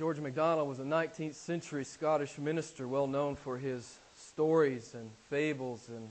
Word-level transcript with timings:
George 0.00 0.18
MacDonald 0.18 0.66
was 0.66 0.78
a 0.78 0.82
19th 0.82 1.34
century 1.34 1.84
Scottish 1.84 2.38
minister 2.38 2.88
well 2.88 3.06
known 3.06 3.36
for 3.36 3.58
his 3.58 3.98
stories 4.16 4.94
and 4.94 5.10
fables 5.28 5.90
and 5.90 6.08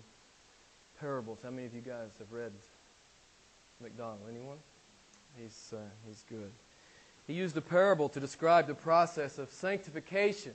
parables. 1.00 1.40
How 1.42 1.50
many 1.50 1.66
of 1.66 1.74
you 1.74 1.82
guys 1.82 2.12
have 2.20 2.32
read 2.32 2.52
MacDonald? 3.82 4.20
Anyone? 4.30 4.58
He's, 5.42 5.74
uh, 5.74 5.80
he's 6.08 6.24
good. 6.30 6.52
He 7.26 7.34
used 7.34 7.58
a 7.58 7.62
parable 7.62 8.10
to 8.10 8.20
describe 8.20 8.68
the 8.68 8.76
process 8.76 9.40
of 9.40 9.50
sanctification 9.50 10.54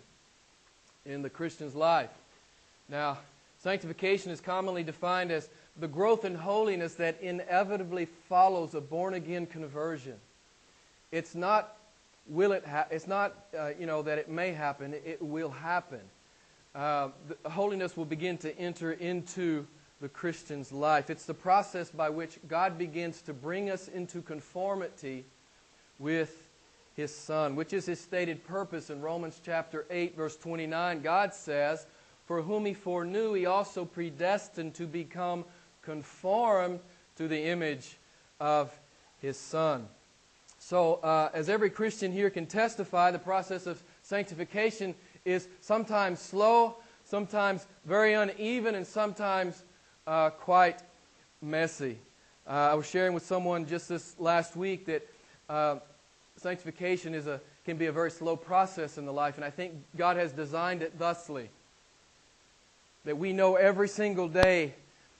in 1.04 1.22
the 1.22 1.28
Christian's 1.28 1.74
life. 1.74 2.10
Now, 2.88 3.18
sanctification 3.58 4.30
is 4.30 4.40
commonly 4.40 4.84
defined 4.84 5.32
as 5.32 5.48
the 5.76 5.88
growth 5.88 6.24
in 6.24 6.36
holiness 6.36 6.94
that 6.94 7.20
inevitably 7.20 8.06
follows 8.28 8.76
a 8.76 8.80
born 8.80 9.12
again 9.12 9.46
conversion. 9.46 10.18
It's 11.10 11.34
not 11.34 11.73
will 12.26 12.52
it 12.52 12.64
it's 12.90 13.06
not 13.06 13.46
uh, 13.58 13.70
you 13.78 13.86
know 13.86 14.02
that 14.02 14.18
it 14.18 14.28
may 14.28 14.52
happen 14.52 14.94
it 14.94 15.20
will 15.20 15.50
happen. 15.50 16.00
Uh, 16.74 17.10
holiness 17.46 17.96
will 17.96 18.04
begin 18.04 18.36
to 18.38 18.56
enter 18.58 18.92
into 18.92 19.66
the 20.00 20.08
christian's 20.08 20.72
life. 20.72 21.10
It's 21.10 21.26
the 21.26 21.34
process 21.34 21.90
by 21.90 22.10
which 22.10 22.38
god 22.48 22.78
begins 22.78 23.22
to 23.22 23.32
bring 23.32 23.70
us 23.70 23.88
into 23.88 24.22
conformity 24.22 25.24
with 25.98 26.48
his 26.94 27.14
son 27.14 27.56
which 27.56 27.72
is 27.72 27.86
his 27.86 28.00
stated 28.00 28.44
purpose 28.44 28.90
in 28.90 29.00
romans 29.00 29.40
chapter 29.44 29.84
8 29.90 30.16
verse 30.16 30.36
29 30.36 31.02
god 31.02 31.34
says 31.34 31.86
for 32.26 32.40
whom 32.40 32.64
he 32.64 32.74
foreknew 32.74 33.34
he 33.34 33.46
also 33.46 33.84
predestined 33.84 34.74
to 34.74 34.86
become 34.86 35.44
conformed 35.82 36.80
to 37.16 37.28
the 37.28 37.46
image 37.46 37.96
of 38.40 38.72
his 39.20 39.36
son 39.36 39.88
so, 40.66 40.94
uh, 41.02 41.28
as 41.34 41.50
every 41.50 41.68
Christian 41.68 42.10
here 42.10 42.30
can 42.30 42.46
testify, 42.46 43.10
the 43.10 43.18
process 43.18 43.66
of 43.66 43.82
sanctification 44.02 44.94
is 45.26 45.46
sometimes 45.60 46.20
slow, 46.20 46.76
sometimes 47.04 47.66
very 47.84 48.14
uneven, 48.14 48.74
and 48.74 48.86
sometimes 48.86 49.62
uh, 50.06 50.30
quite 50.30 50.80
messy. 51.42 51.98
Uh, 52.46 52.52
I 52.70 52.74
was 52.76 52.88
sharing 52.88 53.12
with 53.12 53.26
someone 53.26 53.66
just 53.66 53.90
this 53.90 54.18
last 54.18 54.56
week 54.56 54.86
that 54.86 55.06
uh, 55.50 55.80
sanctification 56.38 57.12
is 57.12 57.26
a, 57.26 57.42
can 57.66 57.76
be 57.76 57.84
a 57.84 57.92
very 57.92 58.10
slow 58.10 58.34
process 58.34 58.96
in 58.96 59.04
the 59.04 59.12
life, 59.12 59.36
and 59.36 59.44
I 59.44 59.50
think 59.50 59.74
God 59.98 60.16
has 60.16 60.32
designed 60.32 60.80
it 60.80 60.98
thusly. 60.98 61.50
That 63.04 63.18
we 63.18 63.34
know 63.34 63.56
every 63.56 63.88
single 63.88 64.28
day 64.28 64.72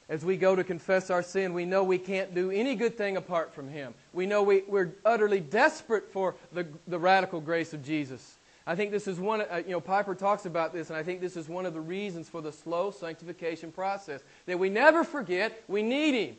as 0.09 0.25
we 0.25 0.37
go 0.37 0.55
to 0.55 0.63
confess 0.63 1.11
our 1.11 1.23
sin, 1.23 1.55
we 1.55 1.65
know 1.65 1.83
we 1.83 1.99
can't 1.99 2.35
do 2.35 2.51
any 2.51 2.75
good 2.75 2.97
thing 2.97 3.17
apart 3.17 3.55
from 3.55 3.69
Him. 3.69 3.95
We 4.13 4.27
know 4.27 4.43
we, 4.43 4.63
we're 4.69 4.93
utterly 5.05 5.41
desperate 5.41 6.13
for 6.13 6.35
the, 6.53 6.67
the 6.87 6.99
radical 6.99 7.41
grace 7.41 7.73
of 7.73 7.83
Jesus. 7.83 8.37
I 8.67 8.75
think 8.75 8.91
this 8.91 9.07
is 9.07 9.19
one, 9.19 9.43
uh, 9.43 9.63
you 9.65 9.73
know, 9.73 9.81
Piper 9.81 10.15
talks 10.15 10.47
about 10.47 10.73
this, 10.73 10.89
and 10.89 10.97
I 10.97 11.03
think 11.03 11.21
this 11.21 11.37
is 11.37 11.49
one 11.49 11.67
of 11.67 11.75
the 11.75 11.81
reasons 11.81 12.29
for 12.29 12.41
the 12.41 12.53
slow 12.53 12.91
sanctification 12.91 13.73
process. 13.73 14.23
That 14.47 14.59
we 14.59 14.69
never 14.69 15.05
forget 15.05 15.63
we 15.69 15.83
need 15.83 16.15
Him. 16.15 16.37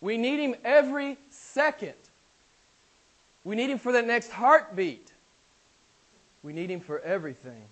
We 0.00 0.16
need 0.16 0.40
Him 0.40 0.54
every 0.64 1.18
second. 1.30 1.94
We 3.44 3.56
need 3.56 3.70
Him 3.70 3.78
for 3.78 3.92
that 3.92 4.06
next 4.06 4.30
heartbeat. 4.30 5.12
We 6.42 6.52
need 6.52 6.70
Him 6.70 6.80
for 6.80 7.00
everything. 7.00 7.62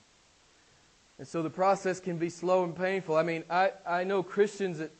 And 1.18 1.28
so 1.28 1.42
the 1.42 1.50
process 1.50 2.00
can 2.00 2.18
be 2.18 2.28
slow 2.28 2.64
and 2.64 2.76
painful. 2.76 3.16
I 3.16 3.22
mean, 3.22 3.44
I, 3.48 3.72
I 3.86 4.04
know 4.04 4.22
Christians 4.22 4.78
that 4.78 4.90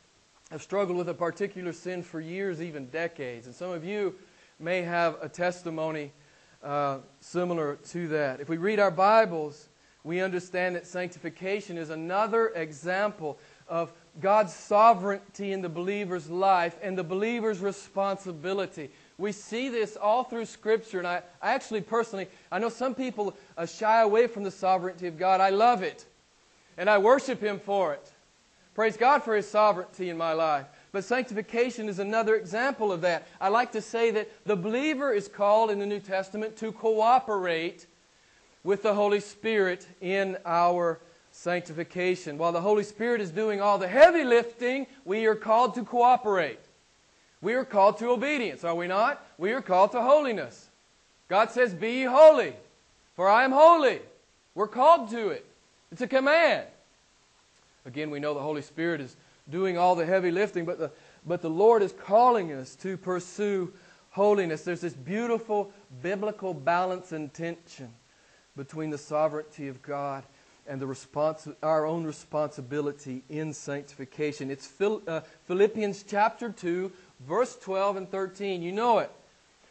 have 0.55 0.63
struggled 0.63 0.97
with 0.97 1.09
a 1.09 1.15
particular 1.15 1.73
sin 1.73 2.01
for 2.01 2.21
years, 2.21 2.63
even 2.63 2.87
decades. 2.87 3.47
And 3.49 3.57
some 3.57 3.71
of 3.71 3.85
you 3.85 4.15
may 4.61 4.83
have 4.83 5.17
a 5.21 5.29
testimony 5.29 6.13
uh, 6.63 6.99
similar 7.21 7.75
to 7.89 8.07
that. 8.07 8.39
If 8.39 8.49
we 8.49 8.57
read 8.57 8.79
our 8.79 8.93
Bibles, 8.93 9.69
we 10.05 10.21
understand 10.21 10.77
that 10.77 10.87
sanctification 10.87 11.77
is 11.77 11.91
another 11.91 12.51
example 12.51 13.37
of 13.67 13.93
God's 14.21 14.55
sovereignty 14.55 15.51
in 15.51 15.61
the 15.61 15.69
believer's 15.69 16.31
life 16.31 16.77
and 16.83 16.97
the 16.97 17.03
believer's 17.03 17.59
responsibility. 17.59 18.91
We 19.19 19.33
see 19.33 19.71
this 19.71 19.97
all 19.97 20.23
through 20.23 20.45
Scripture, 20.45 20.99
and 20.99 21.09
I, 21.09 21.23
I 21.43 21.53
actually 21.53 21.81
personally, 21.81 22.29
I 22.53 22.61
know 22.61 22.69
some 22.69 22.95
people 22.95 23.37
uh, 23.59 23.67
shy 23.67 24.03
away 24.03 24.29
from 24.29 24.45
the 24.45 24.53
sovereignty 24.53 25.09
of 25.09 25.19
God. 25.19 25.41
I 25.41 25.51
love 25.51 25.83
it, 25.83 26.05
and 26.79 26.89
I 26.89 26.99
worship 26.99 27.41
Him 27.41 27.59
for 27.59 27.95
it. 27.95 28.13
Praise 28.75 28.97
God 28.97 29.23
for 29.23 29.37
His 29.37 29.49
sovereignty 29.49 30.11
in 30.11 30.17
my 30.17 30.33
life. 30.33 30.67
But 30.91 31.05
sanctification 31.05 31.89
is 31.89 31.99
another 31.99 32.35
example 32.35 32.93
of 32.93 33.01
that. 33.03 33.27
I 33.41 33.49
like 33.49 33.73
to 33.73 33.81
say 33.81 34.11
that 34.13 34.29
the 34.47 34.57
believer 34.57 35.13
is 35.13 35.29
called 35.29 35.71
in 35.71 35.79
the 35.79 35.87
New 35.87 36.01
Testament 36.01 36.57
to 36.59 36.73
cooperate 36.73 37.87
with 38.65 38.83
the 38.83 38.95
Holy 38.95 39.21
Spirit 39.21 39.87
in 40.01 40.37
our 40.45 40.99
sanctification. 41.31 42.39
While 42.39 42.53
the 42.53 42.61
Holy 42.61 42.85
Spirit 42.85 43.21
is 43.21 43.31
doing 43.31 43.61
all 43.61 43.79
the 43.79 43.89
heavy 43.89 44.25
lifting, 44.25 44.87
we 45.05 45.27
are 45.27 45.35
called 45.35 45.75
to 45.75 45.85
cooperate. 45.85 46.61
We 47.41 47.55
are 47.55 47.65
called 47.65 47.99
to 47.99 48.11
obedience, 48.11 48.65
are 48.65 48.75
we 48.75 48.87
not? 48.87 49.25
We 49.37 49.53
are 49.53 49.61
called 49.61 49.93
to 49.93 50.01
holiness. 50.01 50.69
God 51.29 51.51
says, 51.51 51.75
Be 51.75 51.93
ye 51.93 52.05
holy, 52.05 52.55
for 53.15 53.29
I 53.29 53.45
am 53.45 53.53
holy. 53.53 54.01
We're 54.55 54.69
called 54.69 55.11
to 55.11 55.29
it. 55.29 55.45
It's 55.93 56.01
a 56.01 56.07
command. 56.07 56.67
Again, 57.87 58.11
we 58.11 58.21
know 58.21 58.35
the 58.35 58.41
Holy 58.41 58.63
Spirit 58.63 59.01
is 59.01 59.17
doing 59.51 59.77
all 59.77 59.95
the 59.95 60.07
heavy 60.07 60.31
lifting, 60.31 60.65
but 60.65 60.79
the, 60.79 60.91
but 61.27 61.43
the 61.43 61.51
Lord 61.51 61.83
is 61.83 61.93
calling 61.93 62.53
us 62.53 62.75
to 62.77 62.97
pursue 62.97 63.73
holiness. 64.11 64.63
There's 64.63 64.81
this 64.81 64.95
beautiful 64.95 65.73
biblical 66.03 66.55
balance 66.55 67.13
and 67.13 67.33
tension 67.33 67.93
between 68.57 68.91
the 68.91 68.99
sovereignty 68.99 69.69
of 69.69 69.83
God 69.83 70.25
and 70.67 70.81
the 70.81 70.87
respons- 70.87 71.55
our 71.63 71.85
own 71.85 72.05
responsibility 72.05 73.23
in 73.29 73.53
sanctification. 73.53 74.51
It's 74.51 74.67
Phil- 74.67 75.03
uh, 75.07 75.21
Philippians 75.47 76.05
chapter 76.05 76.51
2, 76.51 76.91
verse 77.21 77.57
12 77.57 77.97
and 77.97 78.11
13. 78.11 78.63
You 78.63 78.73
know 78.73 78.99
it. 78.99 79.11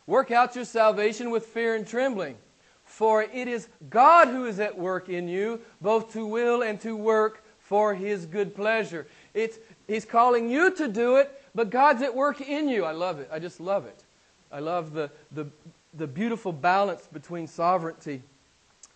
Work 0.05 0.31
out 0.31 0.55
your 0.55 0.65
salvation 0.65 1.31
with 1.31 1.45
fear 1.45 1.75
and 1.75 1.87
trembling, 1.87 2.35
for 2.83 3.23
it 3.23 3.47
is 3.47 3.69
God 3.89 4.27
who 4.27 4.45
is 4.45 4.59
at 4.59 4.77
work 4.77 5.09
in 5.09 5.27
you, 5.27 5.61
both 5.81 6.11
to 6.13 6.27
will 6.27 6.61
and 6.61 6.79
to 6.81 6.95
work 6.95 7.42
for 7.63 7.95
His 7.95 8.25
good 8.25 8.55
pleasure. 8.55 9.07
It's, 9.33 9.57
he's 9.87 10.05
calling 10.05 10.49
you 10.49 10.75
to 10.75 10.87
do 10.87 11.15
it, 11.15 11.41
but 11.55 11.69
God's 11.69 12.01
at 12.01 12.13
work 12.13 12.41
in 12.41 12.67
you. 12.67 12.85
I 12.85 12.91
love 12.91 13.19
it. 13.19 13.29
I 13.31 13.39
just 13.39 13.59
love 13.59 13.85
it. 13.85 14.03
I 14.51 14.59
love 14.59 14.93
the, 14.93 15.09
the, 15.31 15.47
the 15.93 16.05
beautiful 16.05 16.51
balance 16.51 17.07
between 17.11 17.47
sovereignty 17.47 18.21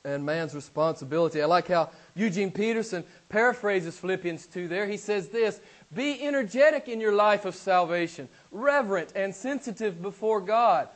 and 0.03 0.25
man's 0.25 0.53
responsibility. 0.53 1.41
I 1.41 1.45
like 1.45 1.67
how 1.67 1.89
Eugene 2.15 2.51
Peterson 2.51 3.03
paraphrases 3.29 3.97
Philippians 3.97 4.45
2 4.47 4.67
there. 4.67 4.85
He 4.85 4.97
says 4.97 5.29
this 5.29 5.59
Be 5.93 6.21
energetic 6.25 6.87
in 6.87 7.01
your 7.01 7.13
life 7.13 7.45
of 7.45 7.55
salvation, 7.55 8.29
reverent 8.51 9.13
and 9.15 9.33
sensitive 9.33 10.01
before 10.01 10.41
God. 10.41 10.89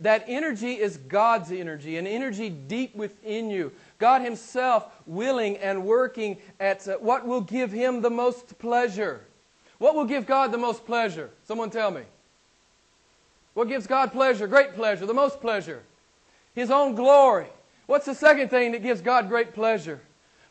That 0.00 0.24
energy 0.28 0.74
is 0.74 0.96
God's 0.96 1.50
energy, 1.50 1.96
an 1.96 2.06
energy 2.06 2.50
deep 2.50 2.94
within 2.94 3.50
you. 3.50 3.72
God 3.98 4.22
Himself 4.22 4.86
willing 5.06 5.56
and 5.58 5.84
working 5.84 6.38
at 6.60 6.86
uh, 6.86 6.96
what 6.98 7.26
will 7.26 7.40
give 7.40 7.72
Him 7.72 8.00
the 8.00 8.10
most 8.10 8.58
pleasure. 8.58 9.24
What 9.78 9.94
will 9.94 10.04
give 10.04 10.26
God 10.26 10.52
the 10.52 10.58
most 10.58 10.86
pleasure? 10.86 11.30
Someone 11.44 11.70
tell 11.70 11.90
me. 11.90 12.02
What 13.54 13.68
gives 13.68 13.86
God 13.86 14.12
pleasure? 14.12 14.46
Great 14.46 14.74
pleasure, 14.74 15.04
the 15.04 15.14
most 15.14 15.40
pleasure. 15.40 15.82
His 16.54 16.70
own 16.70 16.94
glory. 16.94 17.46
What's 17.86 18.06
the 18.06 18.14
second 18.14 18.50
thing 18.50 18.72
that 18.72 18.82
gives 18.82 19.00
God 19.00 19.28
great 19.28 19.52
pleasure? 19.54 20.00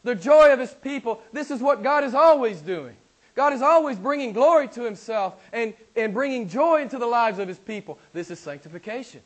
The 0.04 0.16
joy 0.16 0.52
of 0.52 0.60
His 0.60 0.74
people. 0.74 1.22
This 1.32 1.52
is 1.52 1.62
what 1.62 1.84
God 1.84 2.04
is 2.04 2.14
always 2.14 2.62
doing. 2.62 2.96
God 3.36 3.54
is 3.54 3.62
always 3.62 3.98
bringing 3.98 4.34
glory 4.34 4.68
to 4.70 4.84
Himself 4.84 5.36
and, 5.54 5.74
and 5.96 6.14
bringing 6.14 6.50
joy 6.50 6.82
into 6.82 6.98
the 6.98 7.06
lives 7.06 7.40
of 7.40 7.48
His 7.48 7.60
people. 7.60 8.00
This 8.12 8.32
is 8.32 8.40
sanctification. 8.40 9.22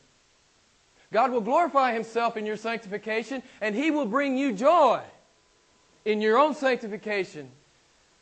God 1.12 1.30
will 1.30 1.42
glorify 1.42 1.92
Himself 1.92 2.36
in 2.36 2.46
your 2.46 2.56
sanctification, 2.56 3.42
and 3.60 3.74
He 3.74 3.90
will 3.90 4.06
bring 4.06 4.36
you 4.36 4.52
joy 4.52 5.00
in 6.04 6.20
your 6.20 6.38
own 6.38 6.54
sanctification 6.54 7.50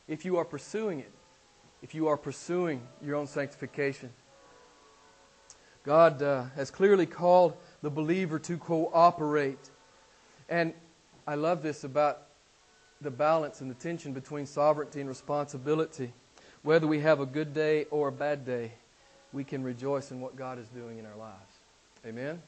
if 0.08 0.24
you 0.24 0.36
are 0.36 0.44
pursuing 0.44 0.98
it, 0.98 1.12
if 1.82 1.94
you 1.94 2.08
are 2.08 2.16
pursuing 2.16 2.82
your 3.02 3.14
own 3.14 3.28
sanctification. 3.28 4.10
God 5.84 6.20
uh, 6.20 6.44
has 6.56 6.70
clearly 6.70 7.06
called 7.06 7.56
the 7.80 7.90
believer 7.90 8.38
to 8.40 8.58
cooperate. 8.58 9.70
And 10.48 10.74
I 11.26 11.36
love 11.36 11.62
this 11.62 11.84
about 11.84 12.22
the 13.00 13.10
balance 13.10 13.62
and 13.62 13.70
the 13.70 13.74
tension 13.74 14.12
between 14.12 14.44
sovereignty 14.44 15.00
and 15.00 15.08
responsibility. 15.08 16.12
Whether 16.62 16.86
we 16.86 17.00
have 17.00 17.20
a 17.20 17.26
good 17.26 17.54
day 17.54 17.86
or 17.90 18.08
a 18.08 18.12
bad 18.12 18.44
day, 18.44 18.72
we 19.32 19.44
can 19.44 19.62
rejoice 19.62 20.10
in 20.10 20.20
what 20.20 20.36
God 20.36 20.58
is 20.58 20.68
doing 20.68 20.98
in 20.98 21.06
our 21.06 21.16
lives. 21.16 21.54
Amen? 22.04 22.42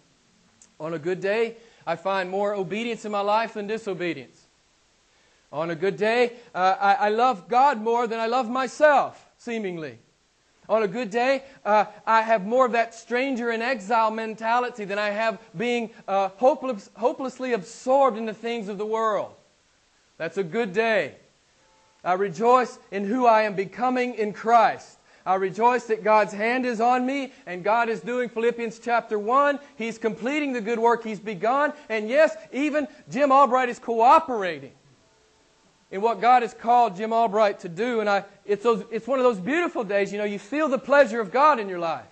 On 0.80 0.94
a 0.94 0.98
good 0.98 1.20
day, 1.20 1.56
I 1.86 1.96
find 1.96 2.30
more 2.30 2.54
obedience 2.54 3.04
in 3.04 3.12
my 3.12 3.20
life 3.20 3.54
than 3.54 3.66
disobedience. 3.66 4.46
On 5.52 5.70
a 5.70 5.74
good 5.74 5.96
day, 5.96 6.32
uh, 6.54 6.76
I, 6.80 6.94
I 6.94 7.08
love 7.10 7.48
God 7.48 7.80
more 7.80 8.06
than 8.06 8.18
I 8.18 8.26
love 8.26 8.48
myself, 8.48 9.26
seemingly. 9.36 9.98
On 10.68 10.82
a 10.82 10.88
good 10.88 11.10
day, 11.10 11.42
uh, 11.64 11.84
I 12.06 12.22
have 12.22 12.46
more 12.46 12.64
of 12.64 12.72
that 12.72 12.94
stranger 12.94 13.50
in 13.50 13.60
exile 13.60 14.10
mentality 14.10 14.84
than 14.84 14.98
I 14.98 15.10
have 15.10 15.38
being 15.56 15.90
uh, 16.08 16.28
hopeless, 16.36 16.88
hopelessly 16.94 17.52
absorbed 17.52 18.16
in 18.16 18.26
the 18.26 18.32
things 18.32 18.68
of 18.68 18.78
the 18.78 18.86
world. 18.86 19.34
That's 20.16 20.38
a 20.38 20.44
good 20.44 20.72
day. 20.72 21.16
I 22.04 22.14
rejoice 22.14 22.78
in 22.90 23.04
who 23.04 23.26
I 23.26 23.42
am 23.42 23.54
becoming 23.54 24.14
in 24.14 24.32
Christ. 24.32 24.98
I 25.24 25.36
rejoice 25.36 25.84
that 25.84 26.02
God's 26.02 26.32
hand 26.32 26.66
is 26.66 26.80
on 26.80 27.06
me 27.06 27.32
and 27.46 27.62
God 27.62 27.88
is 27.88 28.00
doing 28.00 28.28
Philippians 28.28 28.78
chapter 28.78 29.18
1. 29.18 29.58
He's 29.76 29.98
completing 29.98 30.52
the 30.52 30.60
good 30.60 30.78
work 30.78 31.04
He's 31.04 31.20
begun. 31.20 31.72
And 31.88 32.08
yes, 32.08 32.36
even 32.52 32.88
Jim 33.10 33.30
Albright 33.30 33.68
is 33.68 33.78
cooperating 33.78 34.72
in 35.92 36.00
what 36.00 36.20
God 36.20 36.42
has 36.42 36.54
called 36.54 36.96
Jim 36.96 37.12
Albright 37.12 37.60
to 37.60 37.68
do. 37.68 38.00
And 38.00 38.08
I, 38.08 38.24
it's, 38.44 38.64
those, 38.64 38.84
it's 38.90 39.06
one 39.06 39.18
of 39.18 39.24
those 39.24 39.38
beautiful 39.38 39.84
days, 39.84 40.10
you 40.10 40.18
know, 40.18 40.24
you 40.24 40.38
feel 40.38 40.68
the 40.68 40.78
pleasure 40.78 41.20
of 41.20 41.30
God 41.30 41.60
in 41.60 41.68
your 41.68 41.78
life. 41.78 42.06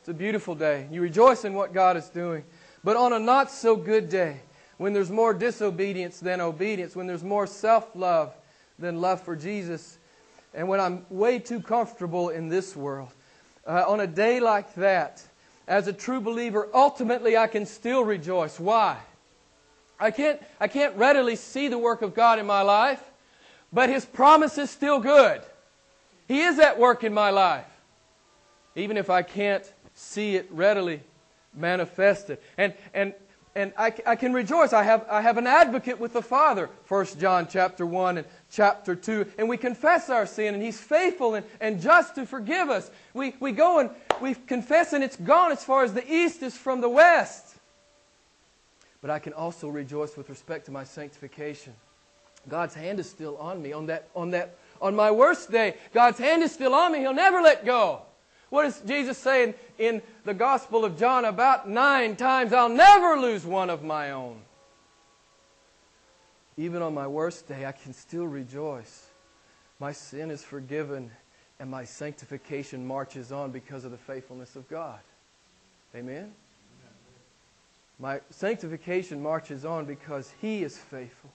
It's 0.00 0.08
a 0.08 0.14
beautiful 0.14 0.54
day. 0.54 0.88
You 0.90 1.00
rejoice 1.00 1.44
in 1.44 1.54
what 1.54 1.72
God 1.72 1.96
is 1.96 2.08
doing. 2.08 2.44
But 2.84 2.96
on 2.96 3.12
a 3.12 3.18
not 3.18 3.50
so 3.50 3.76
good 3.76 4.08
day, 4.08 4.40
when 4.76 4.92
there's 4.92 5.10
more 5.10 5.32
disobedience 5.32 6.18
than 6.20 6.40
obedience, 6.40 6.96
when 6.96 7.06
there's 7.06 7.22
more 7.22 7.46
self 7.46 7.94
love 7.94 8.34
than 8.78 9.00
love 9.00 9.20
for 9.20 9.36
Jesus, 9.36 9.98
and 10.54 10.68
when 10.68 10.80
I'm 10.80 11.06
way 11.08 11.38
too 11.38 11.60
comfortable 11.60 12.28
in 12.28 12.48
this 12.48 12.76
world, 12.76 13.10
uh, 13.66 13.84
on 13.86 14.00
a 14.00 14.06
day 14.06 14.40
like 14.40 14.74
that, 14.74 15.22
as 15.66 15.86
a 15.86 15.92
true 15.92 16.20
believer, 16.20 16.68
ultimately 16.74 17.36
I 17.36 17.46
can 17.46 17.64
still 17.64 18.04
rejoice. 18.04 18.58
Why? 18.58 18.98
I 19.98 20.10
can't, 20.10 20.42
I 20.60 20.68
can't 20.68 20.96
readily 20.96 21.36
see 21.36 21.68
the 21.68 21.78
work 21.78 22.02
of 22.02 22.14
God 22.14 22.38
in 22.38 22.46
my 22.46 22.62
life, 22.62 23.02
but 23.72 23.88
His 23.88 24.04
promise 24.04 24.58
is 24.58 24.70
still 24.70 24.98
good. 24.98 25.42
He 26.28 26.40
is 26.40 26.58
at 26.58 26.78
work 26.78 27.04
in 27.04 27.14
my 27.14 27.30
life, 27.30 27.66
even 28.74 28.96
if 28.96 29.10
I 29.10 29.22
can't 29.22 29.70
see 29.94 30.36
it 30.36 30.48
readily 30.50 31.00
manifested. 31.54 32.38
And, 32.58 32.74
and 32.92 33.14
and 33.54 33.72
I, 33.76 33.92
I, 34.06 34.16
can 34.16 34.32
rejoice. 34.32 34.72
I 34.72 34.82
have, 34.82 35.04
I 35.10 35.20
have 35.20 35.36
an 35.36 35.46
advocate 35.46 36.00
with 36.00 36.14
the 36.14 36.22
Father, 36.22 36.70
1 36.88 37.06
John 37.20 37.46
chapter 37.50 37.84
1 37.84 38.18
and 38.18 38.26
chapter 38.52 38.94
2. 38.94 39.26
And 39.38 39.48
we 39.48 39.56
confess 39.56 40.10
our 40.10 40.26
sin, 40.26 40.54
and 40.54 40.62
He's 40.62 40.78
faithful 40.78 41.34
and, 41.34 41.44
and 41.60 41.80
just 41.80 42.14
to 42.14 42.26
forgive 42.26 42.70
us. 42.70 42.90
We, 43.14 43.34
we 43.40 43.52
go 43.52 43.80
and 43.80 43.90
we 44.20 44.34
confess, 44.34 44.92
and 44.92 45.02
it's 45.02 45.16
gone 45.16 45.50
as 45.50 45.64
far 45.64 45.82
as 45.82 45.94
the 45.94 46.12
east 46.12 46.42
is 46.42 46.56
from 46.56 46.80
the 46.80 46.88
west. 46.88 47.56
But 49.00 49.10
I 49.10 49.18
can 49.18 49.32
also 49.32 49.68
rejoice 49.68 50.16
with 50.16 50.28
respect 50.28 50.66
to 50.66 50.70
my 50.70 50.84
sanctification. 50.84 51.72
God's 52.48 52.74
hand 52.74 53.00
is 53.00 53.08
still 53.08 53.36
on 53.38 53.62
me 53.62 53.72
on 53.72 53.86
that, 53.86 54.08
on 54.14 54.30
that, 54.30 54.56
on 54.80 54.94
my 54.94 55.10
worst 55.10 55.50
day. 55.50 55.76
God's 55.92 56.18
hand 56.18 56.42
is 56.42 56.52
still 56.52 56.74
on 56.74 56.92
me. 56.92 57.00
He'll 57.00 57.14
never 57.14 57.40
let 57.40 57.64
go. 57.64 58.02
What 58.50 58.64
does 58.64 58.80
Jesus 58.82 59.16
say 59.16 59.44
in, 59.44 59.54
in 59.78 60.02
the 60.24 60.34
Gospel 60.34 60.84
of 60.84 60.98
John? 60.98 61.24
About 61.24 61.68
nine 61.68 62.16
times, 62.16 62.52
I'll 62.52 62.68
never 62.68 63.18
lose 63.18 63.46
one 63.46 63.70
of 63.70 63.82
my 63.82 64.10
own. 64.10 64.36
Even 66.56 66.82
on 66.82 66.94
my 66.94 67.06
worst 67.06 67.48
day, 67.48 67.66
I 67.66 67.72
can 67.72 67.92
still 67.92 68.26
rejoice. 68.26 69.06
My 69.78 69.92
sin 69.92 70.30
is 70.30 70.44
forgiven, 70.44 71.10
and 71.58 71.70
my 71.70 71.84
sanctification 71.84 72.86
marches 72.86 73.32
on 73.32 73.50
because 73.50 73.84
of 73.84 73.90
the 73.90 73.98
faithfulness 73.98 74.56
of 74.56 74.68
God. 74.68 75.00
Amen? 75.94 76.32
My 77.98 78.20
sanctification 78.30 79.22
marches 79.22 79.64
on 79.64 79.84
because 79.84 80.32
He 80.40 80.62
is 80.62 80.76
faithful. 80.76 81.30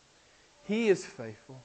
He 0.63 0.89
is 0.89 1.05
faithful. 1.05 1.61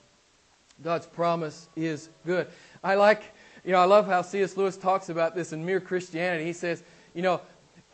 God's 0.82 1.06
promise 1.06 1.68
is 1.76 2.08
good. 2.24 2.48
I 2.82 2.94
like 2.94 3.22
you 3.64 3.70
know, 3.72 3.78
I 3.78 3.84
love 3.84 4.06
how 4.06 4.22
C.S. 4.22 4.56
Lewis 4.56 4.76
talks 4.76 5.08
about 5.08 5.34
this 5.34 5.52
in 5.52 5.64
Mere 5.64 5.80
Christianity. 5.80 6.44
He 6.44 6.52
says, 6.52 6.82
you 7.14 7.22
know, 7.22 7.40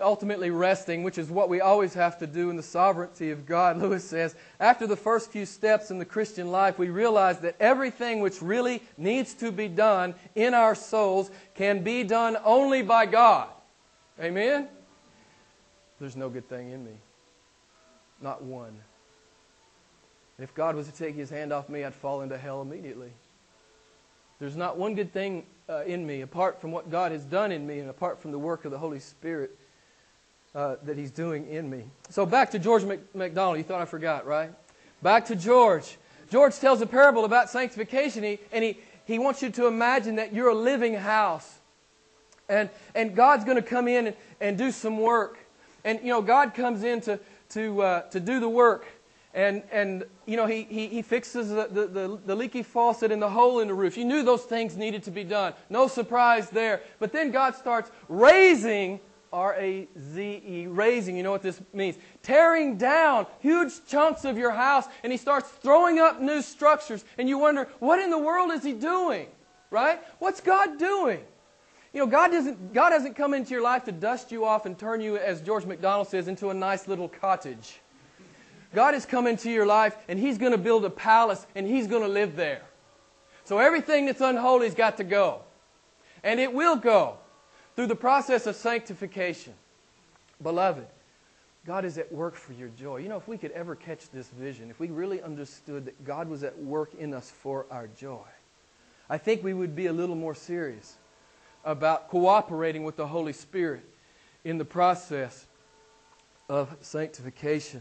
ultimately 0.01 0.51
resting, 0.51 1.03
which 1.03 1.19
is 1.19 1.31
what 1.31 1.49
we 1.49 1.61
always 1.61 1.95
have 1.95 2.19
to 2.19 2.27
do 2.27 2.51
in 2.51 2.57
the 2.57 2.63
sovereignty 2.63 3.31
of 3.31 3.47
God. 3.47 3.77
Lewis 3.83 4.05
says, 4.05 4.35
after 4.61 4.87
the 4.87 4.97
first 4.97 5.31
few 5.31 5.47
steps 5.47 5.91
in 5.91 5.99
the 5.99 6.05
Christian 6.05 6.51
life, 6.51 6.79
we 6.79 6.89
realize 6.91 7.41
that 7.41 7.57
everything 7.61 8.21
which 8.21 8.41
really 8.43 8.83
needs 8.97 9.35
to 9.35 9.51
be 9.51 9.69
done 9.69 10.15
in 10.35 10.55
our 10.55 10.75
souls 10.75 11.31
can 11.55 11.83
be 11.83 12.05
done 12.05 12.37
only 12.45 12.83
by 12.83 13.07
God. 13.07 13.49
Amen? 14.21 14.69
There's 16.01 16.17
no 16.17 16.29
good 16.29 16.49
thing 16.49 16.71
in 16.71 16.85
me. 16.85 16.93
Not 18.21 18.43
one. 18.43 18.77
And 20.37 20.45
if 20.45 20.55
God 20.55 20.77
was 20.77 20.87
to 20.87 20.93
take 20.93 21.15
his 21.15 21.31
hand 21.31 21.53
off 21.53 21.69
me, 21.69 21.85
I'd 21.85 21.95
fall 21.95 22.23
into 22.23 22.39
hell 22.39 22.63
immediately. 22.63 23.11
There's 24.39 24.57
not 24.57 24.77
one 24.77 24.95
good 24.95 25.13
thing 25.13 25.45
uh, 25.69 25.83
in 25.85 26.07
me 26.07 26.21
apart 26.21 26.61
from 26.61 26.71
what 26.71 26.91
God 26.91 27.11
has 27.11 27.25
done 27.25 27.51
in 27.51 27.67
me 27.67 27.81
and 27.81 27.91
apart 27.91 28.21
from 28.21 28.31
the 28.31 28.39
work 28.39 28.65
of 28.65 28.71
the 28.71 28.79
Holy 28.79 29.01
Spirit 29.01 29.57
uh, 30.59 30.77
that 30.83 30.99
He's 30.99 31.13
doing 31.13 31.49
in 31.49 31.71
me. 31.71 31.85
So 32.11 32.27
back 32.27 32.51
to 32.51 32.59
George 32.59 32.83
MacDonald. 33.15 33.59
You 33.59 33.63
thought 33.63 33.81
I 33.81 33.85
forgot, 33.85 34.27
right? 34.27 34.51
Back 35.03 35.27
to 35.27 35.37
George. 35.37 35.97
George 36.31 36.59
tells 36.59 36.81
a 36.81 36.87
parable 36.87 37.25
about 37.25 37.49
sanctification, 37.49 38.25
he, 38.25 38.41
and 38.51 38.65
he, 38.65 38.79
he 39.05 39.21
wants 39.21 39.41
you 39.41 39.51
to 39.51 39.69
imagine 39.69 40.17
that 40.17 40.35
you're 40.35 40.49
a 40.49 40.55
living 40.55 40.95
house. 40.95 41.61
And, 42.49 42.71
and 42.97 43.15
God's 43.15 43.45
going 43.45 43.57
to 43.57 43.63
come 43.63 43.87
in 43.87 44.09
and, 44.09 44.17
and 44.41 44.59
do 44.59 44.73
some 44.73 44.99
work. 44.99 45.39
And, 45.85 46.01
you 46.01 46.09
know, 46.09 46.21
God 46.21 46.55
comes 46.55 46.83
in 46.83 47.03
to, 47.03 47.21
to, 47.51 47.83
uh, 47.83 48.01
to 48.11 48.19
do 48.19 48.41
the 48.41 48.49
work 48.49 48.85
and, 49.35 49.63
and 49.71 50.05
you 50.27 50.37
know, 50.37 50.47
he, 50.47 50.65
he, 50.65 50.89
he 50.89 51.03
fixes 51.03 51.51
the, 51.51 51.69
the, 51.71 51.87
the, 51.87 52.19
the, 52.27 52.35
leaky 52.35 52.63
faucet 52.63 53.13
and 53.13 53.21
the 53.21 53.29
hole 53.29 53.61
in 53.61 53.69
the 53.69 53.75
roof. 53.75 53.97
You 53.97 54.05
knew 54.05 54.23
those 54.23 54.43
things 54.43 54.77
needed 54.77 55.03
to 55.05 55.11
be 55.11 55.23
done. 55.23 55.53
No 55.69 55.87
surprise 55.87 56.51
there. 56.51 56.81
But 56.99 57.13
then 57.13 57.31
God 57.31 57.55
starts 57.55 57.91
razing, 58.09 59.01
R 59.33 59.55
A 59.55 59.89
Z 59.99 60.43
E, 60.47 60.67
razing. 60.67 61.17
You 61.17 61.23
know 61.23 61.31
what 61.31 61.43
this 61.43 61.61
means? 61.73 61.97
Tearing 62.23 62.77
down 62.77 63.27
huge 63.41 63.73
chunks 63.87 64.25
of 64.25 64.39
your 64.39 64.51
house, 64.51 64.87
and 65.03 65.13
He 65.13 65.19
starts 65.19 65.49
throwing 65.49 65.99
up 65.99 66.21
new 66.21 66.43
structures. 66.43 67.05
And 67.19 67.29
you 67.29 67.39
wonder, 67.39 67.69
what 67.79 67.99
in 67.99 68.11
the 68.11 68.19
world 68.19 68.53
is 68.53 68.63
He 68.63 68.73
doing? 68.73 69.27
Right? 69.71 70.01
What's 70.19 70.41
God 70.41 70.79
doing? 70.79 71.21
You 71.93 72.01
know, 72.01 72.07
God 72.07 72.29
doesn't, 72.29 72.73
God 72.73 72.93
hasn't 72.93 73.17
come 73.17 73.35
into 73.35 73.51
your 73.51 73.63
life 73.63 73.85
to 73.85 73.93
dust 73.93 74.31
you 74.31 74.45
off 74.45 74.67
and 74.67 74.79
turn 74.79 75.01
you, 75.01 75.17
as 75.17 75.41
George 75.41 75.65
MacDonald 75.65 76.09
says, 76.09 76.29
into 76.29 76.51
a 76.51 76.55
nice 76.55 76.87
little 76.87 77.09
cottage. 77.09 77.81
God 78.75 78.95
has 78.95 79.07
come 79.07 79.27
into 79.27 79.51
your 79.51 79.67
life 79.67 79.97
and 80.09 80.19
He's 80.19 80.39
going 80.39 80.53
to 80.53 80.59
build 80.59 80.85
a 80.85 80.91
palace 80.91 81.47
and 81.55 81.67
He's 81.67 81.87
going 81.87 82.03
to 82.03 82.09
live 82.09 82.37
there. 82.37 82.63
So 83.45 83.59
everything 83.59 84.07
that's 84.07 84.21
unholy's 84.21 84.75
got 84.75 84.99
to 84.99 85.05
go. 85.05 85.41
And 86.23 86.39
it 86.39 86.53
will 86.53 86.77
go 86.77 87.17
through 87.79 87.87
the 87.87 87.95
process 87.95 88.49
of 88.49 88.57
sanctification. 88.57 89.55
Beloved, 90.43 90.85
God 91.65 91.85
is 91.85 91.97
at 91.97 92.11
work 92.11 92.35
for 92.35 92.53
your 92.53 92.71
joy. 92.71 92.97
You 92.97 93.09
know, 93.09 93.17
if 93.17 93.29
we 93.29 93.39
could 93.39 93.53
ever 93.53 93.77
catch 93.77 94.11
this 94.11 94.27
vision, 94.31 94.69
if 94.69 94.81
we 94.81 94.89
really 94.89 95.23
understood 95.23 95.85
that 95.85 96.05
God 96.05 96.29
was 96.29 96.43
at 96.43 96.59
work 96.59 96.93
in 96.99 97.15
us 97.15 97.31
for 97.31 97.67
our 97.71 97.87
joy, 97.87 98.27
I 99.09 99.17
think 99.17 99.45
we 99.45 99.55
would 99.55 99.77
be 99.77 99.87
a 99.87 99.93
little 99.93 100.17
more 100.17 100.35
serious 100.35 100.97
about 101.65 102.09
cooperating 102.09 102.83
with 102.83 102.97
the 102.97 103.07
Holy 103.07 103.33
Spirit 103.33 103.85
in 104.43 104.59
the 104.59 104.65
process 104.65 105.47
of 106.49 106.77
sanctification. 106.81 107.81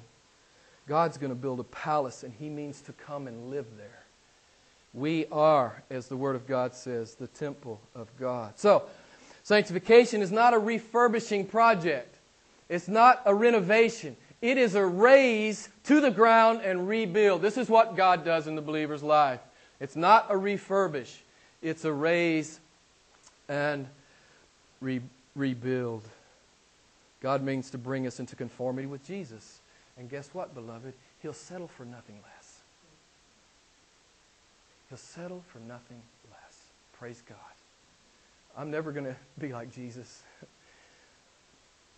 God's 0.88 1.18
going 1.18 1.32
to 1.32 1.36
build 1.36 1.60
a 1.60 1.63
palace, 1.63 2.22
and 2.22 2.32
He 2.38 2.50
means 2.50 2.82
to 2.82 2.94
come 2.94 3.25
and 3.25 3.50
live 3.50 3.66
there. 3.77 4.04
We 4.94 5.25
are, 5.32 5.82
as 5.89 6.06
the 6.06 6.18
Word 6.18 6.36
of 6.36 6.46
God 6.46 6.75
says, 6.75 7.16
the 7.16 7.25
temple 7.25 7.82
of 7.96 8.16
God. 8.20 8.60
So, 8.60 8.84
sanctification 9.48 10.22
is 10.22 10.30
not 10.30 10.54
a 10.54 10.60
refurbishing 10.60 11.46
project, 11.46 12.13
it's 12.68 12.89
not 12.89 13.22
a 13.25 13.34
renovation. 13.34 14.18
It 14.42 14.58
is 14.58 14.75
a 14.75 14.86
raze 14.86 15.70
to 15.86 16.01
the 16.01 16.12
ground 16.12 16.62
and 16.63 16.88
rebuild. 16.88 17.42
This 17.42 17.58
is 17.58 17.70
what 17.70 17.96
God 17.96 18.24
does 18.24 18.46
in 18.46 18.56
the 18.56 18.62
believer's 18.62 19.01
life. 19.01 19.39
It's 19.80 19.96
not 19.96 20.27
a 20.30 20.36
refurbish, 20.36 21.16
it's 21.62 21.86
a 21.86 21.94
raze 21.94 22.60
and 23.48 23.88
re- 24.82 25.01
rebuild. 25.34 26.04
God 27.22 27.42
means 27.42 27.70
to 27.70 27.77
bring 27.77 28.06
us 28.06 28.20
into 28.20 28.36
conformity 28.36 28.86
with 28.86 29.08
Jesus. 29.08 29.60
And 29.98 30.10
guess 30.10 30.30
what, 30.34 30.54
beloved? 30.54 30.94
He'll 31.22 31.32
settle 31.32 31.70
for 31.70 31.86
nothing 31.86 32.20
less. 32.22 32.60
He'll 34.89 34.98
settle 34.98 35.42
for 35.48 35.60
nothing 35.60 36.01
less. 36.30 36.58
Praise 37.00 37.24
God. 37.27 37.57
I'm 38.58 38.72
never 38.72 38.92
going 38.92 39.06
to 39.06 39.16
be 39.38 39.54
like 39.54 39.74
Jesus. 39.74 40.24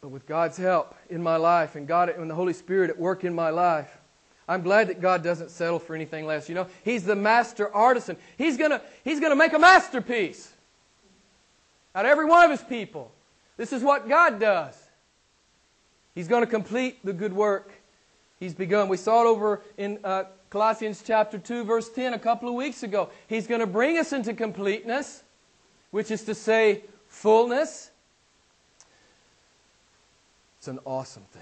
but 0.01 0.10
with 0.10 0.28
God's 0.28 0.58
help 0.58 0.94
in 1.10 1.24
my 1.24 1.38
life 1.38 1.75
and 1.75 1.88
God 1.88 2.10
and 2.10 2.30
the 2.30 2.36
Holy 2.36 2.54
Spirit 2.54 2.89
at 2.89 3.00
work 3.00 3.24
in 3.24 3.34
my 3.34 3.50
life, 3.50 3.98
I'm 4.48 4.62
glad 4.62 4.89
that 4.89 5.00
God 5.00 5.24
doesn't 5.24 5.51
settle 5.51 5.80
for 5.80 5.96
anything 5.96 6.25
less. 6.25 6.50
You 6.50 6.56
know, 6.56 6.68
He's 6.84 7.04
the 7.04 7.16
master 7.16 7.74
artisan. 7.74 8.18
He's 8.38 8.58
gonna, 8.58 8.82
he's 9.04 9.20
gonna 9.20 9.36
make 9.36 9.54
a 9.54 9.60
masterpiece 9.60 10.51
out 11.96 12.06
of 12.06 12.12
every 12.12 12.25
one 12.25 12.44
of 12.44 12.51
His 12.51 12.63
people. 12.63 13.12
This 13.58 13.72
is 13.72 13.82
what 13.82 14.10
God 14.10 14.39
does. 14.39 14.78
He's 16.16 16.28
going 16.28 16.44
to 16.44 16.50
complete 16.50 17.06
the 17.06 17.13
good 17.13 17.34
work 17.34 17.72
He's 18.39 18.54
begun. 18.54 18.88
We 18.88 18.98
saw 18.98 19.24
it 19.24 19.28
over 19.28 19.62
in 19.78 20.00
uh, 20.04 20.24
Colossians 20.50 21.04
chapter 21.06 21.38
2, 21.38 21.66
verse 21.66 21.89
10 21.89 22.13
a 22.13 22.20
couple 22.20 22.48
of 22.48 22.56
weeks 22.56 22.84
ago. 22.84 23.10
He's 23.28 23.48
going 23.48 23.60
to 23.60 23.68
bring 23.68 23.98
us 23.98 24.13
into 24.13 24.34
completeness. 24.34 25.24
Which 25.91 26.12
is 26.12 26.24
to 26.24 26.36
say, 26.36 26.84
fullness. 27.08 27.91
It's 30.60 30.67
an 30.67 30.79
awesome 30.86 31.24
thing. 31.31 31.41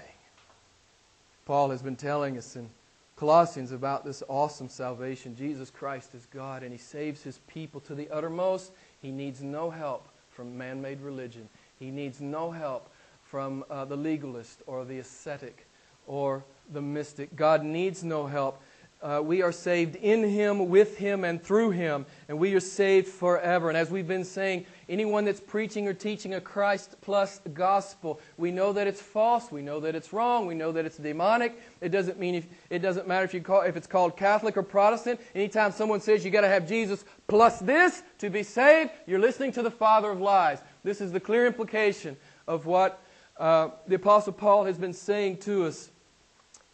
Paul 1.44 1.70
has 1.70 1.82
been 1.82 1.96
telling 1.96 2.36
us 2.36 2.56
in 2.56 2.68
Colossians 3.16 3.72
about 3.72 4.04
this 4.04 4.22
awesome 4.28 4.68
salvation. 4.68 5.34
Jesus 5.34 5.70
Christ 5.70 6.14
is 6.14 6.26
God, 6.32 6.62
and 6.62 6.70
He 6.70 6.78
saves 6.78 7.22
His 7.22 7.38
people 7.48 7.80
to 7.80 7.94
the 7.94 8.08
uttermost. 8.10 8.70
He 9.02 9.10
needs 9.10 9.42
no 9.42 9.70
help 9.70 10.08
from 10.30 10.56
man 10.56 10.80
made 10.80 11.00
religion, 11.00 11.48
He 11.78 11.90
needs 11.90 12.20
no 12.20 12.50
help 12.50 12.90
from 13.24 13.64
uh, 13.68 13.84
the 13.84 13.96
legalist 13.96 14.62
or 14.66 14.84
the 14.84 14.98
ascetic 15.00 15.66
or 16.06 16.44
the 16.72 16.80
mystic. 16.80 17.34
God 17.36 17.64
needs 17.64 18.04
no 18.04 18.26
help. 18.26 18.62
Uh, 19.00 19.22
we 19.24 19.42
are 19.42 19.52
saved 19.52 19.94
in 19.94 20.24
Him, 20.24 20.68
with 20.68 20.98
Him, 20.98 21.22
and 21.22 21.40
through 21.40 21.70
Him, 21.70 22.04
and 22.28 22.36
we 22.36 22.52
are 22.54 22.60
saved 22.60 23.06
forever. 23.06 23.68
And 23.68 23.78
as 23.78 23.92
we've 23.92 24.08
been 24.08 24.24
saying, 24.24 24.66
anyone 24.88 25.24
that's 25.24 25.38
preaching 25.38 25.86
or 25.86 25.94
teaching 25.94 26.34
a 26.34 26.40
Christ 26.40 26.96
plus 27.00 27.40
gospel, 27.54 28.20
we 28.38 28.50
know 28.50 28.72
that 28.72 28.88
it's 28.88 29.00
false. 29.00 29.52
We 29.52 29.62
know 29.62 29.78
that 29.78 29.94
it's 29.94 30.12
wrong. 30.12 30.46
We 30.46 30.56
know 30.56 30.72
that 30.72 30.84
it's 30.84 30.96
demonic. 30.96 31.60
It 31.80 31.90
doesn't 31.90 32.18
mean 32.18 32.34
if, 32.34 32.46
it 32.70 32.80
doesn't 32.80 33.06
matter 33.06 33.24
if 33.24 33.32
you 33.32 33.40
call 33.40 33.60
if 33.60 33.76
it's 33.76 33.86
called 33.86 34.16
Catholic 34.16 34.56
or 34.56 34.64
Protestant. 34.64 35.20
Anytime 35.32 35.70
someone 35.70 36.00
says 36.00 36.24
you 36.24 36.32
got 36.32 36.40
to 36.40 36.48
have 36.48 36.66
Jesus 36.66 37.04
plus 37.28 37.60
this 37.60 38.02
to 38.18 38.30
be 38.30 38.42
saved, 38.42 38.90
you're 39.06 39.20
listening 39.20 39.52
to 39.52 39.62
the 39.62 39.70
father 39.70 40.10
of 40.10 40.20
lies. 40.20 40.58
This 40.82 41.00
is 41.00 41.12
the 41.12 41.20
clear 41.20 41.46
implication 41.46 42.16
of 42.48 42.66
what 42.66 43.00
uh, 43.38 43.68
the 43.86 43.94
Apostle 43.94 44.32
Paul 44.32 44.64
has 44.64 44.76
been 44.76 44.92
saying 44.92 45.36
to 45.38 45.66
us 45.66 45.90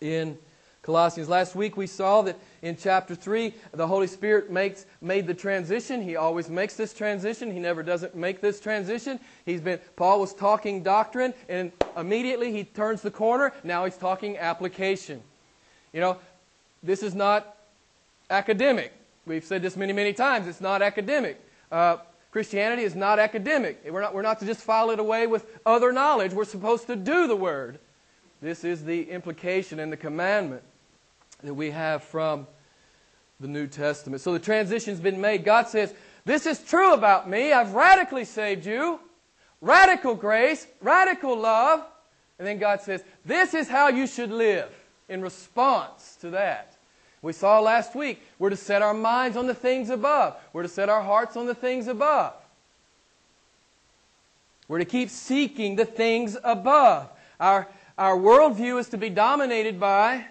in 0.00 0.38
Colossians. 0.84 1.30
Last 1.30 1.54
week 1.54 1.78
we 1.78 1.86
saw 1.86 2.20
that 2.22 2.38
in 2.60 2.76
chapter 2.76 3.14
3, 3.14 3.54
the 3.72 3.86
Holy 3.86 4.06
Spirit 4.06 4.50
makes, 4.50 4.84
made 5.00 5.26
the 5.26 5.32
transition. 5.32 6.02
He 6.02 6.16
always 6.16 6.50
makes 6.50 6.76
this 6.76 6.92
transition. 6.92 7.50
He 7.50 7.58
never 7.58 7.82
doesn't 7.82 8.14
make 8.14 8.42
this 8.42 8.60
transition. 8.60 9.18
He's 9.46 9.62
been, 9.62 9.78
Paul 9.96 10.20
was 10.20 10.34
talking 10.34 10.82
doctrine, 10.82 11.32
and 11.48 11.72
immediately 11.96 12.52
he 12.52 12.64
turns 12.64 13.00
the 13.00 13.10
corner. 13.10 13.54
Now 13.64 13.86
he's 13.86 13.96
talking 13.96 14.36
application. 14.36 15.22
You 15.94 16.02
know, 16.02 16.18
this 16.82 17.02
is 17.02 17.14
not 17.14 17.56
academic. 18.28 18.92
We've 19.24 19.44
said 19.44 19.62
this 19.62 19.78
many, 19.78 19.94
many 19.94 20.12
times. 20.12 20.46
It's 20.46 20.60
not 20.60 20.82
academic. 20.82 21.40
Uh, 21.72 21.96
Christianity 22.30 22.82
is 22.82 22.94
not 22.94 23.18
academic. 23.18 23.82
We're 23.90 24.02
not, 24.02 24.14
we're 24.14 24.20
not 24.20 24.38
to 24.40 24.46
just 24.46 24.60
file 24.60 24.90
it 24.90 24.98
away 24.98 25.26
with 25.26 25.46
other 25.64 25.92
knowledge. 25.92 26.34
We're 26.34 26.44
supposed 26.44 26.86
to 26.88 26.96
do 26.96 27.26
the 27.26 27.36
Word. 27.36 27.78
This 28.42 28.64
is 28.64 28.84
the 28.84 29.08
implication 29.08 29.80
and 29.80 29.90
the 29.90 29.96
commandment 29.96 30.62
that 31.46 31.54
we 31.54 31.70
have 31.70 32.02
from 32.02 32.46
the 33.40 33.48
New 33.48 33.66
Testament. 33.66 34.22
So 34.22 34.32
the 34.32 34.38
transition's 34.38 35.00
been 35.00 35.20
made. 35.20 35.44
God 35.44 35.68
says, 35.68 35.92
This 36.24 36.46
is 36.46 36.60
true 36.60 36.94
about 36.94 37.28
me. 37.28 37.52
I've 37.52 37.74
radically 37.74 38.24
saved 38.24 38.66
you. 38.66 39.00
Radical 39.60 40.14
grace, 40.14 40.66
radical 40.80 41.38
love. 41.38 41.84
And 42.38 42.46
then 42.46 42.58
God 42.58 42.80
says, 42.80 43.02
This 43.24 43.54
is 43.54 43.68
how 43.68 43.88
you 43.88 44.06
should 44.06 44.30
live 44.30 44.70
in 45.08 45.22
response 45.22 46.16
to 46.20 46.30
that. 46.30 46.76
We 47.22 47.32
saw 47.32 47.60
last 47.60 47.94
week, 47.94 48.22
we're 48.38 48.50
to 48.50 48.56
set 48.56 48.82
our 48.82 48.92
minds 48.92 49.36
on 49.36 49.46
the 49.46 49.54
things 49.54 49.88
above. 49.88 50.36
We're 50.52 50.62
to 50.62 50.68
set 50.68 50.88
our 50.88 51.02
hearts 51.02 51.36
on 51.36 51.46
the 51.46 51.54
things 51.54 51.88
above. 51.88 52.34
We're 54.68 54.78
to 54.78 54.84
keep 54.84 55.10
seeking 55.10 55.76
the 55.76 55.84
things 55.84 56.36
above. 56.44 57.08
Our, 57.40 57.68
our 57.96 58.16
worldview 58.16 58.78
is 58.78 58.88
to 58.90 58.98
be 58.98 59.10
dominated 59.10 59.80
by 59.80 60.26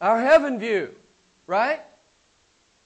our 0.00 0.20
heaven 0.20 0.58
view, 0.58 0.94
right? 1.46 1.80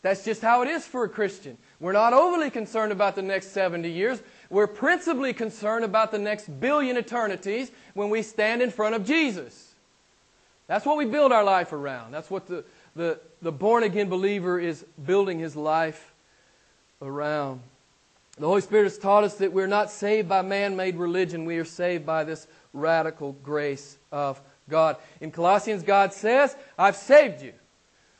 That's 0.02 0.24
just 0.24 0.40
how 0.40 0.62
it 0.62 0.68
is 0.68 0.86
for 0.86 1.04
a 1.04 1.08
Christian. 1.08 1.58
We're 1.78 1.92
not 1.92 2.12
overly 2.12 2.50
concerned 2.50 2.92
about 2.92 3.16
the 3.16 3.22
next 3.22 3.52
70 3.52 3.90
years. 3.90 4.22
We're 4.48 4.66
principally 4.66 5.34
concerned 5.34 5.84
about 5.84 6.10
the 6.10 6.18
next 6.18 6.46
billion 6.60 6.96
eternities 6.96 7.70
when 7.94 8.08
we 8.08 8.22
stand 8.22 8.62
in 8.62 8.70
front 8.70 8.94
of 8.94 9.04
Jesus. 9.04 9.74
That's 10.68 10.86
what 10.86 10.96
we 10.96 11.04
build 11.04 11.32
our 11.32 11.44
life 11.44 11.72
around. 11.72 12.12
That's 12.12 12.30
what 12.30 12.46
the, 12.46 12.64
the, 12.96 13.20
the 13.42 13.52
born 13.52 13.82
again 13.82 14.08
believer 14.08 14.58
is 14.58 14.84
building 15.04 15.38
his 15.38 15.54
life 15.54 16.12
around. 17.02 17.60
The 18.38 18.46
Holy 18.46 18.62
Spirit 18.62 18.84
has 18.84 18.96
taught 18.96 19.24
us 19.24 19.34
that 19.34 19.52
we're 19.52 19.66
not 19.66 19.90
saved 19.90 20.28
by 20.28 20.40
man 20.42 20.76
made 20.76 20.96
religion, 20.96 21.44
we 21.44 21.58
are 21.58 21.64
saved 21.64 22.06
by 22.06 22.24
this 22.24 22.46
radical 22.72 23.32
grace 23.42 23.98
of 24.12 24.40
God. 24.68 24.96
In 25.20 25.30
Colossians, 25.30 25.82
God 25.82 26.12
says, 26.12 26.56
I've 26.78 26.96
saved 26.96 27.42
you 27.42 27.52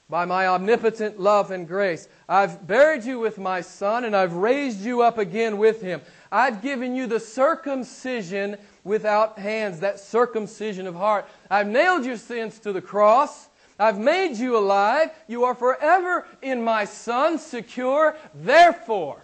by 0.09 0.25
my 0.25 0.49
omnipotent 0.49 1.21
love 1.21 1.53
and 1.53 1.69
grace. 1.69 2.09
I've 2.29 2.67
buried 2.67 3.05
you 3.05 3.21
with 3.21 3.39
my 3.39 3.61
Son, 3.61 4.05
and 4.05 4.15
I've 4.15 4.35
raised 4.35 4.81
you 4.81 5.03
up 5.03 5.19
again 5.19 5.57
with 5.59 5.81
him. 5.81 6.01
I've 6.33 6.63
given 6.63 6.97
you 6.97 7.07
the 7.07 7.21
circumcision 7.21 8.57
without 8.83 9.39
hands, 9.39 9.81
that 9.81 10.01
circumcision 10.01 10.87
of 10.87 10.97
heart. 10.97 11.29
I've 11.49 11.69
nailed 11.69 12.05
your 12.05 12.17
sins 12.17 12.59
to 12.61 12.73
the 12.73 12.83
cross. 12.83 13.49
I've 13.79 13.99
made 13.99 14.37
you 14.37 14.57
alive. 14.59 15.11
You 15.29 15.45
are 15.45 15.55
forever 15.55 16.27
in 16.43 16.63
my 16.63 16.85
Son, 16.85 17.39
secure. 17.39 18.17
Therefore, 18.35 19.23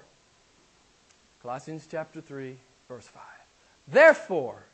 Colossians 1.42 1.86
chapter 1.90 2.20
3, 2.20 2.56
verse 2.88 3.06
5. 3.06 3.22
Therefore, 3.88 4.65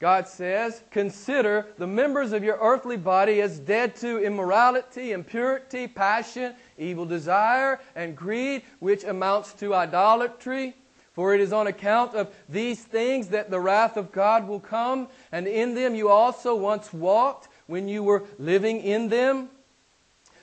God 0.00 0.26
says, 0.26 0.82
consider 0.90 1.68
the 1.78 1.86
members 1.86 2.32
of 2.32 2.42
your 2.42 2.58
earthly 2.60 2.96
body 2.96 3.40
as 3.40 3.60
dead 3.60 3.94
to 3.96 4.22
immorality, 4.22 5.12
impurity, 5.12 5.86
passion, 5.86 6.54
evil 6.76 7.06
desire, 7.06 7.80
and 7.94 8.16
greed, 8.16 8.62
which 8.80 9.04
amounts 9.04 9.52
to 9.54 9.72
idolatry. 9.74 10.74
For 11.12 11.32
it 11.32 11.40
is 11.40 11.52
on 11.52 11.68
account 11.68 12.14
of 12.14 12.34
these 12.48 12.82
things 12.82 13.28
that 13.28 13.50
the 13.50 13.60
wrath 13.60 13.96
of 13.96 14.10
God 14.10 14.48
will 14.48 14.58
come, 14.58 15.08
and 15.30 15.46
in 15.46 15.76
them 15.76 15.94
you 15.94 16.08
also 16.08 16.56
once 16.56 16.92
walked 16.92 17.48
when 17.68 17.86
you 17.86 18.02
were 18.02 18.24
living 18.38 18.80
in 18.80 19.08
them. 19.08 19.48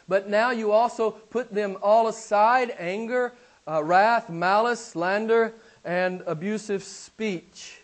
But 0.08 0.30
now 0.30 0.52
you 0.52 0.72
also 0.72 1.12
put 1.12 1.54
them 1.54 1.78
all 1.82 2.08
aside 2.08 2.74
anger, 2.80 3.34
uh, 3.68 3.84
wrath, 3.84 4.30
malice, 4.30 4.84
slander, 4.84 5.54
and 5.84 6.24
abusive 6.26 6.84
speech 6.84 7.81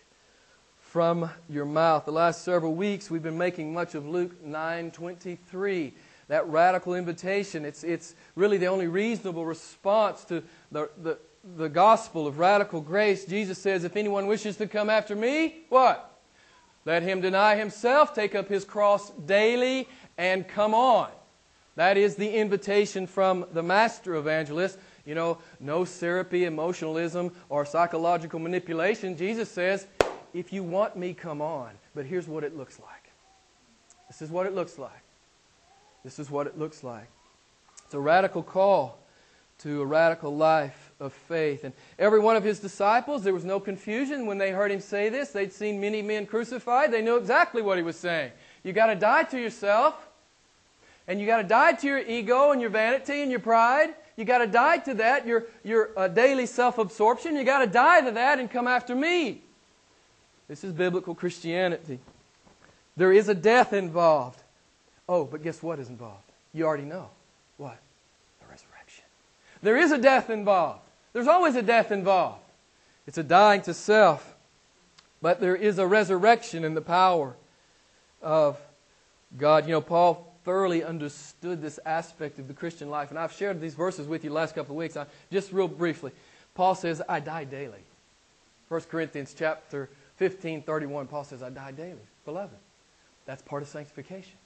from 0.90 1.28
your 1.50 1.66
mouth. 1.66 2.06
The 2.06 2.12
last 2.12 2.44
several 2.44 2.74
weeks 2.74 3.10
we've 3.10 3.22
been 3.22 3.36
making 3.36 3.74
much 3.74 3.94
of 3.94 4.08
Luke 4.08 4.42
9:23, 4.42 5.92
that 6.28 6.46
radical 6.48 6.94
invitation. 6.94 7.66
It's, 7.66 7.84
it's 7.84 8.14
really 8.34 8.56
the 8.56 8.68
only 8.68 8.86
reasonable 8.86 9.44
response 9.44 10.24
to 10.24 10.42
the, 10.72 10.88
the, 11.02 11.18
the 11.56 11.68
gospel 11.68 12.26
of 12.26 12.38
radical 12.38 12.80
grace. 12.80 13.26
Jesus 13.26 13.58
says, 13.58 13.84
if 13.84 13.96
anyone 13.96 14.26
wishes 14.26 14.56
to 14.56 14.66
come 14.66 14.88
after 14.88 15.14
me, 15.14 15.64
what? 15.68 16.18
Let 16.86 17.02
him 17.02 17.20
deny 17.20 17.56
himself, 17.56 18.14
take 18.14 18.34
up 18.34 18.48
his 18.48 18.64
cross 18.64 19.10
daily, 19.10 19.88
and 20.16 20.48
come 20.48 20.72
on. 20.72 21.10
That 21.76 21.98
is 21.98 22.16
the 22.16 22.30
invitation 22.34 23.06
from 23.06 23.44
the 23.52 23.62
master 23.62 24.14
evangelist. 24.14 24.78
You 25.04 25.14
know, 25.14 25.38
no 25.60 25.84
syrupy 25.84 26.44
emotionalism 26.44 27.32
or 27.50 27.66
psychological 27.66 28.38
manipulation. 28.38 29.16
Jesus 29.16 29.50
says, 29.50 29.86
if 30.34 30.52
you 30.52 30.62
want 30.62 30.96
me, 30.96 31.14
come 31.14 31.40
on. 31.40 31.70
But 31.94 32.06
here's 32.06 32.28
what 32.28 32.44
it 32.44 32.56
looks 32.56 32.78
like. 32.80 33.10
This 34.08 34.22
is 34.22 34.30
what 34.30 34.46
it 34.46 34.54
looks 34.54 34.78
like. 34.78 35.02
This 36.04 36.18
is 36.18 36.30
what 36.30 36.46
it 36.46 36.58
looks 36.58 36.82
like. 36.82 37.08
It's 37.84 37.94
a 37.94 38.00
radical 38.00 38.42
call 38.42 38.98
to 39.58 39.82
a 39.82 39.86
radical 39.86 40.34
life 40.34 40.92
of 41.00 41.12
faith. 41.12 41.64
And 41.64 41.72
every 41.98 42.20
one 42.20 42.36
of 42.36 42.44
his 42.44 42.60
disciples, 42.60 43.24
there 43.24 43.34
was 43.34 43.44
no 43.44 43.58
confusion 43.58 44.26
when 44.26 44.38
they 44.38 44.50
heard 44.50 44.70
him 44.70 44.80
say 44.80 45.08
this. 45.08 45.30
They'd 45.30 45.52
seen 45.52 45.80
many 45.80 46.00
men 46.00 46.26
crucified. 46.26 46.92
They 46.92 47.02
knew 47.02 47.16
exactly 47.16 47.60
what 47.60 47.76
he 47.76 47.82
was 47.82 47.96
saying. 47.96 48.32
You 48.62 48.72
got 48.72 48.86
to 48.86 48.94
die 48.94 49.24
to 49.24 49.40
yourself, 49.40 49.94
and 51.06 51.20
you 51.20 51.26
got 51.26 51.38
to 51.38 51.44
die 51.44 51.72
to 51.72 51.86
your 51.86 51.98
ego 51.98 52.52
and 52.52 52.60
your 52.60 52.70
vanity 52.70 53.22
and 53.22 53.30
your 53.30 53.40
pride. 53.40 53.94
You 54.16 54.24
got 54.24 54.38
to 54.38 54.46
die 54.46 54.78
to 54.78 54.94
that, 54.94 55.26
your, 55.26 55.44
your 55.64 55.90
uh, 55.96 56.08
daily 56.08 56.46
self 56.46 56.78
absorption. 56.78 57.36
You 57.36 57.44
got 57.44 57.60
to 57.60 57.66
die 57.66 58.00
to 58.02 58.10
that 58.12 58.38
and 58.38 58.50
come 58.50 58.66
after 58.66 58.94
me. 58.94 59.42
This 60.48 60.64
is 60.64 60.72
biblical 60.72 61.14
Christianity. 61.14 61.98
There 62.96 63.12
is 63.12 63.28
a 63.28 63.34
death 63.34 63.72
involved. 63.72 64.40
Oh, 65.08 65.24
but 65.24 65.42
guess 65.42 65.62
what 65.62 65.78
is 65.78 65.88
involved? 65.88 66.24
You 66.52 66.64
already 66.66 66.84
know. 66.84 67.10
What? 67.58 67.78
The 68.40 68.46
resurrection. 68.50 69.04
There 69.62 69.76
is 69.76 69.92
a 69.92 69.98
death 69.98 70.30
involved. 70.30 70.80
There's 71.12 71.28
always 71.28 71.54
a 71.54 71.62
death 71.62 71.92
involved. 71.92 72.40
It's 73.06 73.18
a 73.18 73.22
dying 73.22 73.62
to 73.62 73.74
self. 73.74 74.34
But 75.20 75.40
there 75.40 75.56
is 75.56 75.78
a 75.78 75.86
resurrection 75.86 76.64
in 76.64 76.74
the 76.74 76.80
power 76.80 77.34
of 78.22 78.58
God. 79.36 79.66
You 79.66 79.72
know, 79.72 79.80
Paul 79.80 80.32
thoroughly 80.44 80.82
understood 80.82 81.60
this 81.60 81.78
aspect 81.84 82.38
of 82.38 82.48
the 82.48 82.54
Christian 82.54 82.88
life. 82.88 83.10
And 83.10 83.18
I've 83.18 83.32
shared 83.32 83.60
these 83.60 83.74
verses 83.74 84.06
with 84.06 84.24
you 84.24 84.30
the 84.30 84.36
last 84.36 84.54
couple 84.54 84.74
of 84.74 84.78
weeks. 84.78 84.96
I, 84.96 85.06
just 85.30 85.52
real 85.52 85.68
briefly. 85.68 86.12
Paul 86.54 86.74
says, 86.74 87.02
I 87.08 87.20
die 87.20 87.44
daily. 87.44 87.80
1 88.68 88.80
Corinthians 88.82 89.34
chapter 89.36 89.88
1531, 90.18 91.06
Paul 91.06 91.24
says, 91.24 91.42
I 91.42 91.50
die 91.50 91.72
daily. 91.72 91.98
Beloved, 92.24 92.56
that's 93.24 93.42
part 93.42 93.62
of 93.62 93.68
sanctification. 93.68 94.36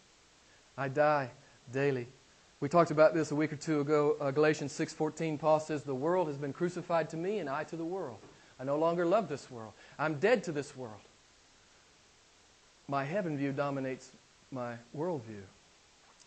I 0.76 0.88
die 0.88 1.30
daily 1.72 2.06
We 2.62 2.68
talked 2.68 2.92
about 2.92 3.12
this 3.12 3.32
a 3.32 3.34
week 3.34 3.52
or 3.52 3.56
two 3.56 3.80
ago. 3.80 4.16
Uh, 4.20 4.30
Galatians 4.30 4.72
6:14 4.72 5.36
Paul 5.36 5.58
says, 5.58 5.82
"The 5.82 5.96
world 5.96 6.28
has 6.28 6.36
been 6.36 6.52
crucified 6.52 7.08
to 7.08 7.16
me 7.16 7.40
and 7.40 7.50
I 7.50 7.64
to 7.64 7.74
the 7.74 7.84
world. 7.84 8.18
I 8.60 8.62
no 8.62 8.76
longer 8.76 9.04
love 9.04 9.28
this 9.28 9.50
world. 9.50 9.72
I'm 9.98 10.20
dead 10.20 10.44
to 10.44 10.52
this 10.52 10.76
world. 10.76 11.00
My 12.86 13.02
heaven 13.02 13.36
view 13.36 13.50
dominates 13.50 14.12
my 14.52 14.76
worldview. 14.96 15.42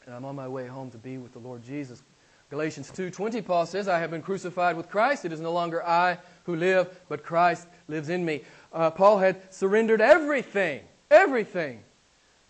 And 0.05 0.13
I'm 0.13 0.25
on 0.25 0.35
my 0.35 0.49
way 0.49 0.67
home 0.67 0.91
to 0.91 0.97
be 0.97 1.17
with 1.17 1.31
the 1.31 1.39
Lord 1.39 1.63
Jesus. 1.63 2.03
Galatians 2.49 2.91
2:20 2.91 3.41
Paul 3.41 3.65
says, 3.65 3.87
"I 3.87 3.99
have 3.99 4.11
been 4.11 4.21
crucified 4.21 4.75
with 4.75 4.89
Christ. 4.89 5.23
It 5.23 5.31
is 5.31 5.39
no 5.39 5.53
longer 5.53 5.81
I 5.87 6.17
who 6.43 6.57
live, 6.57 7.01
but 7.07 7.23
Christ 7.23 7.65
lives 7.87 8.09
in 8.09 8.25
me." 8.25 8.43
Uh, 8.75 8.91
Paul 8.91 9.19
had 9.19 9.53
surrendered 9.53 10.01
everything, 10.01 10.81
everything 11.09 11.81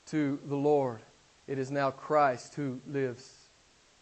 to 0.08 0.40
the 0.48 0.56
Lord. 0.56 1.00
It 1.48 1.60
is 1.60 1.70
now 1.70 1.92
Christ 1.92 2.56
who 2.56 2.82
lives 2.88 3.32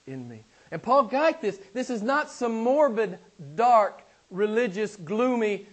in 0.08 0.30
me. 0.30 0.46
And 0.72 0.82
Paul 0.82 1.03
got 1.03 1.42
this. 1.42 1.60
This 1.74 1.89
is 1.89 2.01
not 2.01 2.32
some 2.32 2.63
morbid, 2.63 3.20
dark, 3.56 4.03
religious, 4.32 4.96
gloomy 4.96 5.68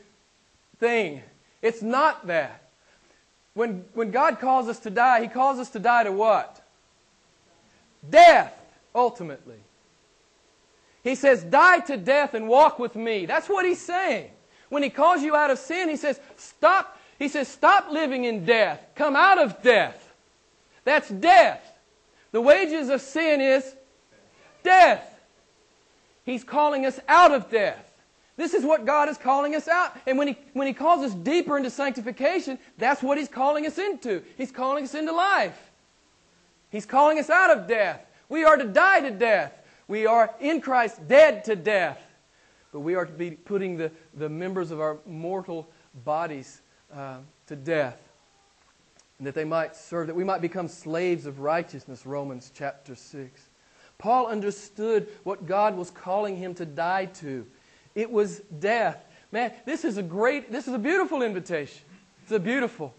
thing. 0.80 1.23
It's 1.62 1.83
not 1.83 2.26
that. 2.26 2.62
When, 3.54 3.85
when 3.95 4.11
God 4.11 4.40
calls 4.40 4.69
us 4.69 4.80
to 4.80 4.90
die, 4.90 5.23
He 5.23 5.28
calls 5.28 5.61
us 5.61 5.71
to 5.71 5.78
die 5.78 6.02
to 6.02 6.11
what? 6.11 6.66
Death, 8.11 8.54
ultimately. 8.92 9.59
He 11.04 11.14
says, 11.14 11.45
Die 11.45 11.78
to 11.80 11.97
death 11.97 12.35
and 12.35 12.49
walk 12.49 12.80
with 12.80 12.97
me. 12.97 13.26
That's 13.26 13.49
what 13.49 13.64
He's 13.64 13.80
saying. 13.80 14.30
When 14.70 14.82
He 14.82 14.88
calls 14.88 15.22
you 15.22 15.36
out 15.36 15.50
of 15.50 15.58
sin, 15.58 15.90
He 15.90 15.96
says, 15.96 16.18
Stop. 16.36 16.98
He 17.18 17.28
says, 17.28 17.46
Stop 17.46 17.90
living 17.90 18.24
in 18.24 18.46
death. 18.46 18.80
Come 18.94 19.14
out 19.14 19.38
of 19.38 19.62
death. 19.62 20.08
That's 20.84 21.10
death. 21.10 21.62
The 22.32 22.40
wages 22.40 22.88
of 22.88 23.02
sin 23.02 23.42
is 23.42 23.76
death. 24.62 25.06
He's 26.24 26.44
calling 26.44 26.86
us 26.86 26.98
out 27.08 27.32
of 27.32 27.50
death. 27.50 27.86
This 28.36 28.54
is 28.54 28.64
what 28.64 28.86
God 28.86 29.10
is 29.10 29.18
calling 29.18 29.54
us 29.54 29.68
out. 29.68 29.94
And 30.06 30.16
when 30.16 30.28
he, 30.28 30.38
when 30.54 30.66
he 30.66 30.72
calls 30.72 31.04
us 31.04 31.14
deeper 31.14 31.58
into 31.58 31.68
sanctification, 31.68 32.58
that's 32.78 33.02
what 33.02 33.18
He's 33.18 33.28
calling 33.28 33.66
us 33.66 33.76
into. 33.76 34.22
He's 34.38 34.50
calling 34.50 34.84
us 34.84 34.94
into 34.94 35.12
life. 35.12 35.70
He's 36.70 36.86
calling 36.86 37.18
us 37.18 37.28
out 37.28 37.50
of 37.50 37.66
death. 37.66 38.00
We 38.30 38.44
are 38.44 38.56
to 38.56 38.64
die 38.64 39.00
to 39.00 39.10
death. 39.10 39.52
We 39.88 40.06
are 40.06 40.32
in 40.40 40.62
Christ 40.62 41.06
dead 41.06 41.44
to 41.44 41.56
death. 41.56 42.00
But 42.72 42.80
we 42.80 42.94
are 42.94 43.04
to 43.04 43.12
be 43.12 43.32
putting 43.32 43.76
the, 43.76 43.90
the 44.14 44.28
members 44.28 44.70
of 44.70 44.80
our 44.80 44.98
mortal 45.06 45.68
bodies 46.04 46.60
uh, 46.94 47.18
to 47.46 47.56
death. 47.56 47.98
And 49.18 49.26
that 49.26 49.34
they 49.34 49.44
might 49.44 49.76
serve, 49.76 50.06
that 50.06 50.16
we 50.16 50.24
might 50.24 50.40
become 50.40 50.68
slaves 50.68 51.26
of 51.26 51.40
righteousness, 51.40 52.06
Romans 52.06 52.50
chapter 52.54 52.94
6. 52.94 53.48
Paul 53.98 54.28
understood 54.28 55.08
what 55.24 55.46
God 55.46 55.76
was 55.76 55.90
calling 55.90 56.36
him 56.36 56.54
to 56.54 56.64
die 56.64 57.04
to. 57.04 57.46
It 57.94 58.10
was 58.10 58.40
death. 58.58 59.04
Man, 59.30 59.52
this 59.66 59.84
is 59.84 59.98
a 59.98 60.02
great, 60.02 60.50
this 60.50 60.66
is 60.66 60.74
a 60.74 60.78
beautiful 60.78 61.22
invitation. 61.22 61.82
It's 62.22 62.32
a 62.32 62.38
beautiful 62.38 62.94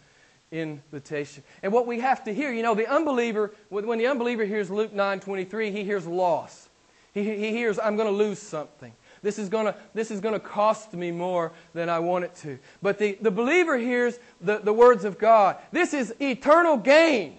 invitation. 0.51 1.43
And 1.63 1.73
what 1.73 1.87
we 1.87 1.99
have 2.01 2.23
to 2.25 2.33
hear, 2.33 2.51
you 2.51 2.61
know, 2.61 2.75
the 2.75 2.87
unbeliever, 2.87 3.53
when 3.69 3.97
the 3.97 4.07
unbeliever 4.07 4.45
hears 4.45 4.69
Luke 4.69 4.93
9 4.93 5.19
23, 5.19 5.71
he 5.71 5.83
hears 5.83 6.05
loss. 6.05 6.69
He, 7.13 7.23
he 7.23 7.51
hears, 7.51 7.79
I'm 7.79 7.95
going 7.95 8.07
to 8.07 8.15
lose 8.15 8.39
something. 8.39 8.93
This 9.23 9.37
is 9.37 9.49
going 9.49 9.65
to, 9.65 9.75
this 9.93 10.09
is 10.09 10.19
going 10.19 10.33
to 10.33 10.39
cost 10.39 10.93
me 10.93 11.11
more 11.11 11.51
than 11.73 11.89
I 11.89 11.99
want 11.99 12.25
it 12.25 12.35
to. 12.37 12.57
But 12.81 12.97
the, 12.97 13.17
the 13.21 13.29
believer 13.29 13.77
hears 13.77 14.17
the, 14.41 14.57
the 14.57 14.73
words 14.73 15.05
of 15.05 15.19
God. 15.19 15.57
This 15.71 15.93
is 15.93 16.13
eternal 16.19 16.77
gain. 16.77 17.37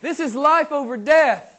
This 0.00 0.18
is 0.18 0.34
life 0.34 0.72
over 0.72 0.96
death. 0.96 1.50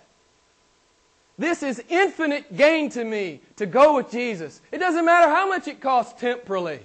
This 1.38 1.64
is 1.64 1.82
infinite 1.90 2.56
gain 2.56 2.90
to 2.92 3.04
me 3.04 3.42
to 3.56 3.66
go 3.66 3.96
with 3.96 4.12
Jesus. 4.12 4.62
It 4.72 4.80
doesn't 4.80 5.06
matter 5.06 5.30
how 5.30 5.48
much 5.48 5.68
it 5.68 5.82
costs 5.82 6.20
temporally. 6.20 6.80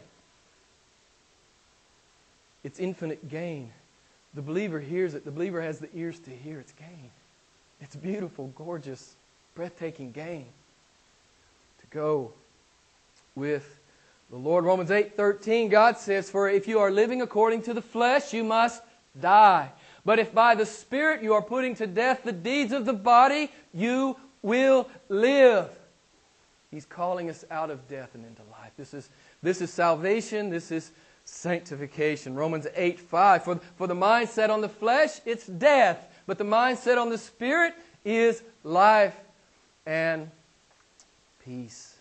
It's 2.63 2.79
infinite 2.79 3.29
gain. 3.29 3.73
The 4.35 4.43
believer 4.43 4.79
hears 4.79 5.15
it. 5.15 5.25
The 5.25 5.31
believer 5.31 5.61
has 5.61 5.81
the 5.81 5.89
ears 5.95 6.19
to 6.21 6.31
hear. 6.31 6.61
It's 6.61 6.73
gain. 6.73 7.11
It's 7.81 7.97
beautiful, 7.97 8.49
gorgeous, 8.57 9.17
breathtaking 9.55 10.13
gain 10.13 10.47
go 11.91 12.33
with 13.35 13.79
the 14.31 14.37
Lord. 14.37 14.65
Romans 14.65 14.91
8 14.91 15.17
13, 15.17 15.69
God 15.69 15.99
says, 15.99 16.31
For 16.31 16.49
if 16.49 16.69
you 16.69 16.79
are 16.79 16.91
living 16.91 17.23
according 17.23 17.63
to 17.63 17.75
the 17.75 17.83
flesh, 17.83 18.33
you 18.33 18.45
must 18.45 18.83
die. 19.21 19.71
But 20.05 20.19
if 20.19 20.33
by 20.33 20.55
the 20.55 20.67
Spirit 20.67 21.23
you 21.23 21.35
are 21.35 21.43
putting 21.43 21.75
to 21.77 21.87
death 21.87 22.23
the 22.25 22.33
deeds 22.33 22.73
of 22.73 22.85
the 22.87 22.93
body, 22.93 23.51
you 23.75 24.17
will 24.43 24.89
live. 25.09 25.69
He's 26.71 26.87
calling 26.87 27.29
us 27.29 27.45
out 27.51 27.71
of 27.71 27.89
death 27.89 28.15
and 28.15 28.25
into 28.25 28.43
life. 28.51 28.71
This 28.77 28.95
is, 28.95 29.09
this 29.43 29.61
is 29.61 29.73
salvation. 29.73 30.51
This 30.51 30.71
is 30.71 30.93
sanctification. 31.25 32.35
Romans 32.35 32.67
8 32.75 33.01
5. 33.01 33.45
For, 33.45 33.57
for 33.77 33.87
the 33.87 33.95
mindset 33.95 34.51
on 34.51 34.61
the 34.61 34.69
flesh, 34.69 35.21
it's 35.27 35.47
death. 35.47 36.07
But 36.27 36.39
the 36.39 36.45
mindset 36.45 37.01
on 37.01 37.11
the 37.11 37.19
spirit 37.19 37.75
is 38.05 38.43
life 38.63 39.17
and 39.85 40.31
peace. 41.51 41.97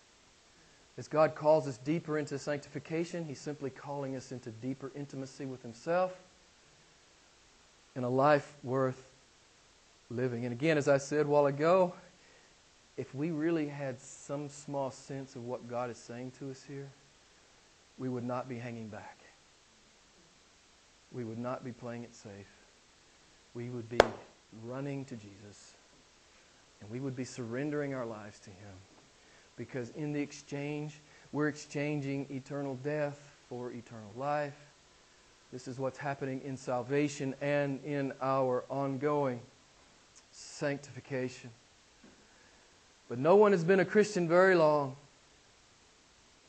As 0.96 1.08
God 1.08 1.34
calls 1.34 1.66
us 1.66 1.76
deeper 1.78 2.18
into 2.18 2.38
sanctification, 2.38 3.24
He's 3.24 3.40
simply 3.40 3.68
calling 3.70 4.14
us 4.14 4.30
into 4.30 4.50
deeper 4.50 4.92
intimacy 4.94 5.44
with 5.44 5.60
Himself 5.62 6.16
and 7.96 8.04
a 8.04 8.08
life 8.08 8.54
worth 8.62 9.08
living. 10.08 10.44
And 10.44 10.52
again, 10.52 10.78
as 10.78 10.86
I 10.86 10.98
said 10.98 11.26
a 11.26 11.28
while 11.28 11.46
ago, 11.46 11.94
if 12.96 13.12
we 13.12 13.32
really 13.32 13.66
had 13.66 14.00
some 14.00 14.48
small 14.48 14.92
sense 14.92 15.34
of 15.34 15.44
what 15.44 15.68
God 15.68 15.90
is 15.90 15.98
saying 15.98 16.32
to 16.38 16.50
us 16.52 16.62
here, 16.62 16.88
we 17.98 18.08
would 18.08 18.24
not 18.24 18.48
be 18.48 18.56
hanging 18.56 18.86
back. 18.86 19.18
We 21.10 21.24
would 21.24 21.38
not 21.38 21.64
be 21.64 21.72
playing 21.72 22.04
it 22.04 22.14
safe. 22.14 22.52
We 23.54 23.68
would 23.68 23.88
be 23.88 23.98
running 24.62 25.04
to 25.06 25.16
Jesus. 25.16 25.74
And 26.80 26.88
we 26.88 27.00
would 27.00 27.16
be 27.16 27.24
surrendering 27.24 27.94
our 27.94 28.06
lives 28.06 28.38
to 28.40 28.50
Him. 28.50 28.89
Because 29.60 29.90
in 29.90 30.14
the 30.14 30.20
exchange, 30.20 31.00
we're 31.32 31.48
exchanging 31.48 32.26
eternal 32.30 32.76
death 32.76 33.30
for 33.50 33.70
eternal 33.72 34.10
life. 34.16 34.56
This 35.52 35.68
is 35.68 35.78
what's 35.78 35.98
happening 35.98 36.40
in 36.46 36.56
salvation 36.56 37.34
and 37.42 37.78
in 37.84 38.14
our 38.22 38.64
ongoing 38.70 39.38
sanctification. 40.32 41.50
But 43.10 43.18
no 43.18 43.36
one 43.36 43.52
has 43.52 43.62
been 43.62 43.80
a 43.80 43.84
Christian 43.84 44.26
very 44.26 44.54
long 44.54 44.96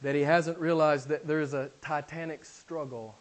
that 0.02 0.15
he 0.15 0.21
hasn't 0.21 0.58
realized 0.58 1.10
that 1.10 1.28
there's 1.28 1.54
a 1.54 1.69
titanic 1.82 2.45
struggle 2.45 3.13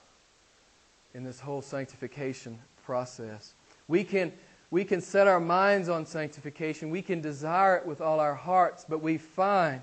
in 1.14 1.24
this 1.24 1.40
whole 1.40 1.62
sanctification 1.62 2.60
process. 2.84 3.54
We 3.88 4.04
can, 4.04 4.32
we 4.70 4.84
can 4.84 5.00
set 5.00 5.26
our 5.26 5.40
minds 5.40 5.88
on 5.88 6.06
sanctification, 6.06 6.90
we 6.90 7.02
can 7.02 7.20
desire 7.20 7.76
it 7.76 7.86
with 7.86 8.00
all 8.00 8.20
our 8.20 8.34
hearts, 8.34 8.84
but 8.88 9.02
we 9.02 9.18
find 9.18 9.82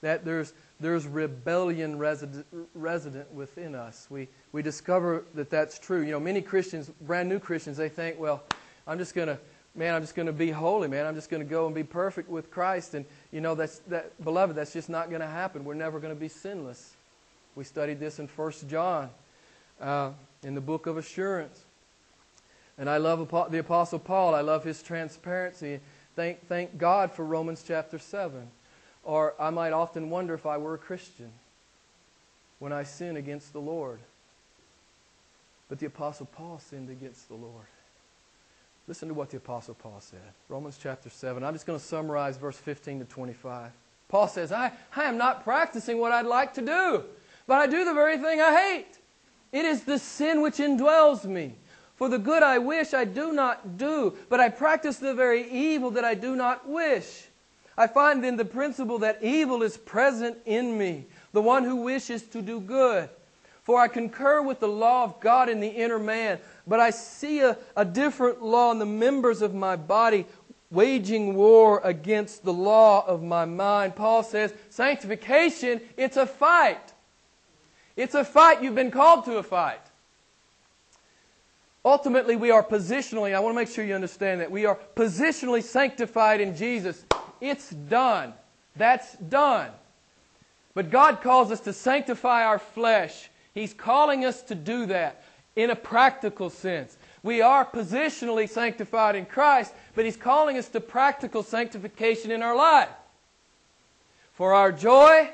that 0.00 0.24
there's, 0.24 0.52
there's 0.80 1.06
rebellion 1.06 1.98
resident, 1.98 2.46
resident 2.74 3.32
within 3.32 3.74
us. 3.74 4.06
We, 4.10 4.28
we 4.52 4.62
discover 4.62 5.24
that 5.34 5.50
that's 5.50 5.78
true. 5.78 6.02
You 6.02 6.12
know, 6.12 6.20
many 6.20 6.40
Christians, 6.40 6.90
brand 7.02 7.28
new 7.28 7.38
Christians, 7.38 7.76
they 7.76 7.88
think, 7.88 8.18
well, 8.18 8.42
I'm 8.86 8.98
just 8.98 9.14
going 9.14 9.28
to 9.28 9.38
man, 9.74 9.94
I'm 9.94 10.02
just 10.02 10.14
going 10.14 10.26
to 10.26 10.32
be 10.32 10.50
holy, 10.50 10.88
man. 10.88 11.06
I'm 11.06 11.14
just 11.14 11.30
going 11.30 11.42
to 11.42 11.48
go 11.48 11.66
and 11.66 11.74
be 11.74 11.84
perfect 11.84 12.28
with 12.28 12.50
Christ. 12.50 12.94
And, 12.94 13.04
you 13.30 13.40
know, 13.40 13.54
that's, 13.54 13.78
that, 13.88 14.22
beloved, 14.22 14.54
that's 14.54 14.72
just 14.72 14.88
not 14.88 15.08
going 15.08 15.22
to 15.22 15.26
happen. 15.26 15.64
We're 15.64 15.74
never 15.74 15.98
going 15.98 16.14
to 16.14 16.20
be 16.20 16.28
sinless. 16.28 16.94
We 17.54 17.64
studied 17.64 18.00
this 18.00 18.18
in 18.18 18.28
1 18.28 18.52
John 18.68 19.10
uh, 19.80 20.10
in 20.42 20.54
the 20.54 20.60
book 20.60 20.86
of 20.86 20.96
assurance. 20.96 21.64
And 22.78 22.88
I 22.88 22.96
love 22.96 23.50
the 23.50 23.58
Apostle 23.58 23.98
Paul. 23.98 24.34
I 24.34 24.40
love 24.40 24.64
his 24.64 24.82
transparency. 24.82 25.80
Thank, 26.16 26.46
thank 26.48 26.78
God 26.78 27.12
for 27.12 27.24
Romans 27.24 27.64
chapter 27.66 27.98
7. 27.98 28.48
Or 29.04 29.34
I 29.38 29.50
might 29.50 29.72
often 29.72 30.10
wonder 30.10 30.34
if 30.34 30.46
I 30.46 30.58
were 30.58 30.74
a 30.74 30.78
Christian 30.78 31.30
when 32.58 32.72
I 32.72 32.84
sin 32.84 33.16
against 33.16 33.52
the 33.52 33.60
Lord. 33.60 33.98
But 35.68 35.78
the 35.78 35.86
Apostle 35.86 36.26
Paul 36.26 36.60
sinned 36.60 36.90
against 36.90 37.28
the 37.28 37.34
Lord. 37.34 37.66
Listen 38.88 39.08
to 39.08 39.14
what 39.14 39.30
the 39.30 39.36
Apostle 39.36 39.74
Paul 39.74 40.00
said. 40.00 40.20
Romans 40.48 40.78
chapter 40.80 41.08
7. 41.08 41.42
I'm 41.42 41.54
just 41.54 41.66
going 41.66 41.78
to 41.78 41.84
summarize 41.84 42.36
verse 42.36 42.56
15 42.56 43.00
to 43.00 43.04
25. 43.06 43.70
Paul 44.08 44.28
says, 44.28 44.52
I, 44.52 44.72
I 44.94 45.04
am 45.04 45.16
not 45.16 45.44
practicing 45.44 45.98
what 45.98 46.12
I'd 46.12 46.26
like 46.26 46.54
to 46.54 46.62
do, 46.62 47.04
but 47.46 47.58
I 47.58 47.66
do 47.66 47.84
the 47.84 47.94
very 47.94 48.18
thing 48.18 48.40
I 48.40 48.54
hate. 48.54 48.98
It 49.52 49.64
is 49.64 49.84
the 49.84 49.98
sin 49.98 50.42
which 50.42 50.56
indwells 50.56 51.24
me. 51.24 51.54
For 52.02 52.08
the 52.08 52.18
good 52.18 52.42
I 52.42 52.58
wish 52.58 52.94
I 52.94 53.04
do 53.04 53.30
not 53.30 53.78
do, 53.78 54.16
but 54.28 54.40
I 54.40 54.48
practice 54.48 54.96
the 54.96 55.14
very 55.14 55.48
evil 55.48 55.92
that 55.92 56.04
I 56.04 56.14
do 56.14 56.34
not 56.34 56.68
wish. 56.68 57.26
I 57.78 57.86
find 57.86 58.24
then 58.24 58.36
the 58.36 58.44
principle 58.44 58.98
that 58.98 59.22
evil 59.22 59.62
is 59.62 59.76
present 59.76 60.36
in 60.44 60.76
me, 60.76 61.06
the 61.30 61.40
one 61.40 61.62
who 61.62 61.76
wishes 61.76 62.22
to 62.24 62.42
do 62.42 62.58
good. 62.58 63.08
For 63.62 63.78
I 63.78 63.86
concur 63.86 64.42
with 64.42 64.58
the 64.58 64.66
law 64.66 65.04
of 65.04 65.20
God 65.20 65.48
in 65.48 65.60
the 65.60 65.68
inner 65.68 66.00
man, 66.00 66.40
but 66.66 66.80
I 66.80 66.90
see 66.90 67.38
a, 67.38 67.56
a 67.76 67.84
different 67.84 68.42
law 68.42 68.72
in 68.72 68.80
the 68.80 68.84
members 68.84 69.40
of 69.40 69.54
my 69.54 69.76
body, 69.76 70.26
waging 70.72 71.36
war 71.36 71.80
against 71.84 72.42
the 72.42 72.52
law 72.52 73.06
of 73.06 73.22
my 73.22 73.44
mind. 73.44 73.94
Paul 73.94 74.24
says, 74.24 74.52
sanctification, 74.70 75.80
it's 75.96 76.16
a 76.16 76.26
fight. 76.26 76.94
It's 77.94 78.16
a 78.16 78.24
fight. 78.24 78.60
You've 78.60 78.74
been 78.74 78.90
called 78.90 79.24
to 79.26 79.36
a 79.36 79.42
fight. 79.44 79.78
Ultimately, 81.84 82.36
we 82.36 82.50
are 82.50 82.62
positionally, 82.62 83.34
I 83.34 83.40
want 83.40 83.54
to 83.54 83.60
make 83.60 83.68
sure 83.68 83.84
you 83.84 83.94
understand 83.94 84.40
that. 84.40 84.50
We 84.50 84.66
are 84.66 84.78
positionally 84.94 85.62
sanctified 85.62 86.40
in 86.40 86.56
Jesus. 86.56 87.04
It's 87.40 87.70
done. 87.70 88.34
That's 88.76 89.14
done. 89.16 89.70
But 90.74 90.90
God 90.90 91.20
calls 91.20 91.50
us 91.50 91.60
to 91.60 91.72
sanctify 91.72 92.44
our 92.44 92.58
flesh. 92.58 93.30
He's 93.52 93.74
calling 93.74 94.24
us 94.24 94.42
to 94.44 94.54
do 94.54 94.86
that 94.86 95.24
in 95.56 95.70
a 95.70 95.76
practical 95.76 96.50
sense. 96.50 96.96
We 97.22 97.42
are 97.42 97.64
positionally 97.64 98.48
sanctified 98.48 99.16
in 99.16 99.26
Christ, 99.26 99.72
but 99.94 100.04
He's 100.04 100.16
calling 100.16 100.58
us 100.58 100.68
to 100.68 100.80
practical 100.80 101.42
sanctification 101.42 102.30
in 102.30 102.42
our 102.42 102.56
life. 102.56 102.88
For 104.32 104.54
our 104.54 104.72
joy, 104.72 105.30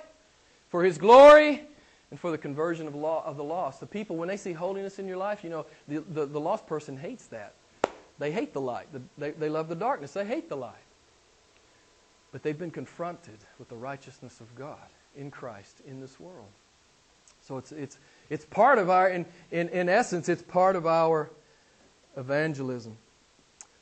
for 0.71 0.83
His 0.83 0.99
glory, 0.99 1.63
and 2.11 2.19
for 2.19 2.31
the 2.31 2.39
conversion 2.39 2.87
of, 2.87 2.95
law, 2.95 3.23
of 3.27 3.37
the 3.37 3.45
lost. 3.45 3.81
The 3.81 3.87
people, 3.87 4.17
when 4.17 4.29
they 4.29 4.37
see 4.37 4.53
holiness 4.53 4.99
in 4.99 5.07
your 5.07 5.17
life, 5.19 5.45
you 5.45 5.51
know, 5.51 5.67
the, 5.87 6.01
the, 6.01 6.27
the 6.27 6.41
lost 6.41 6.67
person 6.67 6.97
hates 6.97 7.27
that. 7.27 7.55
They 8.19 8.33
hate 8.33 8.53
the 8.53 8.61
light. 8.61 8.87
The, 8.93 9.03
they, 9.19 9.31
they 9.33 9.49
love 9.49 9.69
the 9.69 9.75
darkness. 9.75 10.13
They 10.13 10.25
hate 10.25 10.49
the 10.49 10.57
light. 10.57 10.75
But 12.33 12.43
they've 12.43 12.59
been 12.59 12.71
confronted 12.71 13.39
with 13.59 13.69
the 13.69 13.77
righteousness 13.77 14.41
of 14.41 14.55
God 14.55 14.79
in 15.17 15.31
Christ 15.31 15.81
in 15.87 16.01
this 16.01 16.19
world. 16.19 16.49
So 17.43 17.57
it's, 17.57 17.73
it's, 17.73 17.99
it's 18.29 18.45
part 18.45 18.79
of 18.79 18.91
our, 18.91 19.09
in, 19.09 19.25
in, 19.51 19.69
in 19.69 19.89
essence, 19.89 20.29
it's 20.29 20.43
part 20.43 20.77
of 20.77 20.87
our 20.87 21.31
evangelism. 22.17 22.97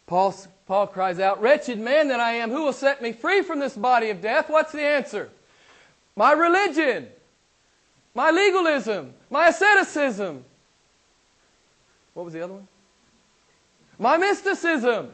Paul, 0.07 0.35
Paul 0.67 0.87
cries 0.87 1.19
out, 1.19 1.41
Wretched 1.41 1.81
man 1.81 2.09
that 2.09 2.21
I 2.21 2.35
am, 2.35 2.51
who 2.51 2.65
will 2.65 2.73
set 2.73 3.03
me 3.03 3.12
free 3.12 3.43
from 3.43 3.59
this 3.59 3.77
body 3.77 4.11
of 4.11 4.21
death? 4.21 4.49
What's 4.49 4.73
the 4.73 4.83
answer? 4.83 5.31
My 6.15 6.33
religion, 6.33 7.09
my 8.17 8.31
legalism, 8.31 9.13
my 9.29 9.49
asceticism. 9.49 10.43
What 12.15 12.25
was 12.25 12.33
the 12.33 12.43
other 12.43 12.55
one? 12.55 12.67
My 13.99 14.17
mysticism. 14.17 15.11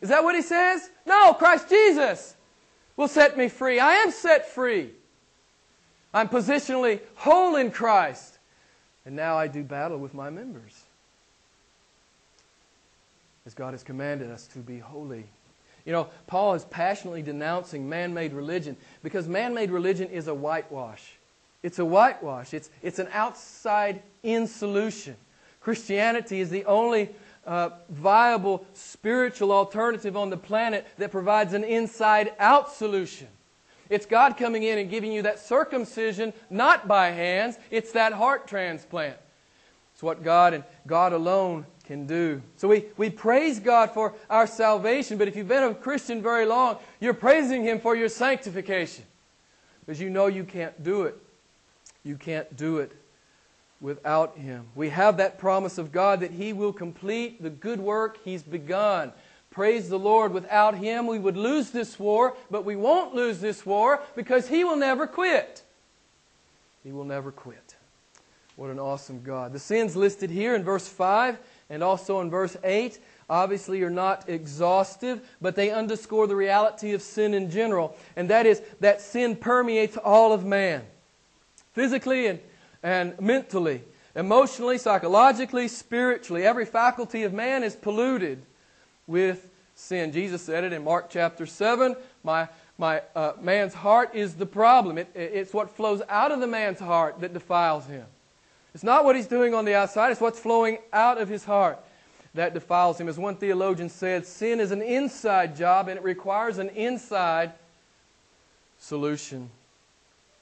Is 0.00 0.08
that 0.08 0.24
what 0.24 0.34
he 0.34 0.40
says? 0.40 0.88
No, 1.04 1.34
Christ 1.34 1.68
Jesus 1.68 2.36
will 2.96 3.06
set 3.06 3.36
me 3.36 3.48
free. 3.48 3.78
I 3.80 3.96
am 3.96 4.10
set 4.10 4.48
free. 4.48 4.92
I'm 6.14 6.30
positionally 6.30 7.00
whole 7.16 7.56
in 7.56 7.70
Christ. 7.70 8.38
And 9.04 9.14
now 9.14 9.36
I 9.36 9.46
do 9.46 9.62
battle 9.62 9.98
with 9.98 10.14
my 10.14 10.30
members. 10.30 10.84
As 13.44 13.52
God 13.52 13.74
has 13.74 13.82
commanded 13.82 14.30
us 14.30 14.46
to 14.48 14.58
be 14.60 14.78
holy. 14.78 15.24
You 15.84 15.92
know, 15.92 16.08
Paul 16.26 16.54
is 16.54 16.64
passionately 16.64 17.20
denouncing 17.20 17.86
man 17.86 18.14
made 18.14 18.32
religion 18.32 18.78
because 19.02 19.28
man 19.28 19.52
made 19.52 19.70
religion 19.70 20.08
is 20.08 20.28
a 20.28 20.34
whitewash. 20.34 21.17
It's 21.62 21.78
a 21.78 21.84
whitewash, 21.84 22.54
it's, 22.54 22.70
it's 22.82 22.98
an 22.98 23.08
outside 23.12 24.02
in 24.22 24.46
solution. 24.46 25.16
Christianity 25.60 26.40
is 26.40 26.50
the 26.50 26.64
only 26.66 27.10
uh, 27.44 27.70
viable 27.90 28.64
spiritual 28.74 29.50
alternative 29.50 30.16
on 30.16 30.30
the 30.30 30.36
planet 30.36 30.86
that 30.98 31.10
provides 31.10 31.54
an 31.54 31.64
inside 31.64 32.32
out 32.38 32.72
solution. 32.72 33.26
It's 33.90 34.06
God 34.06 34.36
coming 34.36 34.62
in 34.62 34.78
and 34.78 34.90
giving 34.90 35.12
you 35.12 35.22
that 35.22 35.38
circumcision, 35.38 36.32
not 36.50 36.86
by 36.86 37.10
hands, 37.10 37.56
it's 37.70 37.92
that 37.92 38.12
heart 38.12 38.46
transplant. 38.46 39.16
It's 39.94 40.02
what 40.02 40.22
God 40.22 40.54
and 40.54 40.64
God 40.86 41.12
alone 41.12 41.66
can 41.84 42.06
do. 42.06 42.42
So 42.56 42.68
we, 42.68 42.84
we 42.98 43.08
praise 43.08 43.58
God 43.58 43.90
for 43.90 44.14
our 44.28 44.46
salvation, 44.46 45.16
but 45.16 45.26
if 45.26 45.34
you've 45.34 45.48
been 45.48 45.64
a 45.64 45.74
Christian 45.74 46.22
very 46.22 46.44
long, 46.44 46.76
you're 47.00 47.14
praising 47.14 47.64
Him 47.64 47.80
for 47.80 47.96
your 47.96 48.10
sanctification 48.10 49.04
because 49.80 50.00
you 50.00 50.10
know 50.10 50.26
you 50.26 50.44
can't 50.44 50.84
do 50.84 51.04
it. 51.04 51.16
You 52.08 52.16
can't 52.16 52.56
do 52.56 52.78
it 52.78 52.92
without 53.82 54.38
Him. 54.38 54.64
We 54.74 54.88
have 54.88 55.18
that 55.18 55.38
promise 55.38 55.76
of 55.76 55.92
God 55.92 56.20
that 56.20 56.30
He 56.30 56.54
will 56.54 56.72
complete 56.72 57.42
the 57.42 57.50
good 57.50 57.80
work 57.80 58.16
He's 58.24 58.42
begun. 58.42 59.12
Praise 59.50 59.90
the 59.90 59.98
Lord. 59.98 60.32
Without 60.32 60.74
Him, 60.74 61.06
we 61.06 61.18
would 61.18 61.36
lose 61.36 61.70
this 61.70 61.98
war, 61.98 62.34
but 62.50 62.64
we 62.64 62.76
won't 62.76 63.14
lose 63.14 63.40
this 63.40 63.66
war 63.66 64.00
because 64.16 64.48
He 64.48 64.64
will 64.64 64.76
never 64.76 65.06
quit. 65.06 65.62
He 66.82 66.92
will 66.92 67.04
never 67.04 67.30
quit. 67.30 67.76
What 68.56 68.70
an 68.70 68.78
awesome 68.78 69.22
God. 69.22 69.52
The 69.52 69.58
sins 69.58 69.94
listed 69.94 70.30
here 70.30 70.54
in 70.54 70.64
verse 70.64 70.88
5 70.88 71.38
and 71.68 71.82
also 71.82 72.22
in 72.22 72.30
verse 72.30 72.56
8 72.64 72.98
obviously 73.28 73.82
are 73.82 73.90
not 73.90 74.30
exhaustive, 74.30 75.28
but 75.42 75.56
they 75.56 75.70
underscore 75.70 76.26
the 76.26 76.36
reality 76.36 76.94
of 76.94 77.02
sin 77.02 77.34
in 77.34 77.50
general, 77.50 77.94
and 78.16 78.30
that 78.30 78.46
is 78.46 78.62
that 78.80 79.02
sin 79.02 79.36
permeates 79.36 79.98
all 79.98 80.32
of 80.32 80.46
man 80.46 80.82
physically 81.78 82.26
and, 82.26 82.40
and 82.82 83.20
mentally, 83.20 83.80
emotionally, 84.16 84.78
psychologically, 84.78 85.68
spiritually. 85.68 86.44
Every 86.44 86.64
faculty 86.64 87.22
of 87.22 87.32
man 87.32 87.62
is 87.62 87.76
polluted 87.76 88.42
with 89.06 89.48
sin. 89.76 90.10
Jesus 90.10 90.42
said 90.42 90.64
it 90.64 90.72
in 90.72 90.82
Mark 90.82 91.08
chapter 91.08 91.46
7. 91.46 91.94
My, 92.24 92.48
my 92.78 93.02
uh, 93.14 93.34
man's 93.40 93.74
heart 93.74 94.16
is 94.16 94.34
the 94.34 94.44
problem. 94.44 94.98
It, 94.98 95.08
it's 95.14 95.54
what 95.54 95.70
flows 95.70 96.02
out 96.08 96.32
of 96.32 96.40
the 96.40 96.48
man's 96.48 96.80
heart 96.80 97.20
that 97.20 97.32
defiles 97.32 97.86
him. 97.86 98.06
It's 98.74 98.82
not 98.82 99.04
what 99.04 99.14
he's 99.14 99.28
doing 99.28 99.54
on 99.54 99.64
the 99.64 99.76
outside, 99.76 100.10
it's 100.10 100.20
what's 100.20 100.40
flowing 100.40 100.78
out 100.92 101.18
of 101.18 101.28
his 101.28 101.44
heart 101.44 101.78
that 102.34 102.54
defiles 102.54 103.00
him. 103.00 103.08
As 103.08 103.20
one 103.20 103.36
theologian 103.36 103.88
said, 103.88 104.26
sin 104.26 104.58
is 104.58 104.72
an 104.72 104.82
inside 104.82 105.56
job 105.56 105.86
and 105.86 105.96
it 105.96 106.02
requires 106.02 106.58
an 106.58 106.70
inside 106.70 107.52
solution. 108.80 109.50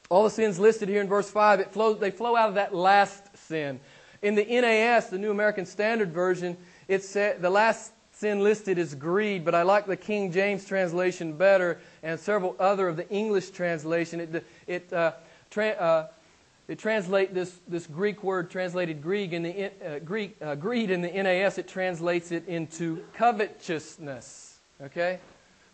All 0.08 0.24
the 0.24 0.30
sins 0.30 0.58
listed 0.58 0.88
here 0.88 1.00
in 1.00 1.08
verse 1.08 1.30
5, 1.30 1.60
it 1.60 1.72
flows, 1.72 1.98
they 1.98 2.10
flow 2.10 2.36
out 2.36 2.48
of 2.48 2.54
that 2.54 2.74
last 2.74 3.36
sin. 3.36 3.80
In 4.22 4.34
the 4.34 4.44
NAS, 4.44 5.08
the 5.08 5.18
New 5.18 5.30
American 5.30 5.66
Standard 5.66 6.12
Version, 6.12 6.56
it 6.86 7.02
said 7.02 7.42
the 7.42 7.50
last 7.50 7.92
sin 8.12 8.40
listed 8.40 8.78
is 8.78 8.94
greed, 8.94 9.44
but 9.44 9.54
I 9.54 9.62
like 9.62 9.86
the 9.86 9.96
King 9.96 10.32
James 10.32 10.64
translation 10.64 11.32
better 11.34 11.80
and 12.02 12.18
several 12.18 12.56
other 12.58 12.88
of 12.88 12.96
the 12.96 13.08
English 13.10 13.50
translation. 13.50 14.20
It, 14.20 14.46
it, 14.66 14.92
uh, 14.92 15.12
tra- 15.50 15.68
uh, 15.70 16.08
it 16.68 16.78
translate 16.78 17.34
this, 17.34 17.58
this 17.68 17.86
Greek 17.86 18.22
word 18.22 18.50
translated 18.50 19.02
greed 19.02 19.32
in 19.32 19.42
the 19.42 19.66
uh, 19.66 19.98
Greek 19.98 20.36
uh, 20.40 20.54
greed 20.54 20.90
in 20.90 21.02
the 21.02 21.10
NAS. 21.10 21.58
It 21.58 21.68
translates 21.68 22.32
it 22.32 22.46
into 22.48 23.04
covetousness. 23.14 24.58
Okay, 24.82 25.18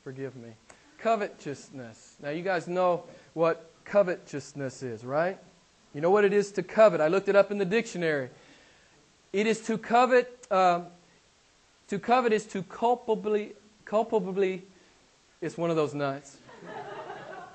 forgive 0.03 0.35
me. 0.37 0.51
Covetousness. 0.99 2.17
Now 2.23 2.31
you 2.31 2.43
guys 2.43 2.67
know 2.67 3.05
what 3.35 3.72
covetousness 3.85 4.83
is, 4.83 5.05
right? 5.05 5.39
You 5.95 6.01
know 6.01 6.11
what 6.11 6.25
it 6.25 6.33
is 6.33 6.53
to 6.53 6.63
covet? 6.63 7.01
I 7.01 7.09
looked 7.09 7.29
it 7.29 7.37
up 7.37 7.51
in 7.51 7.59
the 7.59 7.65
dictionary. 7.65 8.31
It 9.33 9.47
is 9.47 9.61
to 9.63 9.77
covet. 9.77 10.47
Uh, 10.51 10.83
to 11.89 11.99
covet 11.99 12.33
is 12.33 12.47
to 12.47 12.63
culpably, 12.63 13.53
culpably. 13.85 14.63
It's 15.41 15.59
one 15.59 15.71
of 15.71 15.77
those 15.77 15.93
nights. 15.93 16.39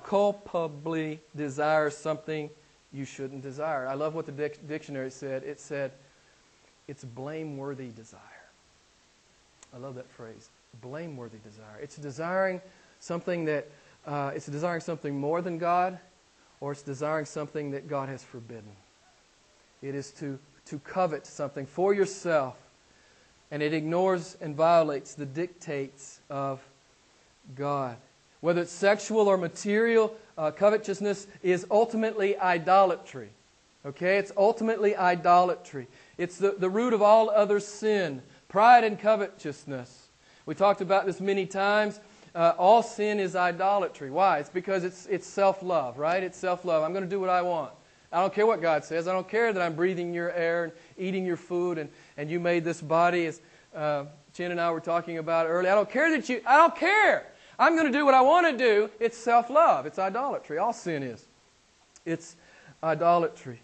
culpably 0.04 1.20
desire 1.36 1.90
something 1.90 2.48
you 2.92 3.04
shouldn't 3.04 3.42
desire. 3.42 3.86
I 3.86 3.94
love 3.94 4.14
what 4.14 4.26
the 4.26 4.32
dic- 4.32 4.66
dictionary 4.66 5.10
said. 5.10 5.42
It 5.42 5.60
said, 5.60 5.92
"It's 6.86 7.04
blameworthy 7.04 7.88
desire." 7.88 8.20
I 9.74 9.78
love 9.78 9.96
that 9.96 10.08
phrase. 10.08 10.48
Blameworthy 10.80 11.38
desire. 11.38 11.78
It's 11.82 11.96
desiring 11.96 12.60
something 13.00 13.44
that 13.46 13.66
uh, 14.06 14.32
it's 14.34 14.46
desiring 14.46 14.80
something 14.80 15.18
more 15.18 15.42
than 15.42 15.58
God 15.58 15.98
or 16.60 16.72
it's 16.72 16.82
desiring 16.82 17.24
something 17.24 17.70
that 17.72 17.88
God 17.88 18.08
has 18.08 18.22
forbidden. 18.22 18.70
It 19.82 19.94
is 19.94 20.10
to, 20.12 20.38
to 20.66 20.78
covet 20.80 21.26
something 21.26 21.66
for 21.66 21.94
yourself, 21.94 22.56
and 23.50 23.62
it 23.62 23.72
ignores 23.72 24.36
and 24.40 24.56
violates 24.56 25.14
the 25.14 25.26
dictates 25.26 26.20
of 26.28 26.60
God. 27.54 27.96
Whether 28.40 28.62
it's 28.62 28.72
sexual 28.72 29.28
or 29.28 29.36
material, 29.36 30.14
uh, 30.36 30.50
covetousness 30.50 31.26
is 31.42 31.66
ultimately 31.70 32.36
idolatry. 32.38 33.30
Okay? 33.84 34.18
It's 34.18 34.32
ultimately 34.36 34.94
idolatry. 34.94 35.88
It's 36.18 36.38
the, 36.38 36.52
the 36.52 36.70
root 36.70 36.92
of 36.92 37.02
all 37.02 37.30
other 37.30 37.60
sin 37.60 38.22
pride 38.48 38.82
and 38.82 38.98
covetousness. 38.98 40.08
We 40.46 40.54
talked 40.54 40.80
about 40.80 41.04
this 41.04 41.20
many 41.20 41.44
times 41.44 42.00
uh, 42.38 42.54
all 42.56 42.84
sin 42.84 43.18
is 43.18 43.34
idolatry. 43.34 44.10
Why? 44.10 44.38
It's 44.38 44.48
because 44.48 44.84
it's, 44.84 45.06
it's 45.06 45.26
self 45.26 45.60
love, 45.60 45.98
right? 45.98 46.22
It's 46.22 46.38
self 46.38 46.64
love. 46.64 46.84
I'm 46.84 46.92
going 46.92 47.02
to 47.02 47.10
do 47.10 47.18
what 47.18 47.30
I 47.30 47.42
want. 47.42 47.72
I 48.12 48.20
don't 48.20 48.32
care 48.32 48.46
what 48.46 48.62
God 48.62 48.84
says. 48.84 49.08
I 49.08 49.12
don't 49.12 49.28
care 49.28 49.52
that 49.52 49.60
I'm 49.60 49.74
breathing 49.74 50.14
your 50.14 50.30
air 50.30 50.64
and 50.64 50.72
eating 50.96 51.26
your 51.26 51.36
food 51.36 51.78
and, 51.78 51.90
and 52.16 52.30
you 52.30 52.38
made 52.38 52.64
this 52.64 52.80
body, 52.80 53.26
as 53.26 53.40
uh, 53.74 54.04
Jen 54.34 54.52
and 54.52 54.60
I 54.60 54.70
were 54.70 54.78
talking 54.78 55.18
about 55.18 55.46
earlier. 55.46 55.72
I 55.72 55.74
don't 55.74 55.90
care 55.90 56.12
that 56.12 56.28
you, 56.28 56.40
I 56.46 56.56
don't 56.56 56.76
care. 56.76 57.26
I'm 57.58 57.74
going 57.74 57.90
to 57.90 57.98
do 57.98 58.04
what 58.04 58.14
I 58.14 58.20
want 58.20 58.46
to 58.46 58.56
do. 58.56 58.88
It's 59.00 59.18
self 59.18 59.50
love, 59.50 59.84
it's 59.84 59.98
idolatry. 59.98 60.58
All 60.58 60.72
sin 60.72 61.02
is. 61.02 61.26
It's 62.06 62.36
idolatry. 62.84 63.60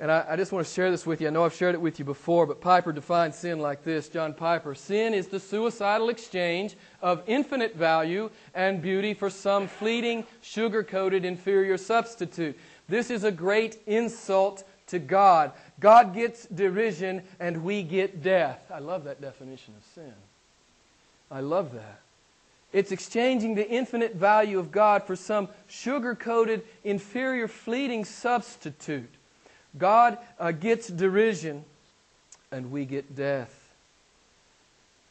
And 0.00 0.10
I, 0.10 0.24
I, 0.30 0.36
just 0.36 0.50
want 0.50 0.66
to 0.66 0.72
share 0.72 0.90
this 0.90 1.04
with 1.04 1.20
you. 1.20 1.26
I 1.26 1.30
know 1.30 1.44
I've 1.44 1.54
shared 1.54 1.74
it 1.74 1.80
with 1.80 1.98
you 1.98 2.06
before, 2.06 2.46
but 2.46 2.62
Piper 2.62 2.90
defines 2.90 3.36
sin 3.36 3.58
like 3.58 3.84
this 3.84 4.08
John 4.08 4.32
Piper 4.32 4.74
Sin 4.74 5.12
is 5.12 5.28
the 5.28 5.38
suicidal 5.38 6.08
exchange 6.08 6.74
of 7.02 7.22
infinite 7.26 7.76
value 7.76 8.30
and 8.54 8.80
beauty 8.80 9.12
for 9.12 9.28
some 9.28 9.68
fleeting, 9.68 10.24
sugar 10.40 10.82
coated, 10.82 11.26
inferior 11.26 11.76
substitute. 11.76 12.58
This 12.88 13.10
is 13.10 13.24
a 13.24 13.30
great 13.30 13.78
insult 13.86 14.64
to 14.86 14.98
God. 14.98 15.52
God 15.80 16.14
gets 16.14 16.46
derision 16.46 17.22
and 17.38 17.62
we 17.62 17.82
get 17.82 18.22
death. 18.22 18.70
I 18.72 18.78
love 18.78 19.04
that 19.04 19.20
definition 19.20 19.74
of 19.76 19.84
sin. 19.94 20.14
I 21.30 21.40
love 21.40 21.74
that. 21.74 22.00
It's 22.72 22.90
exchanging 22.90 23.54
the 23.54 23.68
infinite 23.68 24.14
value 24.14 24.58
of 24.58 24.72
God 24.72 25.04
for 25.04 25.14
some 25.14 25.48
sugar 25.68 26.14
coated, 26.14 26.62
inferior, 26.84 27.48
fleeting 27.48 28.06
substitute. 28.06 29.10
God 29.78 30.18
uh, 30.38 30.52
gets 30.52 30.88
derision 30.88 31.64
and 32.50 32.70
we 32.70 32.84
get 32.84 33.14
death. 33.14 33.56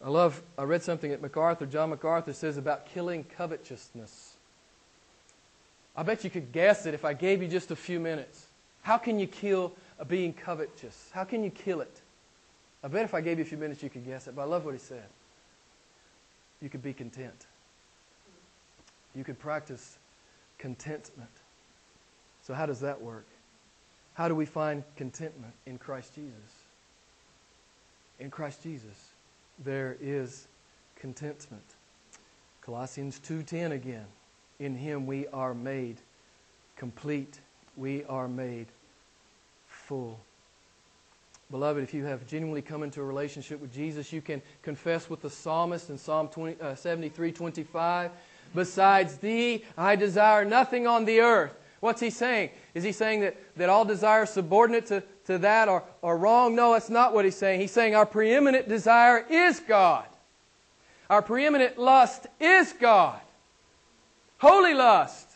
I 0.04 0.10
love, 0.10 0.42
I 0.58 0.64
read 0.64 0.84
something 0.84 1.12
at 1.12 1.22
MacArthur, 1.22 1.66
John 1.66 1.90
MacArthur 1.90 2.34
says 2.34 2.58
about 2.58 2.86
killing 2.88 3.26
covetousness. 3.38 4.36
I 5.96 6.04
bet 6.04 6.24
you 6.24 6.30
could 6.30 6.52
guess 6.52 6.86
it 6.86 6.94
if 6.94 7.04
I 7.04 7.14
gave 7.14 7.42
you 7.42 7.48
just 7.48 7.72
a 7.72 7.76
few 7.76 8.00
minutes. 8.00 8.48
How 8.82 8.98
can 8.98 9.20
you 9.20 9.28
kill 9.28 9.74
a 9.98 10.06
being 10.06 10.34
covetous? 10.34 11.10
How 11.14 11.26
can 11.26 11.44
you 11.44 11.50
kill 11.50 11.82
it? 11.82 12.02
I 12.82 12.88
bet 12.88 13.04
if 13.04 13.14
I 13.14 13.20
gave 13.20 13.40
you 13.40 13.44
a 13.44 13.48
few 13.48 13.58
minutes 13.58 13.84
you 13.84 13.90
could 13.90 14.06
guess 14.06 14.28
it, 14.28 14.36
but 14.36 14.44
I 14.44 14.46
love 14.46 14.64
what 14.64 14.74
he 14.74 14.80
said. 14.80 15.04
You 16.62 16.70
could 16.70 16.84
be 16.84 16.94
content. 16.94 17.46
You 19.16 19.24
could 19.24 19.40
practice 19.40 19.98
contentment. 20.58 21.30
So, 22.44 22.54
how 22.54 22.66
does 22.66 22.80
that 22.82 23.02
work? 23.02 23.26
How 24.20 24.28
do 24.28 24.36
we 24.36 24.46
find 24.46 24.84
contentment 24.98 25.54
in 25.66 25.78
Christ 25.78 26.14
Jesus? 26.14 26.34
In 28.20 28.30
Christ 28.30 28.62
Jesus, 28.62 29.12
there 29.64 29.96
is 30.02 30.46
contentment. 31.00 31.64
Colossians 32.60 33.18
2:10 33.20 33.72
again. 33.72 34.08
In 34.60 34.76
him 34.76 35.08
we 35.08 35.26
are 35.28 35.54
made 35.54 36.02
complete. 36.76 37.40
We 37.78 38.04
are 38.10 38.28
made 38.28 38.68
full. 39.70 40.20
Beloved, 41.50 41.82
if 41.82 41.94
you 41.94 42.04
have 42.04 42.28
genuinely 42.28 42.62
come 42.62 42.84
into 42.84 43.00
a 43.00 43.06
relationship 43.06 43.62
with 43.62 43.74
Jesus, 43.74 44.12
you 44.12 44.22
can 44.22 44.42
confess 44.64 45.10
with 45.10 45.22
the 45.22 45.30
psalmist 45.30 45.90
in 45.90 45.98
Psalm 45.98 46.28
20, 46.28 46.62
uh, 46.62 46.76
73 46.76 47.32
25, 47.32 48.12
Besides 48.54 49.16
thee, 49.20 49.64
I 49.78 49.96
desire 49.96 50.44
nothing 50.44 50.88
on 50.88 51.06
the 51.06 51.22
earth. 51.22 51.54
What's 51.80 52.02
he 52.02 52.10
saying? 52.10 52.50
Is 52.74 52.84
he 52.84 52.92
saying 52.92 53.22
that, 53.22 53.38
that 53.56 53.70
all 53.70 53.86
desire 53.86 54.26
subordinate 54.26 54.88
to, 54.88 55.04
to 55.26 55.38
that 55.40 55.70
or, 55.70 55.84
or 56.02 56.18
wrong? 56.18 56.56
No, 56.56 56.74
that's 56.74 56.90
not 56.90 57.14
what 57.14 57.26
he's 57.26 57.36
saying. 57.36 57.62
He's 57.62 57.72
saying 57.72 57.96
our 57.96 58.06
preeminent 58.06 58.68
desire 58.68 59.26
is 59.30 59.60
God. 59.62 60.06
Our 61.10 61.22
preeminent 61.22 61.78
lust 61.78 62.28
is 62.40 62.74
God. 62.74 63.20
Holy 64.40 64.74
lust. 64.74 65.28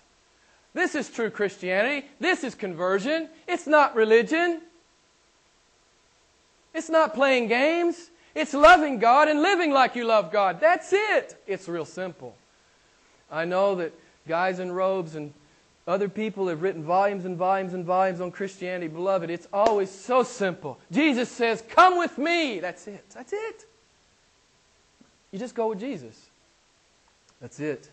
This 0.73 0.95
is 0.95 1.09
true 1.09 1.29
Christianity. 1.29 2.07
This 2.19 2.43
is 2.43 2.55
conversion. 2.55 3.29
It's 3.47 3.67
not 3.67 3.95
religion. 3.95 4.61
It's 6.73 6.89
not 6.89 7.13
playing 7.13 7.47
games. 7.47 8.09
It's 8.35 8.53
loving 8.53 8.97
God 8.97 9.27
and 9.27 9.41
living 9.41 9.71
like 9.71 9.95
you 9.95 10.05
love 10.05 10.31
God. 10.31 10.59
That's 10.59 10.91
it. 10.91 11.41
It's 11.45 11.69
real 11.69 11.85
simple. 11.85 12.35
I 13.31 13.45
know 13.45 13.75
that 13.75 13.93
guys 14.27 14.59
in 14.59 14.71
robes 14.71 15.15
and 15.15 15.33
other 15.85 16.07
people 16.07 16.47
have 16.47 16.61
written 16.61 16.83
volumes 16.83 17.25
and 17.25 17.35
volumes 17.35 17.73
and 17.73 17.83
volumes 17.85 18.21
on 18.21 18.31
Christianity. 18.31 18.87
Beloved, 18.87 19.29
it's 19.29 19.47
always 19.51 19.91
so 19.91 20.23
simple. 20.23 20.79
Jesus 20.91 21.29
says, 21.29 21.61
Come 21.69 21.97
with 21.97 22.17
me. 22.17 22.59
That's 22.59 22.87
it. 22.87 23.03
That's 23.13 23.33
it. 23.33 23.65
You 25.31 25.39
just 25.39 25.55
go 25.55 25.69
with 25.69 25.79
Jesus. 25.79 26.29
That's 27.41 27.59
it. 27.59 27.89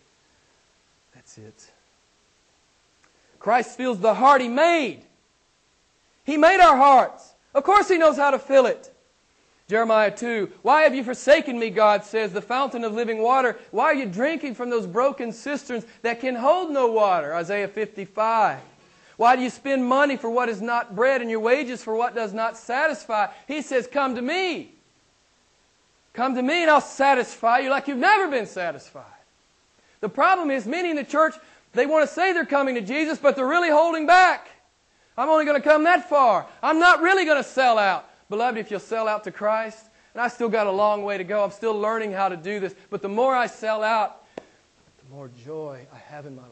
That's 1.15 1.39
it. 1.39 1.71
Christ 3.41 3.77
feels 3.77 3.99
the 3.99 4.15
heart 4.15 4.41
He 4.41 4.49
made. 4.49 5.03
He 6.25 6.37
made 6.37 6.61
our 6.61 6.77
hearts. 6.77 7.33
Of 7.55 7.65
course, 7.65 7.89
He 7.89 7.99
knows 7.99 8.17
how 8.17 8.31
to 8.31 8.39
fill 8.39 8.67
it. 8.67 8.95
Jeremiah 9.71 10.11
2, 10.11 10.51
Why 10.63 10.83
have 10.83 10.97
you 10.97 11.05
forsaken 11.05 11.57
me, 11.57 11.71
God 11.71 12.03
says, 12.03 12.33
the 12.33 12.43
fountain 12.43 12.83
of 12.83 12.93
living 12.93 13.23
water? 13.23 13.57
Why 13.71 13.85
are 13.85 13.95
you 13.95 14.07
drinking 14.07 14.57
from 14.57 14.69
those 14.69 14.85
broken 14.85 15.33
cisterns 15.33 15.87
that 16.03 16.21
can 16.21 16.35
hold 16.35 16.73
no 16.73 16.89
water? 16.89 17.33
Isaiah 17.33 17.69
55. 17.69 18.59
Why 19.17 19.37
do 19.37 19.43
you 19.43 19.49
spend 19.49 19.85
money 19.85 20.17
for 20.17 20.29
what 20.29 20.49
is 20.49 20.61
not 20.61 20.97
bread 20.97 21.21
and 21.21 21.31
your 21.31 21.39
wages 21.39 21.85
for 21.85 21.95
what 21.95 22.17
does 22.17 22.35
not 22.35 22.57
satisfy? 22.57 23.29
He 23.47 23.63
says, 23.63 23.87
Come 23.87 24.17
to 24.17 24.23
me. 24.23 24.73
Come 26.15 26.35
to 26.35 26.43
me 26.43 26.63
and 26.63 26.71
I'll 26.71 26.81
satisfy 26.81 27.61
you 27.61 27.71
like 27.71 27.87
you've 27.87 27.97
never 27.97 28.27
been 28.27 28.47
satisfied. 28.47 29.05
The 30.01 30.09
problem 30.09 30.51
is, 30.51 30.67
many 30.67 30.91
in 30.91 30.97
the 30.97 31.05
church, 31.05 31.35
they 31.75 31.87
want 31.87 32.09
to 32.09 32.13
say 32.13 32.33
they're 32.33 32.45
coming 32.45 32.75
to 32.75 32.81
Jesus, 32.81 33.21
but 33.21 33.37
they're 33.37 33.47
really 33.47 33.71
holding 33.71 34.05
back. 34.05 34.51
I'm 35.17 35.29
only 35.29 35.45
going 35.45 35.63
to 35.63 35.69
come 35.69 35.85
that 35.85 36.09
far. 36.09 36.47
I'm 36.61 36.81
not 36.81 37.03
really 37.03 37.25
going 37.25 37.41
to 37.41 37.49
sell 37.49 37.79
out. 37.79 38.10
Beloved, 38.31 38.59
if 38.59 38.71
you'll 38.71 38.81
sell 38.81 39.09
out 39.09 39.25
to 39.25 39.33
Christ, 39.33 39.87
and 40.15 40.23
I 40.23 40.29
still 40.29 40.49
got 40.49 40.69
a 40.69 40.71
long 40.71 41.03
way 41.03 41.19
to 41.19 41.25
go, 41.25 41.45
I'm 41.45 41.51
still 41.51 41.79
learning 41.79 42.13
how 42.13 42.29
to 42.29 42.37
do 42.37 42.61
this, 42.61 42.75
but 42.89 43.03
the 43.03 43.09
more 43.09 43.35
I 43.35 43.49
sell 43.49 43.83
out, 43.83 44.25
the 44.37 45.15
more 45.15 45.29
joy 45.45 45.87
I 45.93 45.99
have 46.13 46.27
in 46.27 46.37
my 46.37 46.43
life. 46.43 46.51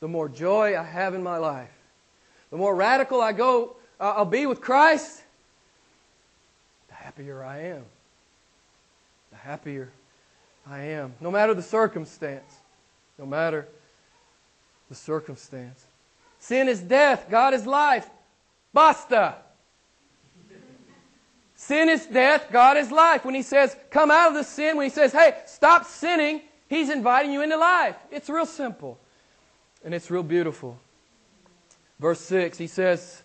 The 0.00 0.08
more 0.08 0.28
joy 0.28 0.78
I 0.78 0.82
have 0.82 1.14
in 1.14 1.22
my 1.22 1.36
life. 1.36 1.70
The 2.50 2.56
more 2.56 2.74
radical 2.74 3.20
I 3.20 3.32
go, 3.32 3.76
uh, 4.00 4.14
I'll 4.16 4.24
be 4.24 4.46
with 4.46 4.60
Christ, 4.60 5.22
the 6.88 6.94
happier 6.94 7.44
I 7.44 7.58
am. 7.58 7.84
The 9.30 9.36
happier 9.36 9.90
I 10.66 10.80
am. 10.80 11.14
No 11.20 11.30
matter 11.30 11.52
the 11.52 11.62
circumstance. 11.62 12.60
No 13.18 13.26
matter 13.26 13.68
the 14.88 14.94
circumstance. 14.94 15.84
Sin 16.38 16.68
is 16.68 16.80
death. 16.80 17.26
God 17.28 17.52
is 17.52 17.66
life. 17.66 18.08
Basta. 18.72 19.36
Sin 21.56 21.88
is 21.88 22.06
death, 22.06 22.48
God 22.52 22.76
is 22.76 22.92
life. 22.92 23.24
When 23.24 23.34
He 23.34 23.42
says, 23.42 23.74
come 23.90 24.10
out 24.10 24.28
of 24.28 24.34
the 24.34 24.44
sin, 24.44 24.76
when 24.76 24.84
He 24.84 24.90
says, 24.90 25.12
hey, 25.12 25.34
stop 25.46 25.86
sinning, 25.86 26.42
He's 26.68 26.90
inviting 26.90 27.32
you 27.32 27.42
into 27.42 27.56
life. 27.56 27.96
It's 28.10 28.28
real 28.28 28.46
simple. 28.46 28.98
And 29.84 29.94
it's 29.94 30.10
real 30.10 30.22
beautiful. 30.22 30.78
Verse 31.98 32.20
6, 32.20 32.58
He 32.58 32.66
says, 32.66 33.22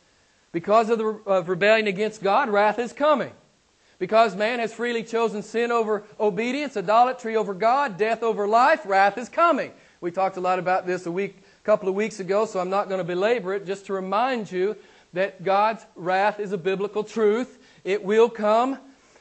because 0.53 0.89
of 0.89 0.97
the 0.97 1.07
of 1.25 1.49
rebellion 1.49 1.87
against 1.87 2.23
God, 2.23 2.49
wrath 2.49 2.79
is 2.79 2.93
coming. 2.93 3.31
Because 3.99 4.35
man 4.35 4.59
has 4.59 4.73
freely 4.73 5.03
chosen 5.03 5.43
sin 5.43 5.71
over 5.71 6.03
obedience, 6.19 6.75
idolatry 6.75 7.35
over 7.35 7.53
God, 7.53 7.97
death 7.97 8.23
over 8.23 8.47
life, 8.47 8.81
wrath 8.85 9.17
is 9.17 9.29
coming. 9.29 9.71
We 9.99 10.09
talked 10.09 10.37
a 10.37 10.41
lot 10.41 10.57
about 10.57 10.87
this 10.87 11.05
a 11.05 11.11
week, 11.11 11.37
a 11.61 11.65
couple 11.65 11.87
of 11.87 11.95
weeks 11.95 12.19
ago, 12.19 12.45
so 12.45 12.59
I'm 12.59 12.71
not 12.71 12.89
going 12.89 12.97
to 12.97 13.03
belabor 13.03 13.53
it, 13.53 13.65
just 13.67 13.85
to 13.85 13.93
remind 13.93 14.51
you 14.51 14.75
that 15.13 15.43
God's 15.43 15.85
wrath 15.95 16.39
is 16.39 16.51
a 16.51 16.57
biblical 16.57 17.03
truth. 17.03 17.59
It 17.83 18.03
will 18.03 18.29
come. 18.29 18.77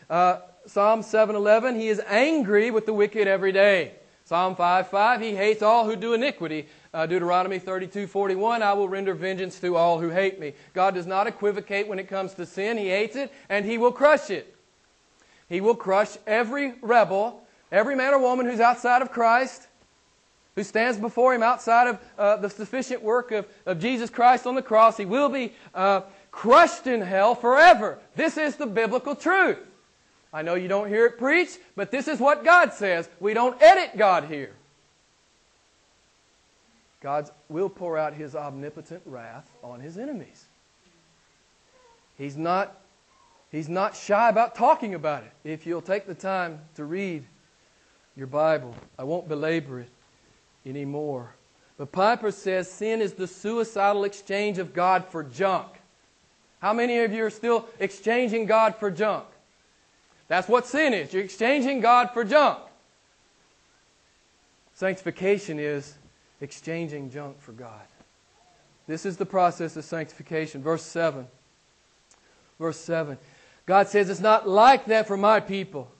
Uh, 0.08 0.38
Psalm 0.66 1.02
7:11, 1.02 1.76
he 1.76 1.88
is 1.88 2.00
angry 2.06 2.70
with 2.70 2.86
the 2.86 2.92
wicked 2.92 3.26
every 3.26 3.52
day. 3.52 3.92
Psalm 4.24 4.54
5:5, 4.54 5.20
he 5.20 5.34
hates 5.34 5.62
all 5.62 5.84
who 5.86 5.96
do 5.96 6.14
iniquity. 6.14 6.68
Uh, 6.94 7.06
Deuteronomy 7.06 7.58
32:41, 7.58 8.62
I 8.62 8.74
will 8.74 8.88
render 8.88 9.14
vengeance 9.14 9.58
to 9.60 9.76
all 9.76 9.98
who 9.98 10.10
hate 10.10 10.38
me. 10.38 10.54
God 10.74 10.94
does 10.94 11.06
not 11.06 11.26
equivocate 11.26 11.88
when 11.88 11.98
it 11.98 12.08
comes 12.08 12.34
to 12.34 12.46
sin. 12.46 12.76
He 12.76 12.88
hates 12.88 13.16
it 13.16 13.32
and 13.48 13.64
he 13.64 13.78
will 13.78 13.92
crush 13.92 14.30
it. 14.30 14.54
He 15.48 15.60
will 15.60 15.74
crush 15.74 16.16
every 16.26 16.74
rebel, 16.80 17.42
every 17.72 17.96
man 17.96 18.14
or 18.14 18.20
woman 18.20 18.46
who's 18.46 18.60
outside 18.60 19.02
of 19.02 19.10
Christ, 19.10 19.66
who 20.54 20.62
stands 20.62 20.98
before 20.98 21.34
him 21.34 21.42
outside 21.42 21.88
of 21.88 21.98
uh, 22.16 22.36
the 22.36 22.50
sufficient 22.50 23.02
work 23.02 23.32
of, 23.32 23.48
of 23.66 23.80
Jesus 23.80 24.10
Christ 24.10 24.46
on 24.46 24.54
the 24.54 24.62
cross. 24.62 24.96
He 24.96 25.06
will 25.06 25.28
be 25.28 25.54
uh, 25.74 26.02
crushed 26.30 26.86
in 26.86 27.00
hell 27.00 27.34
forever. 27.34 27.98
This 28.16 28.36
is 28.36 28.56
the 28.56 28.66
biblical 28.66 29.14
truth. 29.14 29.58
I 30.32 30.42
know 30.42 30.54
you 30.54 30.68
don't 30.68 30.88
hear 30.88 31.06
it 31.06 31.18
preached, 31.18 31.58
but 31.74 31.90
this 31.90 32.06
is 32.06 32.20
what 32.20 32.44
God 32.44 32.72
says. 32.72 33.08
We 33.18 33.34
don't 33.34 33.60
edit 33.60 33.96
God 33.96 34.24
here. 34.24 34.54
God 37.00 37.30
will 37.48 37.68
pour 37.68 37.98
out 37.98 38.12
his 38.14 38.36
omnipotent 38.36 39.02
wrath 39.06 39.50
on 39.62 39.80
his 39.80 39.96
enemies. 39.96 40.44
He's 42.16 42.36
not, 42.36 42.78
he's 43.50 43.68
not 43.68 43.96
shy 43.96 44.28
about 44.28 44.54
talking 44.54 44.94
about 44.94 45.24
it. 45.24 45.32
If 45.42 45.66
you'll 45.66 45.80
take 45.80 46.06
the 46.06 46.14
time 46.14 46.60
to 46.74 46.84
read 46.84 47.24
your 48.14 48.26
Bible, 48.26 48.74
I 48.98 49.04
won't 49.04 49.28
belabor 49.28 49.80
it 49.80 49.88
anymore. 50.66 51.34
But 51.78 51.92
Piper 51.92 52.30
says 52.30 52.70
sin 52.70 53.00
is 53.00 53.14
the 53.14 53.26
suicidal 53.26 54.04
exchange 54.04 54.58
of 54.58 54.74
God 54.74 55.06
for 55.06 55.22
junk. 55.22 55.79
How 56.60 56.72
many 56.72 56.98
of 56.98 57.12
you 57.12 57.24
are 57.24 57.30
still 57.30 57.66
exchanging 57.78 58.46
God 58.46 58.76
for 58.76 58.90
junk? 58.90 59.24
That's 60.28 60.48
what 60.48 60.66
sin 60.66 60.94
is. 60.94 61.12
You're 61.12 61.24
exchanging 61.24 61.80
God 61.80 62.10
for 62.12 62.24
junk. 62.24 62.58
Sanctification 64.74 65.58
is 65.58 65.94
exchanging 66.40 67.10
junk 67.10 67.40
for 67.40 67.52
God. 67.52 67.82
This 68.86 69.04
is 69.04 69.16
the 69.16 69.26
process 69.26 69.76
of 69.76 69.84
sanctification. 69.84 70.62
Verse 70.62 70.82
7. 70.82 71.26
Verse 72.58 72.78
7. 72.78 73.18
God 73.66 73.88
says, 73.88 74.10
It's 74.10 74.20
not 74.20 74.48
like 74.48 74.86
that 74.86 75.06
for 75.06 75.16
my 75.16 75.40
people. 75.40 75.90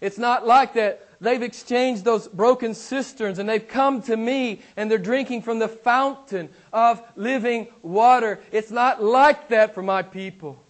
It's 0.00 0.18
not 0.18 0.46
like 0.46 0.74
that. 0.74 1.05
They've 1.20 1.42
exchanged 1.42 2.04
those 2.04 2.28
broken 2.28 2.74
cisterns 2.74 3.38
and 3.38 3.48
they've 3.48 3.66
come 3.66 4.02
to 4.02 4.16
me 4.16 4.60
and 4.76 4.90
they're 4.90 4.98
drinking 4.98 5.42
from 5.42 5.58
the 5.58 5.68
fountain 5.68 6.50
of 6.72 7.02
living 7.16 7.68
water. 7.82 8.40
It's 8.52 8.70
not 8.70 9.02
like 9.02 9.48
that 9.48 9.74
for 9.74 9.82
my 9.82 10.02
people. 10.02 10.62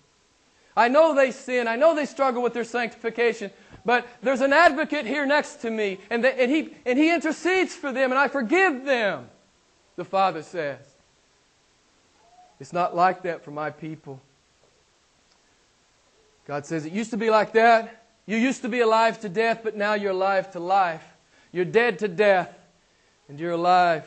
I 0.76 0.88
know 0.88 1.14
they 1.14 1.30
sin. 1.30 1.66
I 1.66 1.76
know 1.76 1.94
they 1.94 2.06
struggle 2.06 2.42
with 2.42 2.52
their 2.52 2.64
sanctification. 2.64 3.50
But 3.86 4.06
there's 4.20 4.40
an 4.40 4.52
advocate 4.52 5.06
here 5.06 5.24
next 5.26 5.62
to 5.62 5.70
me, 5.70 6.00
and, 6.10 6.26
and, 6.26 6.50
he, 6.50 6.74
and 6.84 6.98
he 6.98 7.14
intercedes 7.14 7.72
for 7.72 7.92
them, 7.92 8.10
and 8.10 8.18
I 8.18 8.26
forgive 8.26 8.84
them, 8.84 9.28
the 9.94 10.04
Father 10.04 10.42
says. 10.42 10.80
It's 12.58 12.72
not 12.72 12.96
like 12.96 13.22
that 13.22 13.44
for 13.44 13.52
my 13.52 13.70
people. 13.70 14.20
God 16.48 16.66
says, 16.66 16.84
It 16.84 16.92
used 16.92 17.10
to 17.12 17.16
be 17.16 17.30
like 17.30 17.52
that. 17.52 18.05
You 18.26 18.36
used 18.36 18.62
to 18.62 18.68
be 18.68 18.80
alive 18.80 19.20
to 19.20 19.28
death, 19.28 19.60
but 19.62 19.76
now 19.76 19.94
you're 19.94 20.10
alive 20.10 20.50
to 20.52 20.60
life. 20.60 21.04
You're 21.52 21.64
dead 21.64 22.00
to 22.00 22.08
death, 22.08 22.52
and 23.28 23.38
you're 23.38 23.52
alive 23.52 24.04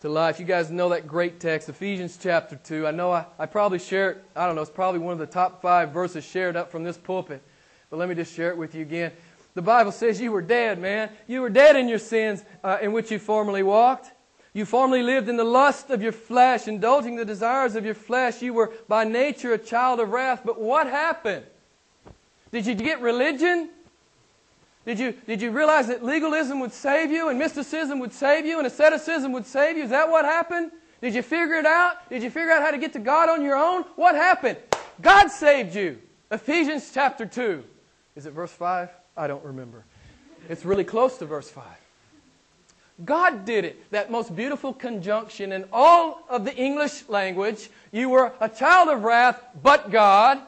to 0.00 0.08
life. 0.08 0.38
You 0.38 0.46
guys 0.46 0.70
know 0.70 0.90
that 0.90 1.08
great 1.08 1.40
text, 1.40 1.68
Ephesians 1.68 2.16
chapter 2.20 2.54
2. 2.56 2.86
I 2.86 2.92
know 2.92 3.10
I, 3.10 3.26
I 3.38 3.46
probably 3.46 3.80
share 3.80 4.12
it, 4.12 4.24
I 4.36 4.46
don't 4.46 4.54
know, 4.54 4.62
it's 4.62 4.70
probably 4.70 5.00
one 5.00 5.14
of 5.14 5.18
the 5.18 5.26
top 5.26 5.60
five 5.60 5.90
verses 5.90 6.24
shared 6.24 6.56
up 6.56 6.70
from 6.70 6.84
this 6.84 6.96
pulpit. 6.96 7.42
But 7.90 7.98
let 7.98 8.08
me 8.08 8.14
just 8.14 8.32
share 8.32 8.50
it 8.50 8.56
with 8.56 8.74
you 8.74 8.82
again. 8.82 9.12
The 9.54 9.62
Bible 9.62 9.92
says 9.92 10.20
you 10.20 10.30
were 10.30 10.42
dead, 10.42 10.78
man. 10.78 11.10
You 11.26 11.40
were 11.40 11.50
dead 11.50 11.74
in 11.76 11.88
your 11.88 11.98
sins 11.98 12.44
uh, 12.62 12.78
in 12.82 12.92
which 12.92 13.10
you 13.10 13.18
formerly 13.18 13.62
walked. 13.62 14.12
You 14.52 14.64
formerly 14.64 15.02
lived 15.02 15.28
in 15.28 15.36
the 15.36 15.44
lust 15.44 15.90
of 15.90 16.02
your 16.02 16.12
flesh, 16.12 16.68
indulging 16.68 17.16
the 17.16 17.24
desires 17.24 17.74
of 17.74 17.84
your 17.84 17.94
flesh. 17.94 18.42
You 18.42 18.54
were 18.54 18.72
by 18.88 19.04
nature 19.04 19.52
a 19.52 19.58
child 19.58 20.00
of 20.00 20.10
wrath. 20.10 20.42
But 20.44 20.60
what 20.60 20.86
happened? 20.86 21.46
Did 22.54 22.66
you 22.66 22.76
get 22.76 23.00
religion? 23.00 23.68
Did 24.86 25.00
you, 25.00 25.12
did 25.26 25.42
you 25.42 25.50
realize 25.50 25.88
that 25.88 26.04
legalism 26.04 26.60
would 26.60 26.72
save 26.72 27.10
you 27.10 27.28
and 27.28 27.36
mysticism 27.36 27.98
would 27.98 28.12
save 28.12 28.46
you 28.46 28.58
and 28.58 28.66
asceticism 28.68 29.32
would 29.32 29.44
save 29.44 29.76
you? 29.76 29.82
Is 29.82 29.90
that 29.90 30.08
what 30.08 30.24
happened? 30.24 30.70
Did 31.02 31.16
you 31.16 31.22
figure 31.22 31.56
it 31.56 31.66
out? 31.66 32.08
Did 32.08 32.22
you 32.22 32.30
figure 32.30 32.52
out 32.52 32.62
how 32.62 32.70
to 32.70 32.78
get 32.78 32.92
to 32.92 33.00
God 33.00 33.28
on 33.28 33.42
your 33.42 33.56
own? 33.56 33.82
What 33.96 34.14
happened? 34.14 34.56
God 35.02 35.32
saved 35.32 35.74
you. 35.74 35.98
Ephesians 36.30 36.92
chapter 36.94 37.26
2. 37.26 37.64
Is 38.14 38.26
it 38.26 38.30
verse 38.30 38.52
5? 38.52 38.88
I 39.16 39.26
don't 39.26 39.44
remember. 39.44 39.84
It's 40.48 40.64
really 40.64 40.84
close 40.84 41.18
to 41.18 41.26
verse 41.26 41.50
5. 41.50 41.64
God 43.04 43.44
did 43.44 43.64
it. 43.64 43.90
That 43.90 44.12
most 44.12 44.36
beautiful 44.36 44.72
conjunction 44.72 45.50
in 45.50 45.64
all 45.72 46.22
of 46.28 46.44
the 46.44 46.54
English 46.54 47.08
language. 47.08 47.68
You 47.90 48.10
were 48.10 48.32
a 48.40 48.48
child 48.48 48.90
of 48.90 49.02
wrath, 49.02 49.42
but 49.60 49.90
God 49.90 50.40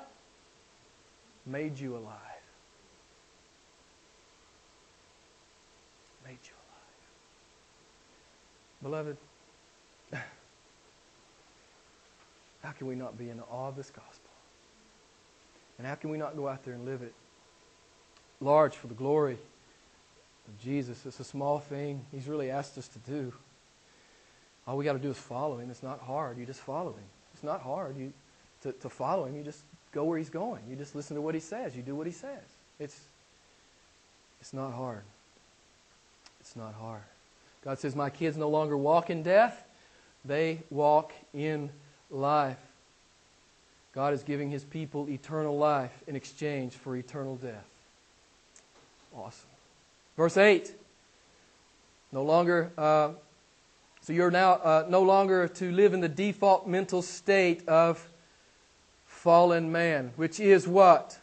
made 1.47 1.79
you 1.79 1.97
alive. 1.97 2.13
Made 6.25 6.39
you 6.43 6.53
alive. 6.53 7.07
Beloved, 8.83 9.17
how 12.63 12.71
can 12.73 12.87
we 12.87 12.95
not 12.95 13.17
be 13.17 13.31
in 13.31 13.41
awe 13.41 13.69
of 13.69 13.77
this 13.77 13.91
gospel? 13.91 14.31
And 15.79 15.87
how 15.87 15.95
can 15.95 16.11
we 16.11 16.19
not 16.19 16.37
go 16.37 16.49
out 16.49 16.65
there 16.65 16.75
and 16.75 16.85
live 16.85 17.03
it 17.03 17.15
large 18.41 18.75
for 18.75 18.87
the 18.87 18.95
glory 18.95 19.39
of 20.49 20.59
Jesus. 20.59 21.05
It's 21.07 21.21
a 21.21 21.25
small 21.25 21.59
thing 21.59 22.05
He's 22.13 22.29
really 22.29 22.51
asked 22.51 22.79
us 22.79 22.89
to 22.89 22.99
do. 23.01 23.33
All 24.67 24.77
we 24.77 24.85
got 24.85 24.95
to 24.95 24.99
do 24.99 25.11
is 25.11 25.19
follow 25.19 25.59
Him. 25.59 25.71
It's 25.71 25.83
not 25.83 26.01
hard. 26.01 26.39
You 26.39 26.47
just 26.47 26.61
follow 26.61 26.91
Him. 26.91 27.05
It's 27.35 27.43
not 27.43 27.63
hard. 27.63 27.97
You, 27.97 28.13
to, 28.63 28.73
to 28.73 28.89
follow 28.89 29.27
Him, 29.27 29.37
you 29.37 29.43
just 29.43 29.63
go 29.97 30.05
where 30.05 30.19
He's 30.19 30.31
going. 30.31 30.61
You 30.69 30.77
just 30.77 30.95
listen 30.95 31.17
to 31.17 31.23
what 31.23 31.35
He 31.35 31.41
says. 31.41 31.75
You 31.75 31.83
do 31.83 31.97
what 31.97 32.07
He 32.07 32.13
says. 32.13 32.45
It's, 32.79 33.01
it's 34.41 34.53
not 34.53 34.73
hard. 34.73 35.03
It's 36.41 36.55
not 36.55 36.75
hard. 36.75 37.03
God 37.65 37.79
says, 37.79 37.97
My 37.97 38.11
kids 38.11 38.37
no 38.37 38.51
longer 38.51 38.77
walk 38.77 39.09
in 39.09 39.23
death, 39.23 39.65
they 40.25 40.61
walk 40.71 41.13
in 41.33 41.71
life. 42.11 42.59
God 43.95 44.13
is 44.13 44.23
giving 44.23 44.51
His 44.51 44.65
people 44.65 45.09
eternal 45.09 45.57
life 45.57 45.93
in 46.07 46.15
exchange 46.15 46.75
for 46.75 46.95
eternal 46.95 47.37
death. 47.37 47.65
Awesome. 49.17 49.49
Verse 50.15 50.37
8. 50.37 50.73
No 52.13 52.23
longer, 52.23 52.71
uh, 52.77 53.11
so 54.03 54.13
you're 54.13 54.31
now 54.31 54.53
uh, 54.53 54.87
no 54.91 55.03
longer 55.03 55.49
to 55.49 55.73
live 55.73 55.95
in 55.95 56.01
the 56.01 56.09
default 56.09 56.69
mental 56.69 57.01
state 57.01 57.67
of 57.67 58.07
fallen 59.27 59.73
man, 59.73 60.13
which 60.15 60.39
is 60.39 60.69
what? 60.69 61.19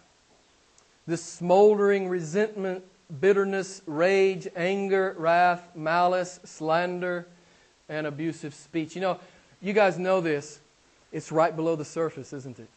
This 1.08 1.24
smoldering 1.24 2.10
resentment, 2.10 2.84
bitterness, 3.22 3.82
rage, 3.86 4.46
anger, 4.58 5.16
wrath, 5.18 5.70
malice, 5.74 6.42
slander, 6.44 7.26
and 7.88 8.06
abusive 8.06 8.54
speech. 8.54 8.94
You 8.94 9.02
know, 9.02 9.20
you 9.62 9.72
guys 9.72 9.98
know 9.98 10.20
this. 10.20 10.60
It's 11.13 11.32
right 11.32 11.56
below 11.56 11.78
the 11.78 11.86
surface, 11.86 12.34
isn't 12.34 12.60
it? 12.60 12.68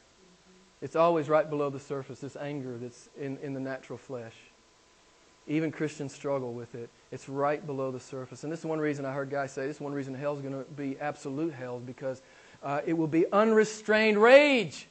It's 0.80 0.94
always 0.94 1.28
right 1.28 1.50
below 1.50 1.70
the 1.70 1.80
surface, 1.80 2.20
this 2.20 2.36
anger 2.36 2.78
that's 2.78 3.08
in, 3.20 3.36
in 3.38 3.52
the 3.52 3.58
natural 3.58 3.98
flesh. 3.98 4.34
Even 5.48 5.72
Christians 5.72 6.14
struggle 6.14 6.52
with 6.52 6.76
it. 6.76 6.88
It's 7.10 7.28
right 7.28 7.66
below 7.66 7.90
the 7.90 7.98
surface. 7.98 8.44
And 8.44 8.52
this 8.52 8.60
is 8.60 8.66
one 8.66 8.78
reason 8.78 9.04
I 9.04 9.12
heard 9.12 9.30
guys 9.30 9.50
say 9.50 9.66
this 9.66 9.78
is 9.78 9.82
one 9.82 9.92
reason 9.92 10.14
hell 10.14 10.36
is 10.36 10.40
going 10.40 10.54
to 10.54 10.70
be 10.76 10.96
absolute 11.00 11.52
hell 11.52 11.80
because 11.80 12.22
uh, 12.62 12.82
it 12.86 12.92
will 12.92 13.08
be 13.08 13.24
unrestrained 13.32 14.22
rage 14.22 14.86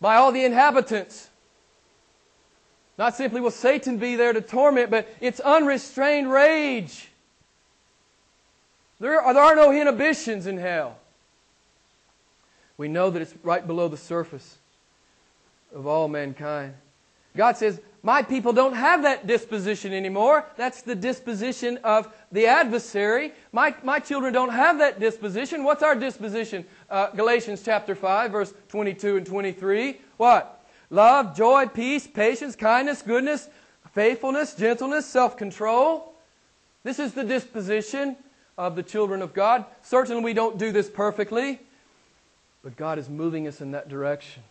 by 0.00 0.16
all 0.16 0.32
the 0.32 0.44
inhabitants. 0.44 1.28
Not 2.96 3.14
simply 3.14 3.40
will 3.40 3.50
Satan 3.50 3.98
be 3.98 4.16
there 4.16 4.32
to 4.32 4.40
torment, 4.40 4.90
but 4.90 5.08
it's 5.20 5.40
unrestrained 5.40 6.30
rage. 6.30 7.08
There 9.00 9.20
are, 9.20 9.32
there 9.32 9.42
are 9.42 9.54
no 9.54 9.70
inhibitions 9.70 10.46
in 10.46 10.58
hell. 10.58 10.98
We 12.76 12.88
know 12.88 13.10
that 13.10 13.22
it's 13.22 13.34
right 13.42 13.64
below 13.64 13.88
the 13.88 13.96
surface 13.96 14.58
of 15.74 15.86
all 15.86 16.08
mankind. 16.08 16.74
God 17.36 17.56
says, 17.56 17.80
my 18.02 18.22
people 18.22 18.52
don't 18.52 18.74
have 18.74 19.02
that 19.02 19.26
disposition 19.26 19.92
anymore. 19.92 20.46
That's 20.56 20.82
the 20.82 20.94
disposition 20.94 21.78
of 21.78 22.12
the 22.30 22.46
adversary. 22.46 23.32
My, 23.52 23.74
my 23.82 23.98
children 23.98 24.32
don't 24.32 24.52
have 24.52 24.78
that 24.78 25.00
disposition. 25.00 25.64
What's 25.64 25.82
our 25.82 25.94
disposition? 25.94 26.64
Uh, 26.88 27.10
Galatians 27.10 27.62
chapter 27.64 27.94
5, 27.94 28.30
verse 28.30 28.54
22 28.68 29.16
and 29.16 29.26
23. 29.26 30.00
What? 30.16 30.64
Love, 30.90 31.36
joy, 31.36 31.66
peace, 31.66 32.06
patience, 32.06 32.54
kindness, 32.54 33.02
goodness, 33.02 33.48
faithfulness, 33.92 34.54
gentleness, 34.54 35.04
self 35.04 35.36
control. 35.36 36.14
This 36.84 36.98
is 36.98 37.12
the 37.12 37.24
disposition 37.24 38.16
of 38.56 38.76
the 38.76 38.82
children 38.82 39.22
of 39.22 39.34
God. 39.34 39.64
Certainly, 39.82 40.22
we 40.22 40.32
don't 40.32 40.56
do 40.56 40.72
this 40.72 40.88
perfectly, 40.88 41.60
but 42.62 42.76
God 42.76 42.98
is 42.98 43.08
moving 43.08 43.46
us 43.46 43.60
in 43.60 43.72
that 43.72 43.88
direction 43.88 44.42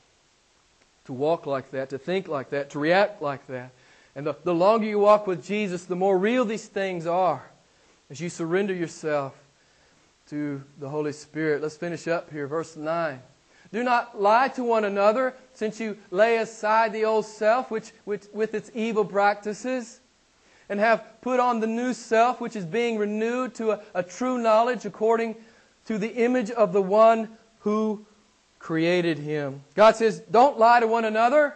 to 1.07 1.13
walk 1.13 1.45
like 1.45 1.71
that, 1.71 1.89
to 1.89 1.97
think 1.97 2.27
like 2.27 2.49
that, 2.49 2.69
to 2.69 2.79
react 2.79 3.21
like 3.21 3.47
that. 3.47 3.71
And 4.13 4.27
the, 4.27 4.35
the 4.43 4.53
longer 4.53 4.85
you 4.85 4.99
walk 4.99 5.25
with 5.25 5.45
Jesus, 5.45 5.85
the 5.85 5.95
more 5.95 6.17
real 6.17 6.43
these 6.43 6.67
things 6.67 7.07
are 7.07 7.49
as 8.09 8.19
you 8.19 8.29
surrender 8.29 8.73
yourself 8.73 9.33
to 10.29 10.61
the 10.79 10.89
Holy 10.89 11.13
Spirit. 11.13 11.61
Let's 11.61 11.77
finish 11.77 12.09
up 12.09 12.29
here, 12.29 12.45
verse 12.45 12.75
9. 12.75 13.21
Do 13.71 13.83
not 13.83 14.21
lie 14.21 14.49
to 14.49 14.63
one 14.65 14.83
another, 14.83 15.33
since 15.53 15.79
you 15.79 15.97
lay 16.11 16.37
aside 16.37 16.91
the 16.91 17.05
old 17.05 17.25
self, 17.25 17.71
which, 17.71 17.91
which, 18.03 18.23
with 18.33 18.53
its 18.53 18.69
evil 18.73 19.05
practices, 19.05 20.01
and 20.67 20.77
have 20.77 21.05
put 21.21 21.39
on 21.39 21.61
the 21.61 21.67
new 21.67 21.93
self, 21.93 22.41
which 22.41 22.57
is 22.57 22.65
being 22.65 22.97
renewed 22.97 23.55
to 23.55 23.71
a, 23.71 23.81
a 23.93 24.03
true 24.03 24.37
knowledge 24.37 24.85
according 24.85 25.35
to 25.85 25.97
the 25.97 26.13
image 26.15 26.51
of 26.51 26.73
the 26.73 26.81
one 26.81 27.29
who 27.59 28.05
created 28.59 29.17
him. 29.17 29.61
God 29.75 29.95
says, 29.95 30.19
don't 30.31 30.57
lie 30.57 30.79
to 30.79 30.87
one 30.87 31.05
another. 31.05 31.55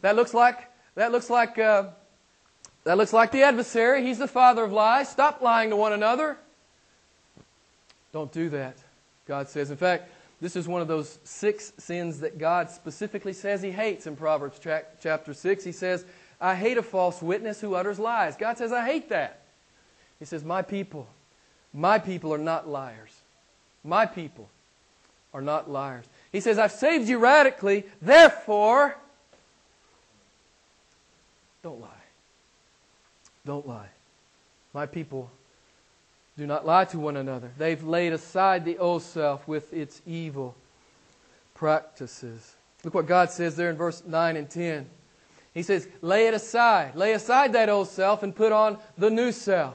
That 0.00 0.16
looks 0.16 0.34
like 0.34 0.68
that 0.94 1.12
looks 1.12 1.30
like 1.30 1.58
uh, 1.58 1.88
that 2.84 2.96
looks 2.96 3.12
like 3.12 3.32
the 3.32 3.42
adversary. 3.42 4.04
He's 4.04 4.18
the 4.18 4.28
father 4.28 4.64
of 4.64 4.72
lies. 4.72 5.08
Stop 5.08 5.42
lying 5.42 5.70
to 5.70 5.76
one 5.76 5.92
another. 5.92 6.36
Don't 8.12 8.32
do 8.32 8.48
that. 8.50 8.76
God 9.26 9.48
says. 9.48 9.70
In 9.70 9.76
fact, 9.76 10.10
this 10.40 10.56
is 10.56 10.68
one 10.68 10.80
of 10.80 10.88
those 10.88 11.18
six 11.24 11.72
sins 11.78 12.20
that 12.20 12.38
God 12.38 12.70
specifically 12.70 13.32
says 13.32 13.60
He 13.60 13.70
hates 13.70 14.06
in 14.06 14.16
Proverbs 14.16 14.60
chapter 15.00 15.34
six. 15.34 15.64
He 15.64 15.72
says, 15.72 16.04
"I 16.40 16.54
hate 16.54 16.78
a 16.78 16.82
false 16.82 17.20
witness 17.20 17.60
who 17.60 17.74
utters 17.74 17.98
lies." 17.98 18.36
God 18.36 18.56
says, 18.56 18.72
"I 18.72 18.86
hate 18.86 19.08
that." 19.08 19.42
He 20.18 20.24
says, 20.24 20.44
"My 20.44 20.62
people, 20.62 21.08
my 21.72 21.98
people 21.98 22.32
are 22.32 22.38
not 22.38 22.68
liars. 22.68 23.14
My 23.84 24.06
people 24.06 24.48
are 25.32 25.42
not 25.42 25.70
liars. 25.70 26.04
He 26.32 26.40
says, 26.40 26.58
I've 26.58 26.72
saved 26.72 27.08
you 27.08 27.18
radically, 27.18 27.84
therefore, 28.00 28.96
don't 31.62 31.80
lie. 31.80 31.88
Don't 33.44 33.66
lie. 33.66 33.88
My 34.72 34.86
people, 34.86 35.30
Do 36.36 36.46
not 36.46 36.64
lie 36.64 36.84
to 36.86 36.98
one 37.00 37.16
another. 37.16 37.50
They've 37.58 37.82
laid 37.82 38.12
aside 38.12 38.64
the 38.64 38.78
old 38.78 39.02
self 39.02 39.48
with 39.48 39.72
its 39.72 40.00
evil 40.06 40.54
practices. 41.54 42.54
Look 42.84 42.94
what 42.94 43.06
God 43.06 43.30
says 43.30 43.56
there 43.56 43.70
in 43.70 43.76
verse 43.76 44.04
9 44.06 44.36
and 44.36 44.48
10. 44.48 44.86
He 45.52 45.64
says, 45.64 45.88
Lay 46.00 46.28
it 46.28 46.34
aside. 46.34 46.94
Lay 46.94 47.12
aside 47.12 47.52
that 47.54 47.68
old 47.68 47.88
self 47.88 48.22
and 48.22 48.34
put 48.34 48.52
on 48.52 48.78
the 48.96 49.10
new 49.10 49.32
self. 49.32 49.74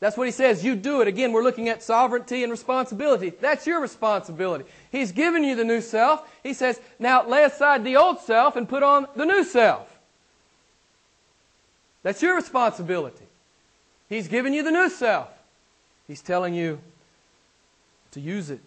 That's 0.00 0.16
what 0.16 0.26
he 0.26 0.32
says. 0.32 0.64
You 0.64 0.74
do 0.76 1.02
it. 1.02 1.08
Again, 1.08 1.32
we're 1.32 1.42
looking 1.42 1.68
at 1.68 1.82
sovereignty 1.82 2.42
and 2.42 2.50
responsibility. 2.50 3.30
That's 3.30 3.66
your 3.66 3.80
responsibility. 3.80 4.64
He's 4.90 5.12
given 5.12 5.44
you 5.44 5.54
the 5.54 5.64
new 5.64 5.82
self. 5.82 6.26
He 6.42 6.54
says, 6.54 6.80
now 6.98 7.26
lay 7.26 7.44
aside 7.44 7.84
the 7.84 7.96
old 7.96 8.18
self 8.20 8.56
and 8.56 8.66
put 8.66 8.82
on 8.82 9.06
the 9.14 9.26
new 9.26 9.44
self. 9.44 9.86
That's 12.02 12.22
your 12.22 12.34
responsibility. 12.34 13.26
He's 14.08 14.26
given 14.26 14.54
you 14.54 14.62
the 14.62 14.70
new 14.70 14.88
self. 14.88 15.28
He's 16.08 16.22
telling 16.22 16.54
you 16.54 16.80
to 18.12 18.20
use 18.20 18.50
it, 18.50 18.60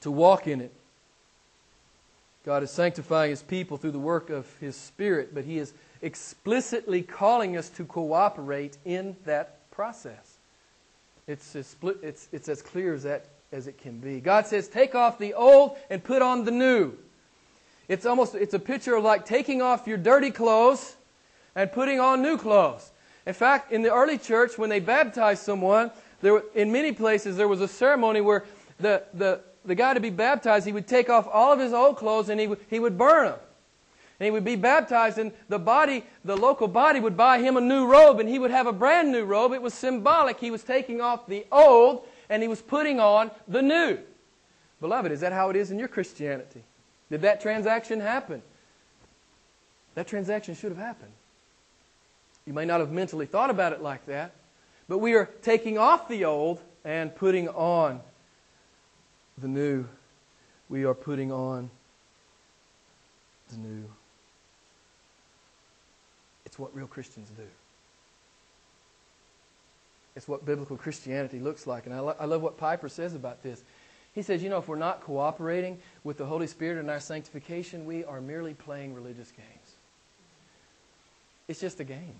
to 0.00 0.10
walk 0.10 0.48
in 0.48 0.60
it. 0.60 0.72
God 2.44 2.62
is 2.62 2.70
sanctifying 2.70 3.30
His 3.30 3.42
people 3.42 3.76
through 3.76 3.92
the 3.92 3.98
work 3.98 4.30
of 4.30 4.46
His 4.60 4.74
Spirit, 4.74 5.32
but 5.32 5.44
He 5.44 5.58
is 5.58 5.72
explicitly 6.02 7.02
calling 7.02 7.56
us 7.56 7.68
to 7.70 7.84
cooperate 7.84 8.76
in 8.84 9.16
that 9.24 9.70
process. 9.70 10.29
It's 11.30 11.54
as, 11.54 11.68
split, 11.68 11.98
it's, 12.02 12.28
it's 12.32 12.48
as 12.48 12.60
clear 12.60 12.92
as, 12.92 13.04
that, 13.04 13.26
as 13.52 13.68
it 13.68 13.78
can 13.78 14.00
be. 14.00 14.18
God 14.18 14.48
says, 14.48 14.66
take 14.66 14.96
off 14.96 15.16
the 15.16 15.34
old 15.34 15.76
and 15.88 16.02
put 16.02 16.22
on 16.22 16.44
the 16.44 16.50
new. 16.50 16.94
It's 17.86 18.04
almost 18.04 18.34
it's 18.34 18.52
a 18.54 18.58
picture 18.58 18.96
of 18.96 19.04
like 19.04 19.26
taking 19.26 19.62
off 19.62 19.86
your 19.86 19.96
dirty 19.96 20.32
clothes 20.32 20.96
and 21.54 21.70
putting 21.70 22.00
on 22.00 22.20
new 22.20 22.36
clothes. 22.36 22.90
In 23.26 23.34
fact, 23.34 23.70
in 23.70 23.82
the 23.82 23.94
early 23.94 24.18
church, 24.18 24.58
when 24.58 24.70
they 24.70 24.80
baptized 24.80 25.44
someone, 25.44 25.92
there, 26.20 26.42
in 26.56 26.72
many 26.72 26.90
places 26.90 27.36
there 27.36 27.48
was 27.48 27.60
a 27.60 27.68
ceremony 27.68 28.20
where 28.20 28.44
the, 28.80 29.04
the, 29.14 29.40
the 29.64 29.76
guy 29.76 29.94
to 29.94 30.00
be 30.00 30.10
baptized, 30.10 30.66
he 30.66 30.72
would 30.72 30.88
take 30.88 31.08
off 31.08 31.28
all 31.32 31.52
of 31.52 31.60
his 31.60 31.72
old 31.72 31.96
clothes 31.96 32.28
and 32.28 32.40
he 32.40 32.48
he 32.68 32.80
would 32.80 32.98
burn 32.98 33.26
them. 33.26 33.38
And 34.20 34.26
he 34.26 34.30
would 34.30 34.44
be 34.44 34.54
baptized, 34.54 35.18
and 35.18 35.32
the 35.48 35.58
body, 35.58 36.04
the 36.24 36.36
local 36.36 36.68
body, 36.68 37.00
would 37.00 37.16
buy 37.16 37.38
him 37.38 37.56
a 37.56 37.60
new 37.60 37.86
robe, 37.86 38.20
and 38.20 38.28
he 38.28 38.38
would 38.38 38.50
have 38.50 38.66
a 38.66 38.72
brand 38.72 39.10
new 39.10 39.24
robe. 39.24 39.52
It 39.52 39.62
was 39.62 39.74
symbolic. 39.74 40.38
He 40.38 40.50
was 40.50 40.62
taking 40.62 41.00
off 41.00 41.26
the 41.26 41.46
old 41.50 42.06
and 42.30 42.42
he 42.42 42.48
was 42.48 42.62
putting 42.62 43.00
on 43.00 43.30
the 43.48 43.60
new. 43.60 43.98
Beloved, 44.80 45.12
is 45.12 45.20
that 45.20 45.32
how 45.32 45.50
it 45.50 45.56
is 45.56 45.70
in 45.70 45.78
your 45.78 45.88
Christianity? 45.88 46.62
Did 47.10 47.22
that 47.22 47.42
transaction 47.42 48.00
happen? 48.00 48.40
That 49.96 50.06
transaction 50.06 50.54
should 50.54 50.70
have 50.70 50.78
happened. 50.78 51.12
You 52.46 52.54
may 52.54 52.64
not 52.64 52.80
have 52.80 52.92
mentally 52.92 53.26
thought 53.26 53.50
about 53.50 53.72
it 53.72 53.82
like 53.82 54.06
that, 54.06 54.32
but 54.88 54.98
we 54.98 55.14
are 55.14 55.28
taking 55.42 55.76
off 55.76 56.08
the 56.08 56.24
old 56.24 56.60
and 56.84 57.14
putting 57.14 57.48
on 57.48 58.00
the 59.36 59.48
new. 59.48 59.86
We 60.68 60.84
are 60.84 60.94
putting 60.94 61.32
on 61.32 61.68
the 63.50 63.56
new. 63.58 63.84
What 66.60 66.74
real 66.74 66.86
Christians 66.86 67.28
do. 67.36 67.42
It's 70.14 70.28
what 70.28 70.44
biblical 70.44 70.76
Christianity 70.76 71.38
looks 71.38 71.66
like. 71.66 71.86
And 71.86 71.94
I, 71.94 72.00
lo- 72.00 72.16
I 72.18 72.26
love 72.26 72.42
what 72.42 72.58
Piper 72.58 72.88
says 72.88 73.14
about 73.14 73.42
this. 73.42 73.62
He 74.14 74.22
says, 74.22 74.42
you 74.42 74.50
know, 74.50 74.58
if 74.58 74.68
we're 74.68 74.76
not 74.76 75.02
cooperating 75.02 75.78
with 76.04 76.18
the 76.18 76.26
Holy 76.26 76.46
Spirit 76.46 76.78
in 76.78 76.90
our 76.90 77.00
sanctification, 77.00 77.86
we 77.86 78.04
are 78.04 78.20
merely 78.20 78.54
playing 78.54 78.92
religious 78.92 79.30
games. 79.30 79.76
It's 81.48 81.60
just 81.60 81.80
a 81.80 81.84
game. 81.84 82.16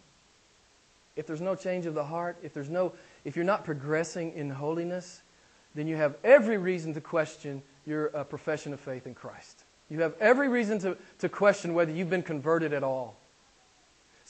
If 1.16 1.26
there's 1.26 1.40
no 1.40 1.54
change 1.54 1.86
of 1.86 1.94
the 1.94 2.04
heart, 2.04 2.38
if 2.42 2.54
there's 2.54 2.70
no 2.70 2.92
if 3.24 3.36
you're 3.36 3.44
not 3.44 3.64
progressing 3.64 4.32
in 4.32 4.48
holiness, 4.48 5.20
then 5.74 5.86
you 5.86 5.96
have 5.96 6.16
every 6.24 6.56
reason 6.56 6.94
to 6.94 7.00
question 7.00 7.62
your 7.86 8.16
uh, 8.16 8.24
profession 8.24 8.72
of 8.72 8.80
faith 8.80 9.06
in 9.06 9.14
Christ. 9.14 9.64
You 9.90 10.00
have 10.00 10.14
every 10.20 10.48
reason 10.48 10.78
to, 10.80 10.96
to 11.18 11.28
question 11.28 11.74
whether 11.74 11.92
you've 11.92 12.08
been 12.08 12.22
converted 12.22 12.72
at 12.72 12.84
all. 12.84 13.16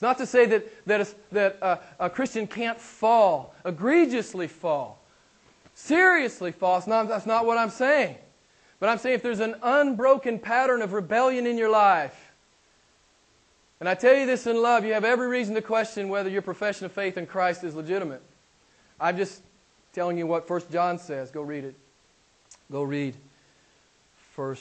It's 0.01 0.03
not 0.03 0.17
to 0.17 0.27
say 0.27 0.47
that, 0.47 0.87
that, 0.87 1.01
a, 1.03 1.09
that 1.33 1.59
a, 1.61 1.79
a 2.07 2.09
Christian 2.09 2.47
can't 2.47 2.81
fall, 2.81 3.55
egregiously 3.67 4.47
fall, 4.47 4.99
seriously 5.75 6.53
fall. 6.53 6.79
It's 6.79 6.87
not, 6.87 7.07
that's 7.07 7.27
not 7.27 7.45
what 7.45 7.59
I'm 7.59 7.69
saying. 7.69 8.17
But 8.79 8.89
I'm 8.89 8.97
saying 8.97 9.17
if 9.17 9.23
there's 9.23 9.41
an 9.41 9.57
unbroken 9.63 10.39
pattern 10.39 10.81
of 10.81 10.95
rebellion 10.95 11.47
in 11.47 11.59
your 11.59 11.69
life, 11.69 12.33
and 13.79 13.91
I 13.91 13.95
tell 13.95 14.15
you 14.15 14.25
this 14.25 14.47
in 14.47 14.63
love, 14.63 14.87
you 14.87 14.95
have 14.95 15.05
every 15.05 15.29
reason 15.29 15.55
to 15.55 15.61
question 15.61 16.09
whether 16.09 16.31
your 16.31 16.41
profession 16.41 16.87
of 16.87 16.93
faith 16.93 17.19
in 17.19 17.27
Christ 17.27 17.63
is 17.63 17.75
legitimate. 17.75 18.23
I'm 18.99 19.19
just 19.19 19.43
telling 19.93 20.17
you 20.17 20.27
what 20.27 20.49
1 20.49 20.63
John 20.73 20.99
says. 20.99 21.31
Go 21.31 21.43
read 21.43 21.65
it. 21.65 21.75
Go 22.73 22.85
read 22.85 23.17
1 24.35 24.57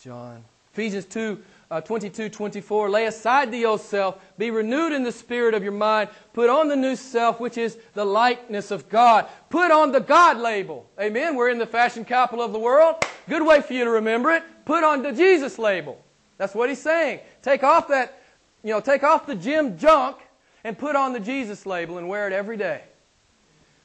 John. 0.00 0.42
Ephesians 0.72 1.04
2 1.04 1.42
uh, 1.70 1.80
22, 1.80 2.28
24. 2.28 2.90
Lay 2.90 3.06
aside 3.06 3.50
the 3.50 3.64
old 3.64 3.80
self, 3.80 4.18
be 4.38 4.50
renewed 4.50 4.92
in 4.92 5.02
the 5.02 5.12
spirit 5.12 5.54
of 5.54 5.62
your 5.62 5.72
mind, 5.72 6.10
put 6.32 6.50
on 6.50 6.68
the 6.68 6.76
new 6.76 6.96
self, 6.96 7.40
which 7.40 7.58
is 7.58 7.78
the 7.94 8.04
likeness 8.04 8.70
of 8.70 8.88
God. 8.88 9.26
Put 9.50 9.70
on 9.70 9.92
the 9.92 10.00
God 10.00 10.38
label. 10.38 10.88
Amen. 11.00 11.36
We're 11.36 11.50
in 11.50 11.58
the 11.58 11.66
fashion 11.66 12.04
capital 12.04 12.44
of 12.44 12.52
the 12.52 12.58
world. 12.58 13.04
Good 13.28 13.44
way 13.44 13.60
for 13.60 13.72
you 13.72 13.84
to 13.84 13.90
remember 13.90 14.30
it. 14.30 14.42
Put 14.64 14.84
on 14.84 15.02
the 15.02 15.12
Jesus 15.12 15.58
label. 15.58 16.02
That's 16.36 16.54
what 16.54 16.68
he's 16.68 16.82
saying. 16.82 17.20
Take 17.42 17.62
off 17.62 17.88
that, 17.88 18.22
you 18.62 18.70
know, 18.70 18.80
take 18.80 19.02
off 19.02 19.26
the 19.26 19.34
gym 19.34 19.78
junk 19.78 20.16
and 20.64 20.76
put 20.76 20.96
on 20.96 21.12
the 21.12 21.20
Jesus 21.20 21.66
label 21.66 21.98
and 21.98 22.08
wear 22.08 22.26
it 22.26 22.32
every 22.32 22.56
day. 22.56 22.82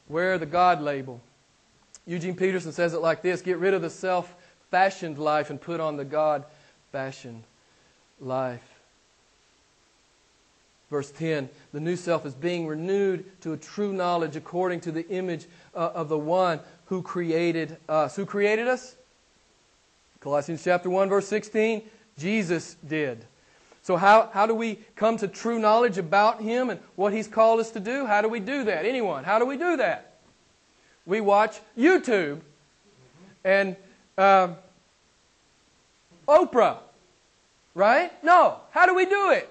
Wear 0.07 0.38
the 0.38 0.45
God 0.45 0.82
label. 0.82 1.21
Eugene 2.05 2.36
Peterson 2.36 2.71
says 2.71 2.93
it 2.93 2.99
like 2.99 3.21
this 3.21 3.41
Get 3.41 3.57
rid 3.57 3.73
of 3.73 3.82
the 3.82 3.89
self 3.89 4.34
fashioned 4.71 5.17
life 5.17 5.49
and 5.49 5.61
put 5.61 5.80
on 5.80 5.97
the 5.97 6.05
God 6.05 6.45
fashioned 6.91 7.43
life. 8.20 8.61
Verse 10.89 11.11
10 11.11 11.49
The 11.72 11.80
new 11.80 11.95
self 11.95 12.26
is 12.26 12.34
being 12.34 12.67
renewed 12.67 13.26
to 13.41 13.53
a 13.53 13.57
true 13.57 13.93
knowledge 13.93 14.36
according 14.36 14.82
to 14.82 14.91
the 14.91 15.07
image 15.09 15.45
uh, 15.76 15.91
of 15.93 16.09
the 16.09 16.17
one 16.17 16.59
who 16.86 17.01
created 17.01 17.78
us. 17.88 18.15
Who 18.15 18.26
created 18.26 18.67
us? 18.67 18.95
Colossians 20.20 20.63
chapter 20.63 20.89
1, 20.89 21.09
verse 21.09 21.28
16 21.28 21.84
Jesus 22.17 22.76
did. 22.86 23.26
So, 23.82 23.95
how, 23.95 24.30
how 24.34 24.45
do 24.45 24.53
we 24.53 24.80
come 24.95 25.15
to 25.17 25.28
true 25.28 25.57
knowledge 25.57 25.97
about 25.97 26.41
Him 26.41 26.70
and 26.70 26.80
what 26.95 27.13
He's 27.13 27.28
called 27.28 27.59
us 27.59 27.72
to 27.72 27.80
do? 27.80 28.05
How 28.05 28.22
do 28.22 28.28
we 28.28 28.39
do 28.39 28.65
that? 28.65 28.86
Anyone? 28.86 29.24
How 29.24 29.39
do 29.39 29.45
we 29.45 29.55
do 29.55 29.78
that? 29.78 30.17
We 31.05 31.22
watch 31.22 31.59
YouTube 31.78 32.41
and 33.43 33.78
uh, 34.17 34.49
Oprah 36.28 36.78
Right? 37.76 38.11
No. 38.24 38.57
How 38.72 38.86
do 38.86 38.95
we 38.95 39.05
do 39.05 39.32
it? 39.32 39.49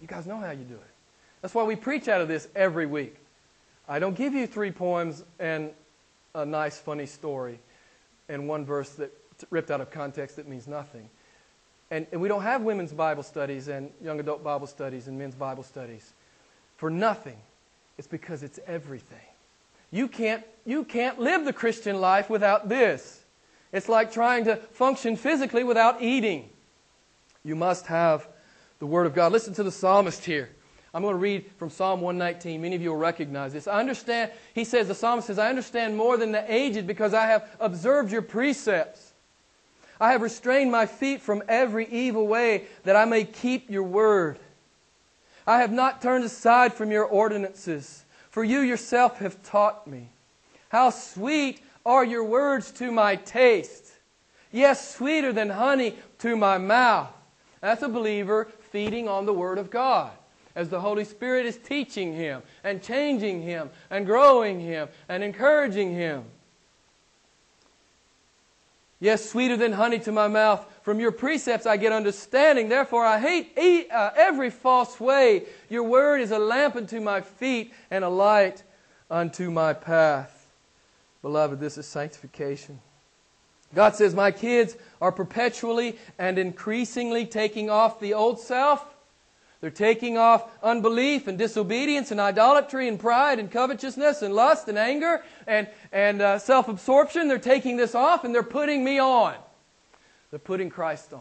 You 0.00 0.06
guys 0.06 0.26
know 0.26 0.38
how 0.38 0.50
you 0.50 0.64
do 0.64 0.74
it. 0.74 0.90
That's 1.42 1.54
why 1.54 1.64
we 1.64 1.76
preach 1.76 2.08
out 2.08 2.20
of 2.20 2.28
this 2.28 2.48
every 2.54 2.86
week. 2.86 3.16
I 3.88 3.98
don't 3.98 4.14
give 4.14 4.34
you 4.34 4.46
three 4.46 4.70
poems 4.70 5.24
and 5.38 5.70
a 6.34 6.44
nice, 6.44 6.78
funny 6.78 7.06
story 7.06 7.58
and 8.28 8.46
one 8.48 8.64
verse 8.64 8.90
that 8.90 9.10
ripped 9.50 9.70
out 9.70 9.80
of 9.80 9.90
context 9.90 10.36
that 10.36 10.48
means 10.48 10.68
nothing. 10.68 11.08
And, 11.90 12.06
and 12.12 12.20
we 12.20 12.28
don't 12.28 12.42
have 12.42 12.62
women's 12.62 12.92
Bible 12.92 13.22
studies 13.22 13.68
and 13.68 13.90
young 14.02 14.20
adult 14.20 14.44
Bible 14.44 14.66
studies 14.66 15.08
and 15.08 15.18
men's 15.18 15.34
Bible 15.34 15.64
studies 15.64 16.12
for 16.76 16.88
nothing. 16.88 17.36
It's 17.98 18.06
because 18.06 18.42
it's 18.42 18.60
everything. 18.66 19.18
You 19.90 20.06
can't, 20.06 20.44
you 20.64 20.84
can't 20.84 21.18
live 21.18 21.44
the 21.44 21.52
Christian 21.52 22.00
life 22.00 22.30
without 22.30 22.68
this. 22.68 23.24
It's 23.72 23.88
like 23.88 24.12
trying 24.12 24.44
to 24.44 24.56
function 24.56 25.16
physically 25.16 25.64
without 25.64 26.00
eating. 26.00 26.48
You 27.44 27.56
must 27.56 27.86
have 27.86 28.28
the 28.78 28.86
Word 28.86 29.06
of 29.06 29.14
God. 29.14 29.32
Listen 29.32 29.54
to 29.54 29.62
the 29.62 29.70
psalmist 29.70 30.24
here. 30.24 30.50
I'm 30.92 31.02
going 31.02 31.14
to 31.14 31.18
read 31.18 31.50
from 31.56 31.70
Psalm 31.70 32.00
119. 32.00 32.60
Many 32.60 32.74
of 32.74 32.82
you 32.82 32.90
will 32.90 32.96
recognize 32.96 33.52
this. 33.52 33.68
I 33.68 33.78
understand, 33.78 34.32
he 34.54 34.64
says, 34.64 34.88
the 34.88 34.94
psalmist 34.94 35.28
says, 35.28 35.38
I 35.38 35.48
understand 35.48 35.96
more 35.96 36.16
than 36.16 36.32
the 36.32 36.52
aged 36.52 36.86
because 36.86 37.14
I 37.14 37.26
have 37.26 37.48
observed 37.60 38.10
your 38.10 38.22
precepts. 38.22 39.12
I 40.00 40.12
have 40.12 40.22
restrained 40.22 40.72
my 40.72 40.86
feet 40.86 41.20
from 41.20 41.42
every 41.48 41.86
evil 41.86 42.26
way 42.26 42.64
that 42.84 42.96
I 42.96 43.04
may 43.04 43.24
keep 43.24 43.70
your 43.70 43.82
word. 43.84 44.38
I 45.46 45.58
have 45.58 45.72
not 45.72 46.02
turned 46.02 46.24
aside 46.24 46.74
from 46.74 46.90
your 46.90 47.04
ordinances, 47.04 48.04
for 48.30 48.42
you 48.42 48.60
yourself 48.60 49.18
have 49.18 49.42
taught 49.42 49.86
me. 49.86 50.08
How 50.70 50.90
sweet 50.90 51.60
are 51.84 52.04
your 52.04 52.24
words 52.24 52.70
to 52.72 52.90
my 52.90 53.16
taste! 53.16 53.92
Yes, 54.52 54.94
sweeter 54.96 55.32
than 55.32 55.50
honey 55.50 55.96
to 56.18 56.36
my 56.36 56.58
mouth. 56.58 57.12
That's 57.60 57.82
a 57.82 57.88
believer 57.88 58.48
feeding 58.70 59.08
on 59.08 59.26
the 59.26 59.32
Word 59.32 59.58
of 59.58 59.70
God 59.70 60.12
as 60.54 60.68
the 60.68 60.80
Holy 60.80 61.04
Spirit 61.04 61.46
is 61.46 61.56
teaching 61.56 62.14
him 62.14 62.42
and 62.64 62.82
changing 62.82 63.42
him 63.42 63.70
and 63.90 64.06
growing 64.06 64.60
him 64.60 64.88
and 65.08 65.22
encouraging 65.22 65.94
him. 65.94 66.24
Yes, 69.02 69.30
sweeter 69.30 69.56
than 69.56 69.72
honey 69.72 69.98
to 70.00 70.12
my 70.12 70.28
mouth. 70.28 70.66
From 70.82 71.00
your 71.00 71.12
precepts 71.12 71.64
I 71.64 71.78
get 71.78 71.92
understanding. 71.92 72.68
Therefore 72.68 73.04
I 73.04 73.18
hate 73.18 73.90
uh, 73.90 74.10
every 74.14 74.50
false 74.50 75.00
way. 75.00 75.44
Your 75.70 75.84
word 75.84 76.20
is 76.20 76.32
a 76.32 76.38
lamp 76.38 76.76
unto 76.76 77.00
my 77.00 77.22
feet 77.22 77.72
and 77.90 78.04
a 78.04 78.08
light 78.10 78.62
unto 79.10 79.50
my 79.50 79.72
path. 79.72 80.48
Beloved, 81.22 81.60
this 81.60 81.78
is 81.78 81.86
sanctification. 81.86 82.80
God 83.74 83.94
says, 83.94 84.14
My 84.14 84.30
kids 84.30 84.76
are 85.00 85.12
perpetually 85.12 85.98
and 86.18 86.38
increasingly 86.38 87.26
taking 87.26 87.70
off 87.70 88.00
the 88.00 88.14
old 88.14 88.40
self. 88.40 88.84
They're 89.60 89.70
taking 89.70 90.16
off 90.16 90.50
unbelief 90.62 91.26
and 91.26 91.36
disobedience 91.36 92.10
and 92.10 92.18
idolatry 92.18 92.88
and 92.88 92.98
pride 92.98 93.38
and 93.38 93.50
covetousness 93.50 94.22
and 94.22 94.34
lust 94.34 94.68
and 94.68 94.78
anger 94.78 95.22
and, 95.46 95.68
and 95.92 96.22
uh, 96.22 96.38
self 96.38 96.68
absorption. 96.68 97.28
They're 97.28 97.38
taking 97.38 97.76
this 97.76 97.94
off 97.94 98.24
and 98.24 98.34
they're 98.34 98.42
putting 98.42 98.82
me 98.82 98.98
on. 98.98 99.34
They're 100.30 100.38
putting 100.38 100.70
Christ 100.70 101.12
on. 101.12 101.20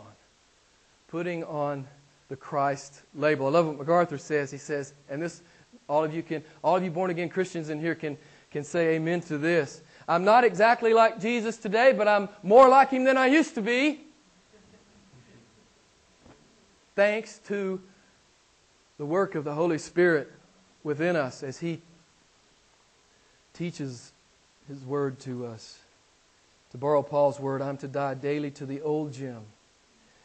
Putting 1.10 1.44
on 1.44 1.86
the 2.30 2.36
Christ 2.36 3.02
label. 3.14 3.48
I 3.48 3.50
love 3.50 3.68
what 3.68 3.80
MacArthur 3.80 4.18
says. 4.18 4.52
He 4.52 4.58
says, 4.58 4.94
and 5.10 5.22
this, 5.22 5.42
all 5.90 6.04
of 6.04 6.14
you 6.14 6.24
can, 6.24 6.44
all 6.64 6.78
of 6.78 6.84
you 6.84 6.92
born 6.92 7.10
again 7.10 7.28
Christians 7.28 7.70
in 7.70 7.80
here 7.82 7.96
can, 7.96 8.18
can 8.52 8.64
say 8.64 8.96
amen 8.96 9.22
to 9.22 9.38
this. 9.38 9.82
I'm 10.10 10.24
not 10.24 10.44
exactly 10.44 10.92
like 10.92 11.20
Jesus 11.20 11.58
today, 11.58 11.94
but 11.94 12.08
I'm 12.08 12.30
more 12.42 12.68
like 12.68 12.90
him 12.90 13.04
than 13.04 13.16
I 13.16 13.28
used 13.28 13.54
to 13.54 13.62
be. 13.62 14.02
Thanks 16.96 17.38
to 17.48 17.80
the 18.98 19.06
work 19.06 19.36
of 19.36 19.44
the 19.44 19.54
Holy 19.54 19.78
Spirit 19.78 20.32
within 20.84 21.16
us 21.16 21.44
as 21.44 21.60
he 21.60 21.84
teaches 23.54 24.12
his 24.68 24.84
word 24.84 25.20
to 25.20 25.46
us. 25.46 25.78
To 26.72 26.80
borrow 26.80 27.04
Paul's 27.04 27.40
word, 27.40 27.62
I'm 27.62 27.78
to 27.78 27.88
die 27.88 28.16
daily 28.16 28.50
to 28.52 28.66
the 28.66 28.82
old 28.82 29.14
Jim, 29.14 29.42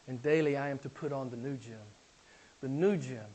and 0.07 0.19
daily 0.19 0.57
I 0.57 0.69
am 0.69 0.79
to 0.79 0.89
put 0.89 1.13
on 1.13 1.29
the 1.29 1.37
new 1.37 1.57
Jim. 1.57 1.77
The 2.61 2.69
new 2.69 2.97
Jim 2.97 3.25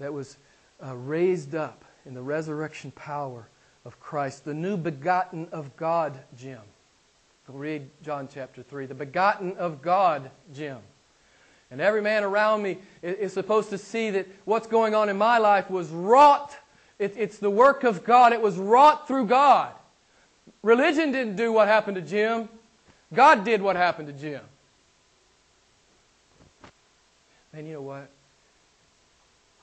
that 0.00 0.12
was 0.12 0.36
uh, 0.84 0.96
raised 0.96 1.54
up 1.54 1.84
in 2.04 2.14
the 2.14 2.22
resurrection 2.22 2.90
power 2.90 3.46
of 3.86 4.00
Christ, 4.00 4.44
the 4.44 4.52
new 4.52 4.76
begotten 4.76 5.48
of 5.52 5.76
God, 5.76 6.18
Jim. 6.36 6.58
Go 7.46 7.54
read 7.54 7.88
John 8.02 8.28
chapter 8.32 8.64
3. 8.64 8.86
The 8.86 8.94
begotten 8.94 9.56
of 9.56 9.80
God, 9.80 10.30
Jim. 10.52 10.78
And 11.70 11.80
every 11.80 12.02
man 12.02 12.24
around 12.24 12.62
me 12.62 12.78
is 13.00 13.32
supposed 13.32 13.70
to 13.70 13.78
see 13.78 14.10
that 14.10 14.26
what's 14.44 14.66
going 14.66 14.96
on 14.96 15.08
in 15.08 15.16
my 15.16 15.38
life 15.38 15.70
was 15.70 15.88
wrought. 15.90 16.56
It's 16.98 17.38
the 17.38 17.50
work 17.50 17.84
of 17.84 18.02
God. 18.02 18.32
It 18.32 18.42
was 18.42 18.56
wrought 18.56 19.06
through 19.06 19.26
God. 19.26 19.72
Religion 20.62 21.12
didn't 21.12 21.36
do 21.36 21.52
what 21.52 21.68
happened 21.68 21.94
to 21.94 22.02
Jim. 22.02 22.48
God 23.14 23.44
did 23.44 23.62
what 23.62 23.76
happened 23.76 24.08
to 24.08 24.14
Jim. 24.14 24.42
And 27.52 27.68
you 27.68 27.74
know 27.74 27.82
what? 27.82 28.10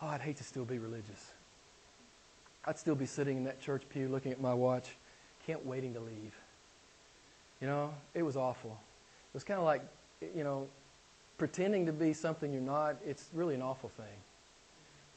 Oh, 0.02 0.08
I'd 0.08 0.22
hate 0.22 0.38
to 0.38 0.44
still 0.44 0.66
be 0.66 0.80
religious. 0.80 1.33
I'd 2.66 2.80
still 2.80 2.96
be 2.96 3.06
sitting 3.06 3.38
in 3.38 3.44
that 3.44 3.60
church 3.60 3.84
pew 3.90 4.08
looking 4.08 4.32
at 4.32 4.40
my 4.40 4.54
watch, 4.54 4.90
can't 5.46 5.66
waiting 5.66 5.94
to 5.94 6.00
leave. 6.00 6.34
You 7.60 7.68
know, 7.68 7.94
it 8.14 8.24
was 8.24 8.38
awful. 8.38 8.72
It 8.72 9.34
was 9.34 9.44
kind 9.44 9.60
of 9.60 9.66
like, 9.66 9.82
you 10.36 10.44
know, 10.44 10.68
pretending 11.38 11.86
to 11.86 11.94
be 11.94 12.14
something 12.14 12.52
you're 12.52 12.62
not. 12.62 12.98
It's 13.06 13.30
really 13.34 13.56
an 13.56 13.62
awful 13.62 13.90
thing. 13.90 14.06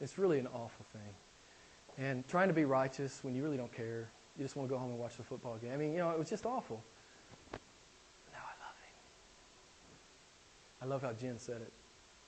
It's 0.01 0.19
really 0.19 0.39
an 0.39 0.47
awful 0.49 0.85
thing. 0.93 2.05
And 2.05 2.27
trying 2.29 2.49
to 2.49 2.55
be 2.55 2.65
righteous 2.65 3.21
when 3.23 3.35
you 3.35 3.43
really 3.43 3.57
don't 3.57 3.73
care. 3.73 4.09
You 4.37 4.45
just 4.45 4.57
want 4.57 4.69
to 4.69 4.75
go 4.75 4.79
home 4.79 4.91
and 4.91 4.99
watch 4.99 5.17
the 5.17 5.23
football 5.23 5.57
game. 5.57 5.73
I 5.73 5.77
mean, 5.77 5.93
you 5.93 5.99
know, 5.99 6.11
it 6.11 6.19
was 6.19 6.29
just 6.29 6.45
awful. 6.45 6.83
Now 7.53 8.43
I 8.43 8.55
love 8.67 8.77
him. 8.83 8.97
I 10.83 10.85
love 10.87 11.03
how 11.03 11.13
Jen 11.13 11.39
said 11.39 11.63
it. 11.63 11.73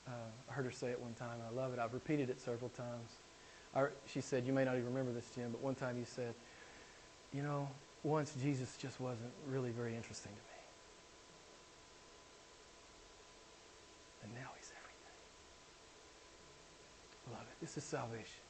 Uh, 0.07 0.13
I 0.49 0.53
heard 0.53 0.65
her 0.65 0.71
say 0.71 0.89
it 0.89 1.01
one 1.01 1.13
time. 1.15 1.35
And 1.35 1.43
I 1.43 1.63
love 1.63 1.75
it. 1.75 1.79
I've 1.79 1.93
repeated 1.93 2.31
it 2.31 2.41
several 2.41 2.71
times. 2.71 3.11
She 4.07 4.21
said, 4.21 4.47
You 4.47 4.53
may 4.53 4.65
not 4.65 4.75
even 4.75 4.87
remember 4.87 5.13
this, 5.13 5.29
Jim, 5.35 5.51
but 5.53 5.61
one 5.63 5.75
time 5.75 5.99
you 5.99 6.05
said, 6.05 6.35
You 7.33 7.43
know, 7.43 7.69
once 8.03 8.33
Jesus 8.43 8.77
just 8.81 9.01
wasn't 9.01 9.31
really 9.47 9.71
very 9.71 9.95
interesting 9.95 10.33
to 10.33 10.39
me. 10.39 10.45
And 14.25 14.35
now 14.35 14.51
he's 14.57 14.73
everything. 14.77 15.19
Love 17.33 17.43
it. 17.43 17.61
This 17.61 17.77
is 17.77 17.85
salvation. 17.85 18.43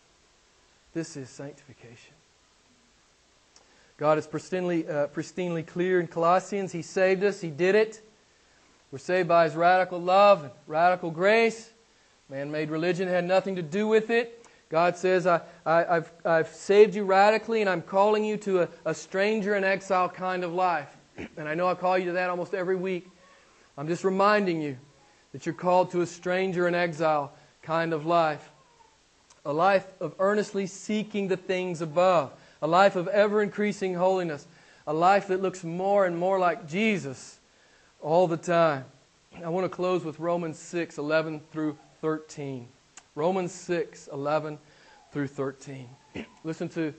This 0.95 1.17
is 1.17 1.29
sanctification. 1.29 2.15
God 3.99 4.17
is 4.17 4.27
pristinely, 4.27 4.89
uh, 4.89 5.09
pristinely 5.09 5.67
clear 5.67 6.01
in 6.01 6.07
Colossians. 6.07 6.73
He 6.73 6.83
saved 6.83 7.25
us. 7.25 7.41
He 7.41 7.51
did 7.51 7.75
it. 7.75 8.01
We're 8.91 8.99
saved 8.99 9.29
by 9.29 9.45
His 9.45 9.55
radical 9.55 10.01
love 10.01 10.45
and 10.45 10.53
radical 10.67 11.11
grace. 11.11 11.71
Man 12.29 12.51
made 12.51 12.71
religion 12.71 13.09
had 13.09 13.25
nothing 13.25 13.57
to 13.57 13.63
do 13.63 13.89
with 13.89 14.11
it. 14.11 14.38
God 14.71 14.97
says, 14.97 15.27
I, 15.27 15.41
have 15.65 16.13
I've 16.25 16.49
saved 16.49 16.95
you 16.95 17.05
radically, 17.05 17.63
and 17.63 17.71
I'm 17.71 17.81
calling 17.81 18.25
you 18.25 18.37
to 18.39 18.63
a, 18.63 18.69
a 18.85 18.95
stranger 18.95 19.55
and 19.55 19.65
exile 19.65 20.09
kind 20.09 20.45
of 20.45 20.53
life. 20.53 20.95
And 21.37 21.49
I 21.49 21.55
know 21.55 21.67
I 21.69 21.75
call 21.75 21.97
you 21.97 22.07
to 22.07 22.13
that 22.13 22.29
almost 22.29 22.55
every 22.55 22.77
week. 22.77 23.09
I'm 23.79 23.89
just 23.89 24.05
reminding 24.05 24.61
you 24.61 24.77
that 25.33 25.47
you're 25.47 25.55
called 25.55 25.91
to 25.93 26.03
a 26.03 26.07
stranger 26.07 26.67
and 26.67 26.77
exile 26.77 27.33
kind 27.63 27.93
of 27.93 28.05
life. 28.05 28.51
A 29.45 29.53
life 29.53 29.87
of 30.01 30.15
earnestly 30.19 30.67
seeking 30.67 31.29
the 31.29 31.37
things 31.37 31.81
above. 31.81 32.33
A 32.61 32.67
life 32.67 32.97
of 32.97 33.09
ever 33.09 33.43
increasing 33.43 33.95
holiness. 33.95 34.47
A 34.87 34.93
life 34.93 35.29
that 35.29 35.41
looks 35.41 35.65
more 35.65 36.05
and 36.05 36.19
more 36.19 36.39
like 36.39 36.69
Jesus 36.69 37.39
all 38.01 38.27
the 38.27 38.37
time. 38.37 38.85
I 39.45 39.49
want 39.49 39.65
to 39.65 39.69
close 39.69 40.05
with 40.05 40.19
Romans 40.19 40.59
6 40.59 40.99
11 40.99 41.41
through 41.53 41.79
13. 42.01 42.69
Romans 43.19 43.51
6 43.51 44.09
11 44.13 44.59
through 45.11 45.27
13. 45.27 45.89
Listen 46.45 46.69
to 46.69 46.95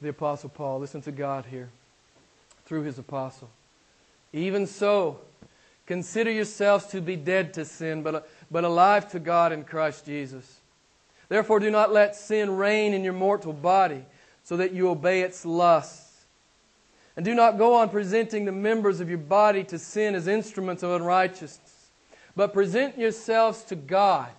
the 0.00 0.08
Apostle 0.08 0.48
Paul. 0.48 0.80
Listen 0.80 1.02
to 1.02 1.12
God 1.12 1.44
here 1.44 1.68
through 2.64 2.84
his 2.84 2.98
apostle. 2.98 3.50
Even 4.32 4.66
so, 4.66 5.20
consider 5.84 6.30
yourselves 6.30 6.86
to 6.86 7.02
be 7.02 7.14
dead 7.14 7.52
to 7.52 7.66
sin, 7.66 8.02
but, 8.02 8.26
but 8.50 8.64
alive 8.64 9.10
to 9.10 9.18
God 9.18 9.52
in 9.52 9.64
Christ 9.64 10.06
Jesus. 10.06 10.60
Therefore, 11.28 11.60
do 11.60 11.70
not 11.70 11.92
let 11.92 12.16
sin 12.16 12.56
reign 12.56 12.94
in 12.94 13.04
your 13.04 13.12
mortal 13.12 13.52
body, 13.52 14.02
so 14.42 14.56
that 14.56 14.72
you 14.72 14.88
obey 14.88 15.20
its 15.20 15.44
lusts. 15.44 16.24
And 17.16 17.24
do 17.24 17.34
not 17.34 17.58
go 17.58 17.74
on 17.74 17.90
presenting 17.90 18.46
the 18.46 18.52
members 18.52 19.00
of 19.00 19.10
your 19.10 19.18
body 19.18 19.64
to 19.64 19.78
sin 19.78 20.14
as 20.14 20.26
instruments 20.26 20.82
of 20.82 20.92
unrighteousness, 20.92 21.90
but 22.34 22.54
present 22.54 22.96
yourselves 22.96 23.62
to 23.64 23.76
God 23.76 24.30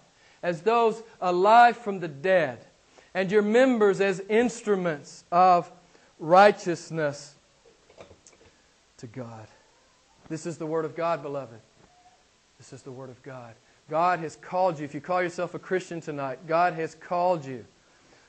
as 0.44 0.62
those 0.62 1.02
alive 1.20 1.78
from 1.78 2.00
the 2.00 2.08
dead, 2.08 2.66
and 3.14 3.32
your 3.32 3.42
members 3.42 4.02
as 4.02 4.22
instruments 4.30 5.24
of 5.32 5.72
righteousness 6.20 7.36
to 8.98 9.08
God. 9.08 9.48
This 10.30 10.46
is 10.46 10.58
the 10.58 10.66
Word 10.66 10.86
of 10.86 10.96
God, 10.96 11.22
beloved. 11.22 11.60
This 12.58 12.72
is 12.72 12.84
the 12.84 12.92
Word 12.92 13.10
of 13.10 13.22
God. 13.24 13.54
God 13.90 14.20
has 14.20 14.38
called 14.38 14.80
you, 14.80 14.86
if 14.86 14.94
you 14.94 15.02
call 15.02 15.22
yourself 15.22 15.54
a 15.54 15.60
Christian 15.60 16.00
tonight, 16.00 16.48
God 16.48 16.74
has 16.74 16.96
called 16.96 17.44
you 17.44 17.66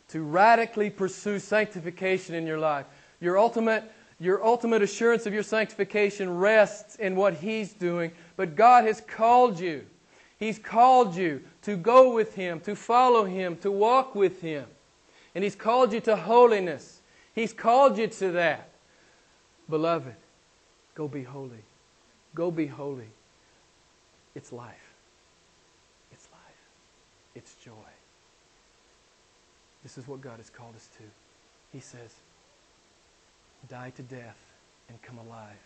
to 0.08 0.22
radically 0.22 0.90
pursue 0.90 1.38
sanctification 1.38 2.34
in 2.34 2.46
your 2.46 2.58
life. 2.58 2.86
Your 3.20 3.38
ultimate, 3.38 3.84
your 4.18 4.44
ultimate 4.44 4.82
assurance 4.82 5.26
of 5.26 5.32
your 5.32 5.44
sanctification 5.44 6.38
rests 6.38 6.96
in 6.96 7.14
what 7.14 7.34
He's 7.34 7.72
doing, 7.72 8.10
but 8.36 8.56
God 8.56 8.84
has 8.84 9.00
called 9.00 9.60
you 9.60 9.86
He's 10.42 10.58
called 10.58 11.14
you 11.14 11.40
to 11.62 11.76
go 11.76 12.12
with 12.12 12.34
Him, 12.34 12.58
to 12.62 12.74
follow 12.74 13.24
Him, 13.24 13.56
to 13.58 13.70
walk 13.70 14.16
with 14.16 14.40
Him. 14.40 14.66
And 15.36 15.44
He's 15.44 15.54
called 15.54 15.92
you 15.92 16.00
to 16.00 16.16
holiness. 16.16 17.00
He's 17.32 17.52
called 17.52 17.96
you 17.96 18.08
to 18.08 18.32
that. 18.32 18.68
Beloved, 19.70 20.16
go 20.96 21.06
be 21.06 21.22
holy. 21.22 21.62
Go 22.34 22.50
be 22.50 22.66
holy. 22.66 23.06
It's 24.34 24.52
life. 24.52 24.94
It's 26.10 26.26
life. 26.32 26.40
It's 27.36 27.54
joy. 27.64 27.92
This 29.84 29.96
is 29.96 30.08
what 30.08 30.20
God 30.22 30.38
has 30.38 30.50
called 30.50 30.74
us 30.74 30.88
to. 30.96 31.04
He 31.72 31.78
says, 31.78 32.16
Die 33.68 33.92
to 33.94 34.02
death 34.02 34.38
and 34.88 35.00
come 35.02 35.18
alive 35.18 35.62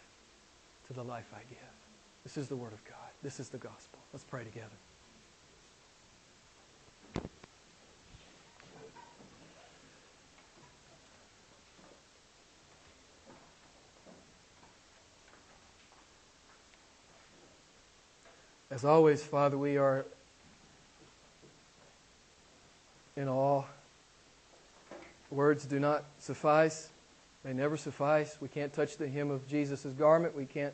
to 0.89 0.93
the 0.93 1.03
life 1.03 1.33
I 1.35 1.41
give. 1.49 1.59
This 2.25 2.37
is 2.37 2.49
the 2.49 2.57
Word 2.57 2.75
of 2.75 2.85
God. 2.85 3.09
This 3.23 3.41
is 3.41 3.49
the 3.49 3.57
gospel. 3.57 4.01
Let's 4.17 4.25
pray 4.25 4.45
together. 4.45 4.71
As 18.71 18.87
always, 18.87 19.23
Father, 19.23 19.59
we 19.59 19.77
are 19.77 20.07
in 23.17 23.29
awe. 23.29 23.65
Words 25.31 25.67
do 25.67 25.79
not 25.79 26.05
suffice. 26.21 26.89
They 27.45 27.53
never 27.53 27.77
suffice. 27.77 28.39
We 28.41 28.49
can't 28.49 28.73
touch 28.73 28.97
the 28.97 29.11
hem 29.11 29.31
of 29.31 29.47
Jesus' 29.47 29.85
garment. 29.85 30.35
We 30.35 30.47
can't 30.47 30.73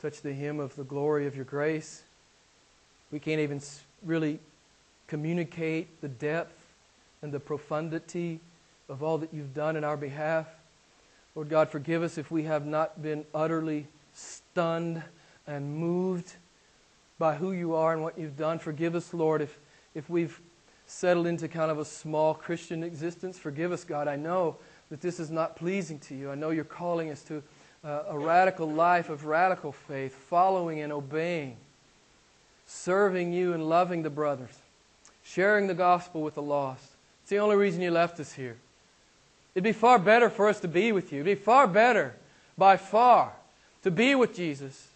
touch 0.00 0.22
the 0.22 0.34
hem 0.34 0.58
of 0.58 0.74
the 0.74 0.82
glory 0.82 1.28
of 1.28 1.36
your 1.36 1.44
grace. 1.44 2.02
We 3.12 3.20
can't 3.20 3.40
even 3.40 3.60
really 4.02 4.40
communicate 5.06 6.00
the 6.00 6.08
depth 6.08 6.58
and 7.20 7.32
the 7.32 7.38
profundity 7.38 8.40
of 8.88 9.02
all 9.02 9.18
that 9.18 9.32
you've 9.32 9.54
done 9.54 9.76
in 9.76 9.84
our 9.84 9.96
behalf. 9.96 10.48
Lord 11.34 11.48
God, 11.48 11.70
forgive 11.70 12.02
us 12.02 12.18
if 12.18 12.30
we 12.30 12.44
have 12.44 12.66
not 12.66 13.00
been 13.02 13.24
utterly 13.34 13.86
stunned 14.14 15.02
and 15.46 15.76
moved 15.76 16.34
by 17.18 17.34
who 17.36 17.52
you 17.52 17.74
are 17.74 17.92
and 17.92 18.02
what 18.02 18.18
you've 18.18 18.36
done. 18.36 18.58
Forgive 18.58 18.94
us, 18.94 19.14
Lord, 19.14 19.42
if, 19.42 19.58
if 19.94 20.10
we've 20.10 20.40
settled 20.86 21.26
into 21.26 21.48
kind 21.48 21.70
of 21.70 21.78
a 21.78 21.84
small 21.84 22.34
Christian 22.34 22.82
existence. 22.82 23.38
Forgive 23.38 23.72
us, 23.72 23.84
God. 23.84 24.08
I 24.08 24.16
know 24.16 24.56
that 24.90 25.00
this 25.00 25.20
is 25.20 25.30
not 25.30 25.56
pleasing 25.56 25.98
to 26.00 26.14
you. 26.14 26.30
I 26.30 26.34
know 26.34 26.50
you're 26.50 26.64
calling 26.64 27.10
us 27.10 27.22
to 27.24 27.42
uh, 27.84 28.02
a 28.08 28.18
radical 28.18 28.70
life 28.70 29.08
of 29.08 29.24
radical 29.24 29.72
faith, 29.72 30.14
following 30.14 30.80
and 30.80 30.92
obeying, 30.92 31.56
serving 32.66 33.32
you 33.32 33.52
and 33.52 33.68
loving 33.68 34.02
the 34.02 34.10
brothers, 34.10 34.56
sharing 35.24 35.66
the 35.66 35.74
gospel 35.74 36.22
with 36.22 36.34
the 36.34 36.42
lost. 36.42 36.84
It's 37.22 37.30
the 37.30 37.38
only 37.38 37.56
reason 37.56 37.82
you 37.82 37.90
left 37.90 38.18
us 38.20 38.32
here. 38.32 38.56
It'd 39.54 39.64
be 39.64 39.72
far 39.72 39.98
better 39.98 40.30
for 40.30 40.48
us 40.48 40.60
to 40.60 40.68
be 40.68 40.92
with 40.92 41.12
you. 41.12 41.20
It'd 41.20 41.38
be 41.38 41.42
far 41.42 41.66
better, 41.66 42.14
by 42.56 42.76
far, 42.76 43.32
to 43.82 43.90
be 43.90 44.14
with 44.14 44.34
Jesus. 44.34 44.88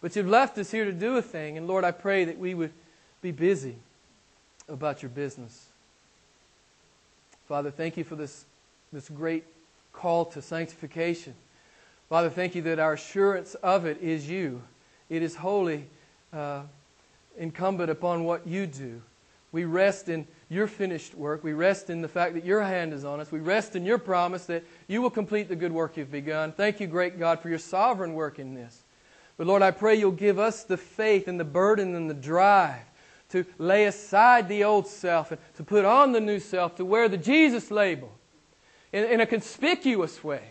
But 0.00 0.14
you've 0.14 0.28
left 0.28 0.56
us 0.58 0.70
here 0.70 0.84
to 0.84 0.92
do 0.92 1.16
a 1.16 1.22
thing, 1.22 1.56
and 1.56 1.66
Lord, 1.66 1.84
I 1.84 1.90
pray 1.90 2.24
that 2.24 2.38
we 2.38 2.54
would 2.54 2.72
be 3.20 3.32
busy 3.32 3.74
about 4.68 5.02
your 5.02 5.10
business. 5.10 5.66
Father, 7.48 7.70
thank 7.70 7.96
you 7.96 8.04
for 8.04 8.14
this, 8.14 8.44
this 8.92 9.08
great 9.08 9.44
call 9.92 10.26
to 10.26 10.42
sanctification. 10.42 11.34
Father, 12.08 12.30
thank 12.30 12.54
you 12.54 12.62
that 12.62 12.78
our 12.78 12.92
assurance 12.92 13.54
of 13.56 13.86
it 13.86 14.00
is 14.00 14.28
you. 14.28 14.62
It 15.10 15.22
is 15.22 15.34
wholly 15.36 15.86
uh, 16.32 16.62
incumbent 17.38 17.90
upon 17.90 18.24
what 18.24 18.46
you 18.46 18.66
do. 18.66 19.00
We 19.52 19.64
rest 19.64 20.08
in 20.08 20.26
your 20.50 20.66
finished 20.66 21.14
work. 21.14 21.42
We 21.42 21.52
rest 21.52 21.90
in 21.90 22.02
the 22.02 22.08
fact 22.08 22.34
that 22.34 22.44
your 22.44 22.62
hand 22.62 22.92
is 22.92 23.04
on 23.04 23.20
us. 23.20 23.32
We 23.32 23.40
rest 23.40 23.76
in 23.76 23.84
your 23.84 23.98
promise 23.98 24.44
that 24.46 24.64
you 24.88 25.00
will 25.00 25.10
complete 25.10 25.48
the 25.48 25.56
good 25.56 25.72
work 25.72 25.96
you've 25.96 26.12
begun. 26.12 26.52
Thank 26.52 26.80
you, 26.80 26.86
great 26.86 27.18
God, 27.18 27.40
for 27.40 27.48
your 27.48 27.58
sovereign 27.58 28.14
work 28.14 28.38
in 28.38 28.54
this. 28.54 28.82
But 29.36 29.46
Lord, 29.46 29.62
I 29.62 29.70
pray 29.70 29.94
you'll 29.94 30.10
give 30.10 30.38
us 30.38 30.64
the 30.64 30.76
faith 30.76 31.28
and 31.28 31.38
the 31.38 31.44
burden 31.44 31.94
and 31.94 32.10
the 32.10 32.14
drive 32.14 32.82
to 33.30 33.44
lay 33.58 33.84
aside 33.84 34.48
the 34.48 34.64
old 34.64 34.86
self 34.86 35.30
and 35.30 35.40
to 35.56 35.62
put 35.62 35.84
on 35.84 36.12
the 36.12 36.20
new 36.20 36.40
self, 36.40 36.76
to 36.76 36.84
wear 36.84 37.08
the 37.08 37.18
Jesus 37.18 37.70
label 37.70 38.10
in, 38.92 39.04
in 39.04 39.20
a 39.20 39.26
conspicuous 39.26 40.24
way. 40.24 40.42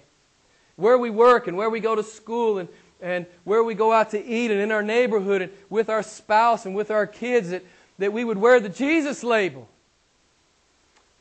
Where 0.75 0.97
we 0.97 1.09
work 1.09 1.47
and 1.47 1.57
where 1.57 1.71
we 1.71 1.79
go 1.79 1.95
to 1.95 2.03
school 2.03 2.59
and, 2.59 2.69
and 3.01 3.25
where 3.43 3.63
we 3.63 3.73
go 3.73 3.91
out 3.91 4.11
to 4.11 4.23
eat 4.23 4.51
and 4.51 4.59
in 4.59 4.71
our 4.71 4.83
neighborhood 4.83 5.41
and 5.41 5.51
with 5.69 5.89
our 5.89 6.03
spouse 6.03 6.65
and 6.65 6.75
with 6.75 6.91
our 6.91 7.05
kids, 7.05 7.49
that, 7.49 7.63
that 7.99 8.13
we 8.13 8.23
would 8.23 8.37
wear 8.37 8.59
the 8.59 8.69
Jesus 8.69 9.23
label. 9.23 9.67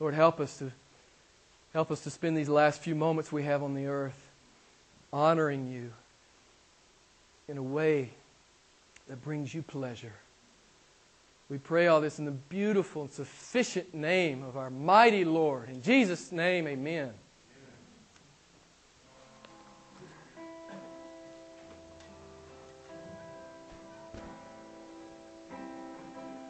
Lord, 0.01 0.14
help 0.14 0.41
us 0.41 0.59
to 0.59 0.72
help 1.72 1.91
us 1.91 2.03
to 2.05 2.11
spend 2.11 2.37
these 2.37 2.49
last 2.49 2.81
few 2.81 2.95
moments 2.95 3.31
we 3.31 3.43
have 3.43 3.62
on 3.62 3.74
the 3.74 3.87
earth 3.87 4.31
honoring 5.12 5.70
you 5.70 5.93
in 7.49 7.59
a 7.59 7.62
way 7.62 8.11
that 9.09 9.22
brings 9.22 9.55
you 9.55 9.62
pleasure. 9.62 10.14
We 11.49 11.59
pray 11.59 11.87
all 11.87 12.01
this 12.01 12.18
in 12.18 12.24
the 12.24 12.31
beautiful 12.31 13.03
and 13.03 13.11
sufficient 13.11 13.95
name 13.95 14.43
of 14.43 14.57
our 14.57 14.70
mighty 14.70 15.24
Lord. 15.24 15.68
In 15.68 15.83
Jesus' 15.83 16.33
name, 16.33 16.66
amen. 16.66 17.12